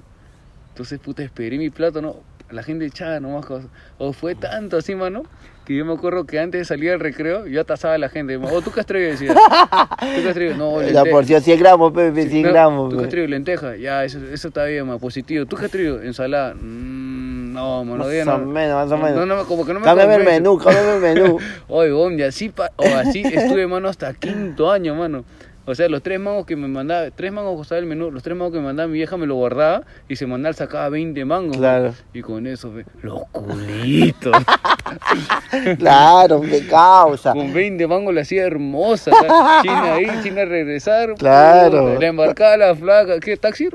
Entonces, 0.70 0.98
puta, 0.98 1.22
esperé 1.22 1.58
mi 1.58 1.68
plato, 1.68 2.00
¿no? 2.00 2.16
la 2.52 2.62
gente 2.62 2.84
echaba 2.84 3.18
nomás 3.20 3.46
cosas. 3.46 3.68
O 3.98 4.12
fue 4.12 4.34
tanto 4.34 4.76
así, 4.76 4.94
mano, 4.94 5.22
que 5.64 5.74
yo 5.74 5.84
me 5.84 5.94
acuerdo 5.94 6.24
que 6.24 6.38
antes 6.38 6.60
de 6.60 6.64
salir 6.64 6.90
al 6.90 7.00
recreo, 7.00 7.46
yo 7.46 7.60
atasaba 7.60 7.94
a 7.94 7.98
la 7.98 8.08
gente. 8.08 8.36
O 8.36 8.62
tú 8.62 8.70
Castrillo 8.70 9.08
decía. 9.08 9.34
Tú 10.16 10.22
Castrillo, 10.24 10.56
no, 10.56 10.80
La 10.80 10.86
lenteja. 10.86 11.04
porción 11.10 11.42
100 11.42 11.58
gramos, 11.58 11.92
Pepe, 11.92 12.28
100 12.28 12.42
No, 12.42 12.48
gramos. 12.50 12.90
Tú. 12.90 12.98
Castrillo, 12.98 13.26
lenteja, 13.26 13.76
ya, 13.76 14.04
eso, 14.04 14.18
eso 14.32 14.48
está 14.48 14.64
bien, 14.64 14.86
más 14.86 14.98
positivo. 14.98 15.46
Tú 15.46 15.56
Castrillo, 15.56 16.02
ensalada, 16.02 16.54
mm, 16.54 17.31
no, 17.52 17.84
mano, 17.84 18.04
Más 18.04 18.12
ya 18.12 18.22
o 18.34 18.38
no. 18.38 18.46
menos, 18.46 18.74
más 18.76 18.90
o 18.92 18.96
no, 18.96 19.02
menos. 19.04 19.26
No, 19.26 19.36
no, 19.36 19.44
como 19.46 19.64
que 19.64 19.72
no 19.74 19.80
me 19.80 19.84
Cámbiame 19.84 20.16
el 20.16 20.24
menú, 20.24 20.58
cámbiame 20.58 20.94
el 20.94 21.00
menú. 21.00 21.38
Oye, 21.68 21.90
bom, 21.92 22.18
y 22.18 22.22
así, 22.22 22.48
pa- 22.48 22.72
o 22.76 22.84
así 22.96 23.22
estuve, 23.24 23.66
mano, 23.66 23.88
hasta 23.88 24.12
quinto 24.14 24.70
año, 24.70 24.94
mano. 24.94 25.24
O 25.64 25.76
sea, 25.76 25.88
los 25.88 26.02
tres 26.02 26.18
mangos 26.18 26.44
que 26.44 26.56
me 26.56 26.66
mandaba, 26.66 27.08
tres 27.12 27.30
mangos 27.30 27.54
costaba 27.56 27.78
el 27.78 27.86
menú, 27.86 28.10
los 28.10 28.24
tres 28.24 28.36
mangos 28.36 28.52
que 28.52 28.58
me 28.58 28.64
mandaba 28.64 28.88
mi 28.88 28.94
vieja 28.94 29.16
me 29.16 29.26
lo 29.28 29.36
guardaba 29.36 29.82
y 30.08 30.16
semanal 30.16 30.56
sacaba 30.56 30.88
20 30.88 31.24
mangos. 31.24 31.56
Claro. 31.56 31.94
Y 32.12 32.20
con 32.22 32.48
eso, 32.48 32.72
ve, 32.72 32.84
los 33.02 33.20
culitos. 33.30 34.36
Claro, 35.78 36.40
qué 36.40 36.66
causa. 36.66 37.32
con 37.32 37.52
20 37.52 37.86
mangos 37.86 38.14
la 38.14 38.22
hacía 38.22 38.44
hermosa. 38.44 39.10
China 39.62 39.94
ahí, 39.94 40.06
China 40.22 40.44
regresar. 40.44 41.14
Claro. 41.14 41.88
puta, 41.88 42.00
La 42.00 42.06
embarcada, 42.08 42.56
la 42.56 42.74
flaca, 42.74 43.20
¿qué? 43.20 43.36
¿Taxi? 43.36 43.68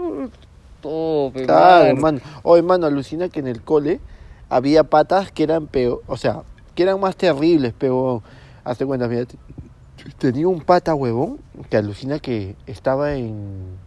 Todo, 0.82 1.32
pe, 1.32 1.44
Claro, 1.46 1.86
mano. 1.96 2.20
hermano. 2.20 2.20
Oye, 2.44 2.60
hermano, 2.60 2.86
alucina 2.88 3.30
que 3.30 3.40
en 3.40 3.48
el 3.48 3.62
cole 3.64 4.00
había 4.50 4.84
patas 4.84 5.32
que 5.32 5.44
eran 5.44 5.68
peor, 5.68 6.02
o 6.08 6.18
sea, 6.18 6.44
que 6.76 6.84
eran 6.84 7.00
más 7.00 7.16
terribles, 7.16 7.74
pero 7.78 8.22
hazte 8.64 8.86
cuenta, 8.86 9.08
mira, 9.08 9.26
te- 9.26 9.38
tenía 10.20 10.48
un 10.48 10.62
pata 10.62 10.94
huevón 10.94 11.40
que 11.70 11.78
alucina 11.78 12.20
que 12.20 12.56
estaba 12.68 13.16
en 13.16 13.78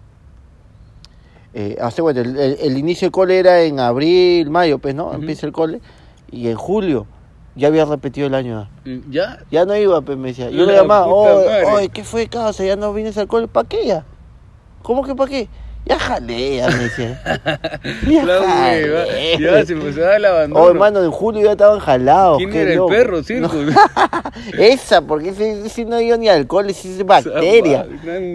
eh, 1.53 1.77
hazte 1.81 2.01
cuenta, 2.03 2.21
el, 2.21 2.37
el- 2.39 2.59
el 2.61 2.79
inicio 2.79 3.07
del 3.07 3.13
cole 3.13 3.39
era 3.39 3.63
en 3.63 3.81
abril, 3.81 4.51
mayo, 4.51 4.79
pues, 4.79 4.95
¿no? 4.95 5.07
Ujú. 5.07 5.15
Empieza 5.17 5.47
el 5.47 5.53
cole 5.53 5.81
y 6.31 6.49
en 6.49 6.57
julio 6.57 7.07
ya 7.57 7.69
había 7.69 7.85
repetido 7.85 8.27
el 8.29 8.35
año. 8.35 8.69
¿Ya? 9.11 9.39
Ya 9.51 9.65
no 9.65 9.77
iba, 9.77 10.01
pues 10.01 10.17
me 10.17 10.29
decía. 10.29 10.49
Yo 10.51 10.65
le 10.65 10.73
La 10.73 10.83
llamaba, 10.83 11.07
oye, 11.75 11.89
¿qué 11.89 12.05
fue, 12.05 12.29
causa? 12.29 12.65
Ya 12.65 12.77
no 12.77 12.93
vienes 12.93 13.19
al 13.19 13.27
cole, 13.27 13.49
¿para 13.49 13.69
qué 13.69 13.85
ya? 13.87 14.05
¿Cómo 14.83 15.03
que 15.03 15.15
para 15.15 15.29
qué? 15.31 15.49
Ya 15.87 15.99
jalea, 15.99 16.69
me 16.69 16.77
decía. 16.85 17.21
Ya 18.09 18.25
La 18.25 18.41
hueva. 18.41 18.47
jalea. 18.53 19.39
Ya 19.39 19.67
se 19.67 19.73
empezaba 19.73 20.17
el 20.17 20.25
abandono. 20.25 20.65
Oh, 20.65 20.71
hermano, 20.71 21.03
en 21.03 21.11
julio 21.11 21.43
ya 21.45 21.53
estaban 21.53 21.81
jalados. 21.81 22.39
¿Quién 22.39 22.55
era 22.55 22.75
loco. 22.75 22.93
el 22.93 22.99
perro, 22.99 23.23
circo? 23.23 23.51
Esa, 24.59 25.03
porque 25.03 25.31
ese, 25.31 25.67
ese 25.67 25.85
no 25.85 25.99
dio 25.99 26.17
ni 26.17 26.29
alcohol, 26.29 26.69
ese 26.71 26.91
es 26.93 27.05
bacteria. 27.05 27.87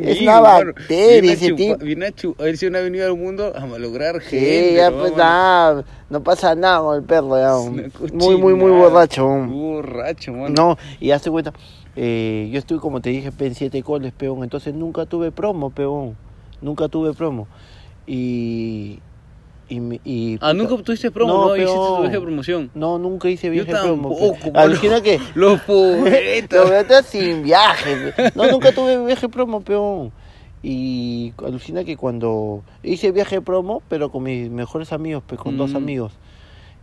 Es 0.03 0.21
una 0.21 0.39
bacteria 0.41 1.34
ese 1.34 1.53
tipo. 1.53 1.77
Viene 1.77 2.08
a, 2.08 2.43
ver 2.43 2.58
si 2.58 2.65
una 2.65 2.79
venido 2.79 3.05
al 3.08 3.15
mundo 3.15 3.53
a 3.55 3.65
malograr 3.65 4.21
Sí, 4.21 4.38
gente. 4.39 4.73
ya 4.75 4.89
¿no? 4.89 4.97
pues 4.97 5.12
Vámonos. 5.12 5.17
nada, 5.17 5.86
no 6.10 6.23
pasa 6.23 6.55
nada 6.55 6.79
con 6.81 6.95
el 6.97 7.03
perro, 7.03 7.38
ya. 7.38 7.71
Muy, 8.13 8.38
muy, 8.38 8.53
muy 8.53 8.71
borracho. 8.71 9.27
Borracho, 9.27 10.34
mano. 10.34 10.53
No, 10.55 10.77
y 10.99 11.12
hazte 11.12 11.29
cuenta, 11.31 11.53
eh, 11.95 12.49
yo 12.51 12.60
estuve, 12.60 12.79
como 12.79 13.01
te 13.01 13.10
dije, 13.12 13.31
en 13.39 13.55
siete 13.55 13.81
coles, 13.84 14.12
peón, 14.13 14.43
entonces 14.43 14.73
nunca 14.73 15.05
tuve 15.05 15.31
promo, 15.31 15.69
peón, 15.69 16.17
nunca 16.65 16.88
tuve 16.89 17.13
promo. 17.13 17.47
Y... 18.08 18.99
y, 19.69 19.80
me- 19.80 20.01
y 20.04 20.38
Ah, 20.41 20.54
nunca 20.54 20.75
tuviste 20.84 21.10
promo, 21.12 21.34
no, 21.34 21.47
No, 21.49 21.56
hiciste 21.56 21.73
tu 21.75 22.01
viaje 22.01 22.15
de 22.17 22.21
promoción. 22.21 22.71
No, 22.75 22.99
nunca 22.99 23.30
hice 23.30 23.49
viaje 23.49 23.73
de 23.73 23.80
promo. 23.80 24.10
mano. 24.10 24.60
Alucina 24.60 25.01
que... 25.01 25.19
Los 25.36 25.62
poetas. 25.62 26.60
Lo 26.65 26.69
meto 26.69 27.01
sin 27.04 27.43
viaje. 27.43 28.13
No, 28.36 28.49
nunca 28.51 28.71
tuve 28.73 29.04
viaje 29.06 29.30
promo, 29.30 29.62
peón. 29.62 30.12
Y 30.62 31.34
alucina 31.45 31.84
que 31.84 31.95
cuando 31.95 32.63
hice 32.84 33.12
viaje 33.12 33.39
promo, 33.41 33.82
pero 33.88 34.10
con 34.12 34.23
mis 34.23 34.49
mejores 34.49 34.91
amigos, 34.91 35.23
pues 35.28 35.39
con 35.39 35.58
dos 35.58 35.71
Mm. 35.73 35.78
amigos. 35.78 36.13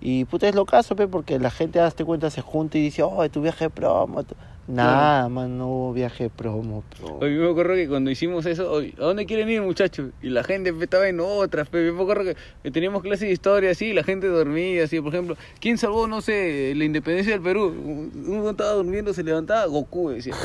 Y 0.01 0.25
puta 0.25 0.49
es 0.49 0.55
lo 0.57 0.65
caso, 0.67 0.97
pe, 0.97 1.07
porque 1.07 1.39
la 1.39 1.51
gente, 1.51 1.79
hazte 1.81 2.05
cuenta, 2.05 2.29
se 2.31 2.41
junta 2.43 2.77
y 2.79 2.83
dice, 2.83 3.03
oh, 3.05 3.29
tu 3.31 3.41
viaje 3.43 3.71
promo. 3.71 4.25
Tu-". 4.73 4.77
Nada, 4.77 5.29
man, 5.29 5.59
no 5.59 5.69
hubo 5.69 5.93
viaje 5.93 6.31
promo. 6.31 6.85
Oye, 7.21 7.37
me 7.37 7.51
acuerdo 7.51 7.75
que 7.75 7.89
cuando 7.89 8.11
hicimos 8.11 8.47
eso, 8.47 8.71
oye, 8.71 8.95
¿a 8.99 9.03
dónde 9.03 9.27
quieren 9.27 9.49
ir, 9.49 9.63
muchachos? 9.63 10.11
Y 10.23 10.31
la 10.31 10.45
gente 10.45 10.75
estaba 10.81 11.09
en 11.09 11.21
otras, 11.21 11.69
pe. 11.69 11.87
Yo 11.87 11.95
me 11.95 12.03
acuerdo 12.03 12.35
que, 12.63 12.71
teníamos 12.71 13.03
clase 13.03 13.27
de 13.27 13.33
historia 13.33 13.71
así, 13.71 13.87
y 13.87 13.93
la 13.93 14.05
gente 14.05 14.27
dormía 14.27 14.85
así, 14.85 15.01
por 15.01 15.15
ejemplo, 15.15 15.37
¿quién 15.61 15.79
salvó, 15.79 16.07
no 16.07 16.21
sé, 16.21 16.73
la 16.77 16.85
independencia 16.85 17.33
del 17.33 17.43
Perú? 17.43 18.11
Uno 18.27 18.51
estaba 18.51 18.73
durmiendo, 18.73 19.13
se 19.15 19.23
levantaba, 19.23 19.67
Goku, 19.67 20.11
decía. 20.11 20.35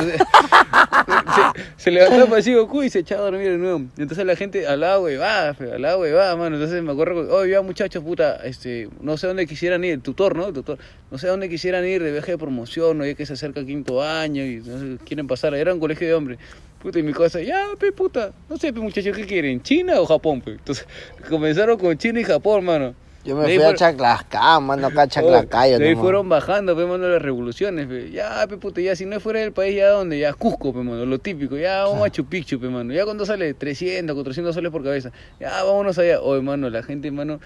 Se, 1.77 1.83
se 1.83 1.91
levantaba 1.91 2.25
para 2.25 2.37
decir 2.37 2.57
Goku 2.57 2.83
y 2.83 2.89
se 2.89 2.99
echaba 2.99 3.21
a 3.21 3.25
dormir 3.25 3.51
de 3.51 3.57
nuevo. 3.57 3.79
Entonces 3.97 4.25
la 4.25 4.35
gente 4.35 4.67
hablaba 4.67 4.99
huevada, 4.99 5.53
fe, 5.53 5.71
hablaba 5.71 5.97
huevada, 5.97 6.35
mano. 6.35 6.55
Entonces 6.55 6.81
me 6.83 6.91
acuerdo 6.91 7.25
que, 7.25 7.31
oye, 7.31 7.51
ya 7.51 7.61
muchachos, 7.61 8.03
puta, 8.03 8.37
este, 8.43 8.89
no 9.01 9.17
sé 9.17 9.27
dónde 9.27 9.45
quisieran 9.45 9.83
ir, 9.83 9.93
el 9.93 10.01
tutor, 10.01 10.35
¿no? 10.35 10.47
El 10.47 10.53
tutor, 10.53 10.77
no 11.11 11.17
sé 11.17 11.27
dónde 11.27 11.49
quisieran 11.49 11.85
ir 11.85 12.03
de 12.03 12.11
viaje 12.11 12.31
de 12.31 12.37
promoción, 12.37 13.01
o 13.01 13.05
ya 13.05 13.13
que 13.13 13.25
se 13.25 13.33
acerca 13.33 13.65
quinto 13.65 14.01
año 14.21 14.43
y 14.45 14.57
no 14.57 14.79
sé, 14.79 15.03
quieren 15.05 15.27
pasar, 15.27 15.53
era 15.55 15.73
un 15.73 15.79
colegio 15.79 16.07
de 16.07 16.13
hombres. 16.13 16.39
Puta, 16.81 16.99
y 16.99 17.03
mi 17.03 17.11
cosa, 17.13 17.41
ya, 17.41 17.59
pe, 17.79 17.91
puta, 17.91 18.31
no 18.49 18.57
sé, 18.57 18.71
pe, 18.71 18.79
muchachos, 18.79 19.15
¿qué 19.15 19.25
quieren? 19.25 19.61
¿China 19.63 19.99
o 19.99 20.05
Japón, 20.05 20.41
pe? 20.41 20.51
Entonces, 20.51 20.85
comenzaron 21.29 21.77
con 21.77 21.97
China 21.97 22.19
y 22.19 22.23
Japón, 22.23 22.65
mano. 22.65 22.93
Yo 23.25 23.35
me 23.35 23.41
De 23.45 23.55
fui 23.55 23.55
a 23.55 23.59
fueron- 23.67 23.75
Chaclascán, 23.75 24.63
mano, 24.63 24.87
acá 24.87 25.01
a 25.01 25.07
Chaclacayo. 25.09 25.79
de 25.79 25.89
ahí 25.89 25.95
fueron 25.95 26.29
bajando, 26.29 26.77
pe, 26.77 26.85
mano, 26.85 27.09
las 27.09 27.21
revoluciones, 27.21 27.87
pe. 27.87 28.11
Ya, 28.11 28.45
pe, 28.47 28.57
puta, 28.57 28.79
ya, 28.79 28.95
si 28.95 29.05
no 29.05 29.17
es 29.17 29.23
fuera 29.23 29.39
del 29.39 29.51
país, 29.53 29.75
ya, 29.75 29.89
¿dónde? 29.89 30.19
Ya, 30.19 30.33
Cusco, 30.33 30.71
pe, 30.71 30.79
mano, 30.79 31.05
lo 31.05 31.17
típico. 31.19 31.57
Ya, 31.57 31.79
vamos 31.83 31.97
a 31.97 31.99
Machu 32.01 32.25
Picchu, 32.25 32.59
pe, 32.59 32.69
mano. 32.69 32.93
Ya, 32.93 33.03
cuando 33.05 33.25
sale? 33.25 33.53
300, 33.55 34.13
400 34.15 34.53
soles 34.55 34.71
por 34.71 34.83
cabeza. 34.83 35.11
Ya, 35.39 35.63
vámonos 35.63 35.97
allá. 35.97 36.21
Oye, 36.21 36.41
mano, 36.41 36.69
la 36.69 36.83
gente, 36.83 37.09
mano, 37.11 37.39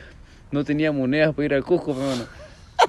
no 0.51 0.63
tenía 0.65 0.91
monedas 0.91 1.33
para 1.33 1.45
ir 1.45 1.53
al 1.55 1.63
Cusco, 1.63 1.93
pe, 1.95 1.99
mano. 2.01 2.25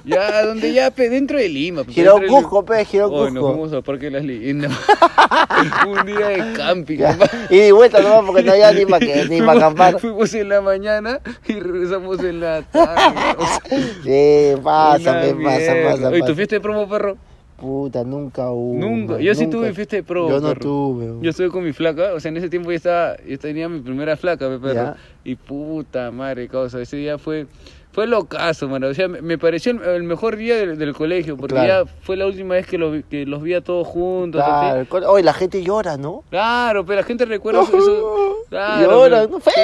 Ya, 0.05 0.45
donde 0.45 0.73
ya, 0.73 0.91
pe, 0.91 1.09
dentro 1.09 1.37
de 1.37 1.47
Lima. 1.47 1.83
pe, 1.83 1.93
Giró 1.93 2.13
dentro 2.15 2.21
de 2.21 2.27
Lima. 2.27 2.41
Cusco, 2.49 2.65
pe, 2.65 2.85
giró 2.85 3.07
Oye, 3.09 3.31
nos 3.31 3.41
Cusco. 3.41 3.47
fuimos 3.53 3.73
al 3.73 3.83
Parque 3.83 4.05
de 4.05 4.11
las 4.11 4.23
Leyendas. 4.25 4.71
Un 5.87 6.05
día 6.05 6.27
de 6.27 6.53
camping, 6.53 6.97
Ya. 6.97 7.17
Y 7.49 7.57
de 7.57 7.71
vuelta 7.71 8.01
nomás 8.01 8.23
porque 8.25 8.43
no 8.43 8.51
había 8.51 8.71
ni 8.71 8.85
para 8.85 9.05
Fuimos- 9.05 9.55
acampar. 9.57 9.99
Fuimos 9.99 10.33
en 10.33 10.49
la 10.49 10.61
mañana 10.61 11.19
y 11.47 11.53
regresamos 11.53 12.19
en 12.23 12.39
la 12.41 12.61
tarde. 12.63 13.35
o 13.37 13.45
sea, 13.45 13.79
Sí, 14.03 14.61
pasa, 14.61 15.21
pe, 15.21 15.35
pasa, 15.43 15.73
pasa, 15.85 16.09
Oye, 16.09 16.21
¿tu 16.23 16.35
fiesta 16.35 16.55
de 16.55 16.61
promo, 16.61 16.87
perro? 16.89 17.17
Puta, 17.57 18.03
nunca 18.03 18.49
hubo. 18.51 18.77
Nunca. 18.77 19.19
Yo 19.19 19.33
sí 19.35 19.45
nunca. 19.45 19.57
tuve 19.57 19.73
fiesta 19.73 19.95
de 19.95 20.03
promo, 20.03 20.29
Yo 20.29 20.41
no 20.41 20.49
perro. 20.49 20.59
tuve. 20.61 21.05
man. 21.05 21.21
Yo 21.21 21.29
estuve 21.29 21.49
con 21.49 21.63
mi 21.63 21.71
flaca, 21.71 22.13
o 22.13 22.19
sea, 22.19 22.29
en 22.29 22.37
ese 22.37 22.49
tiempo 22.49 22.71
ya 22.71 22.75
estaba, 22.75 23.17
yo 23.25 23.39
tenía 23.39 23.69
mi 23.69 23.79
primera 23.79 24.17
flaca, 24.17 24.49
pe, 24.49 24.59
perro. 24.59 24.73
Ya. 24.73 24.97
Y 25.23 25.35
puta 25.35 26.11
madre, 26.11 26.49
causa, 26.49 26.81
ese 26.81 26.97
día 26.97 27.17
fue, 27.17 27.47
fue 27.93 28.07
locazo, 28.07 28.67
mano. 28.67 28.87
O 28.87 28.93
sea, 28.93 29.07
me, 29.07 29.21
me 29.21 29.37
pareció 29.37 29.71
el, 29.71 29.81
el 29.83 30.03
mejor 30.03 30.35
día 30.35 30.57
del, 30.57 30.77
del 30.77 30.93
colegio, 30.93 31.37
porque 31.37 31.53
Claro. 31.55 31.85
ya 31.85 31.91
fue 32.01 32.17
la 32.17 32.25
última 32.25 32.55
vez 32.55 32.67
que, 32.67 32.77
lo 32.77 32.91
vi- 32.91 33.03
que 33.03 33.25
los 33.25 33.41
vi 33.41 33.53
a 33.53 33.61
todos 33.61 33.87
juntos. 33.87 34.43
Claro, 34.43 34.85
Oye, 35.11 35.23
la 35.23 35.33
gente 35.33 35.63
llora, 35.63 35.95
¿no? 35.95 36.23
Claro, 36.29 36.85
pero 36.85 36.99
la 37.01 37.05
gente 37.05 37.23
recuerda 37.25 37.61
eso. 37.61 37.77
eso- 37.77 38.35
claro, 38.49 38.81
llora, 38.91 39.17
pero- 39.21 39.31
no, 39.31 39.39
fuera, 39.39 39.59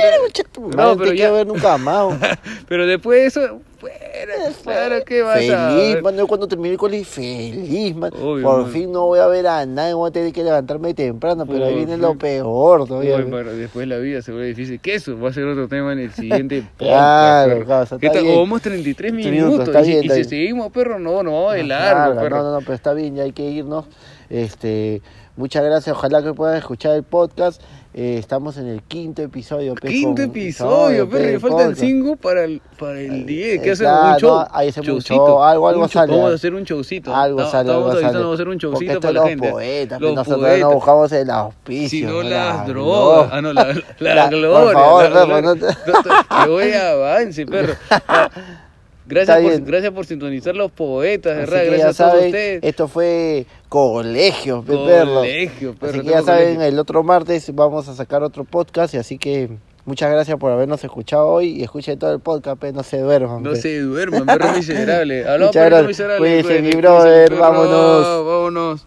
pero- 0.53 0.69
No, 0.95 1.13
ya- 1.13 1.31
ver 1.31 1.47
nunca 1.47 1.77
más. 1.77 2.15
Pero 2.67 2.85
después 2.85 3.19
de 3.19 3.25
eso, 3.25 3.59
fuera, 3.79 4.33
claro, 4.63 5.03
¿qué 5.05 5.21
vas 5.21 5.37
a 5.49 5.69
Feliz, 5.69 5.93
ver? 5.95 6.03
man, 6.03 6.15
yo 6.15 6.27
cuando 6.27 6.47
terminé 6.47 6.71
el 6.73 6.77
colegio, 6.77 7.05
feliz, 7.05 7.95
man. 7.95 8.11
Obvio, 8.13 8.43
Por 8.43 8.61
man. 8.63 8.71
fin 8.71 8.91
no 8.91 9.05
voy 9.05 9.19
a 9.19 9.27
ver 9.27 9.47
a 9.47 9.65
nadie, 9.65 9.93
voy 9.93 10.09
a 10.09 10.11
tener 10.11 10.33
que 10.33 10.43
levantarme 10.43 10.93
temprano, 10.93 11.45
pero 11.45 11.65
ahí 11.65 11.75
viene 11.75 11.93
fin. 11.93 12.01
lo 12.01 12.15
peor 12.15 12.87
todavía. 12.87 13.15
Uy, 13.17 13.43
después 13.57 13.87
la 13.87 13.97
vida 13.97 14.21
se 14.21 14.31
vuelve 14.31 14.47
difícil. 14.47 14.79
Que 14.79 14.95
eso 14.95 15.19
va 15.19 15.29
a 15.29 15.33
ser 15.33 15.45
otro 15.45 15.67
tema 15.67 15.93
en 15.93 15.99
el 15.99 16.11
siguiente 16.11 16.61
podcast. 16.77 16.79
Claro, 16.89 17.53
perro. 17.53 17.65
causa, 17.67 17.97
¿Qué 17.97 18.05
está 18.07 18.17
tal? 18.19 18.25
bien. 18.25 18.37
O 18.37 18.41
vamos 18.41 18.61
33 18.61 19.13
minutos, 19.13 19.31
minutos. 19.31 19.67
está 19.67 19.81
y 19.81 19.85
si- 19.85 19.91
bien, 19.91 20.03
y, 20.03 20.07
está 20.07 20.13
si 20.15 20.19
bien. 20.21 20.29
seguimos, 20.29 20.71
perro, 20.71 20.99
no, 20.99 21.23
no 21.23 21.31
vamos 21.31 21.57
Más 21.57 21.67
largo, 21.67 22.21
perro. 22.21 22.37
No, 22.37 22.43
no, 22.43 22.51
no, 22.53 22.59
pero 22.59 22.73
está 22.73 22.93
bien, 22.93 23.15
ya 23.15 23.23
hay 23.23 23.31
que 23.31 23.43
irnos. 23.49 23.85
Este, 24.29 25.01
muchas 25.35 25.63
gracias, 25.63 25.95
ojalá 25.95 26.21
que 26.23 26.33
puedan 26.33 26.57
escuchar 26.57 26.95
el 26.95 27.03
podcast. 27.03 27.61
Eh, 27.95 28.17
estamos 28.19 28.55
en 28.57 28.67
el 28.67 28.83
quinto 28.83 29.23
episodio. 29.23 29.73
pe, 29.73 29.87
Quinto 29.87 30.21
episodio, 30.21 31.09
pe, 31.09 31.17
perro. 31.17 31.31
Le 31.31 31.39
faltan 31.39 31.57
podcast. 31.69 31.79
5 31.81 32.15
para 32.17 32.43
el, 32.43 32.61
para 32.77 32.99
el 32.99 33.25
10. 33.25 33.61
¿Qué 33.61 33.69
eh, 33.69 33.71
hacemos? 33.71 33.91
claro, 33.91 34.13
un 34.13 34.19
show. 34.19 34.29
no, 34.39 34.47
ahí 34.51 34.69
hacemos 34.69 34.89
un 34.89 35.01
show, 35.01 35.41
algo- 35.43 35.67
algo 35.67 35.81
Un 35.81 35.89
sale, 35.89 36.11
Vamos 36.15 36.31
a 36.31 36.35
hacer 36.35 36.53
un 36.53 36.63
showcito. 36.63 37.15
Algo 37.15 37.39
Ta- 37.39 37.49
sale, 37.49 37.71
algo 37.71 37.91
sale. 37.91 38.03
vamos 38.13 38.31
a 38.31 38.33
hacer 38.35 38.47
un 38.47 38.53
Porque 38.59 38.65
showcito 38.67 38.91
estos 38.91 39.01
para 39.01 39.13
la 39.13 39.19
los 39.21 39.29
gente. 39.29 39.49
poetas, 39.49 40.01
Los 40.01 40.13
nosotros 40.15 40.39
poetas. 40.39 40.59
no 40.61 40.71
buscamos 40.73 41.11
el 41.13 41.29
auspicio. 41.31 41.89
Si 41.99 42.05
no 42.05 42.21
la 42.21 42.29
las 42.29 42.67
drogas. 42.67 43.29
Ah, 43.33 43.41
no, 43.41 43.53
la, 43.53 43.73
la, 43.99 44.13
La- 44.15 44.27
gloria. 44.29 44.63
por 44.63 44.73
favor, 44.73 45.09
la 45.09 45.25
perro, 45.25 45.41
no 45.41 45.55
te- 45.55 45.65
No 45.65 46.43
que 46.43 46.49
voy 46.51 46.71
a 46.73 46.91
avance, 46.91 47.45
perro. 47.47 47.73
Ah, 48.07 48.29
Gracias 49.07 49.41
por, 49.41 49.61
gracias 49.63 49.91
por 49.91 50.05
sintonizar 50.05 50.55
los 50.55 50.69
poetas, 50.71 51.35
de 51.35 51.45
Gracias 51.47 51.79
a 51.79 51.81
todos 51.81 51.95
saben, 51.95 52.25
ustedes. 52.27 52.59
esto 52.63 52.87
fue 52.87 53.47
colegio, 53.69 54.63
pe, 54.63 54.75
perro. 54.75 55.13
Colegio, 55.15 55.75
perro. 55.75 55.91
Así 55.91 56.01
que 56.01 56.09
ya 56.09 56.21
saben, 56.23 56.55
colegio. 56.55 56.63
el 56.63 56.79
otro 56.79 57.03
martes 57.03 57.53
vamos 57.55 57.87
a 57.87 57.93
sacar 57.93 58.23
otro 58.23 58.43
podcast 58.43 58.93
y 58.95 58.97
así 58.97 59.17
que 59.17 59.49
muchas 59.85 60.11
gracias 60.11 60.37
por 60.37 60.51
habernos 60.51 60.83
escuchado 60.83 61.27
hoy 61.27 61.51
y 61.51 61.63
escuchen 61.63 61.97
todo 61.97 62.11
el 62.11 62.19
podcast, 62.19 62.59
pe, 62.59 62.73
no 62.73 62.83
se 62.83 62.99
duerman. 62.99 63.43
No 63.43 63.51
pe. 63.51 63.61
se 63.61 63.79
duerman, 63.79 64.25
perro 64.25 64.51
miserable. 64.53 65.25
Hablamos, 65.27 65.55
perro 65.55 65.83
miserable. 65.83 66.17
Cuídense, 66.17 66.47
cuídense, 66.47 66.75
mi 66.75 66.81
brother, 66.81 67.35
vámonos. 67.35 68.25
Vámonos. 68.25 68.85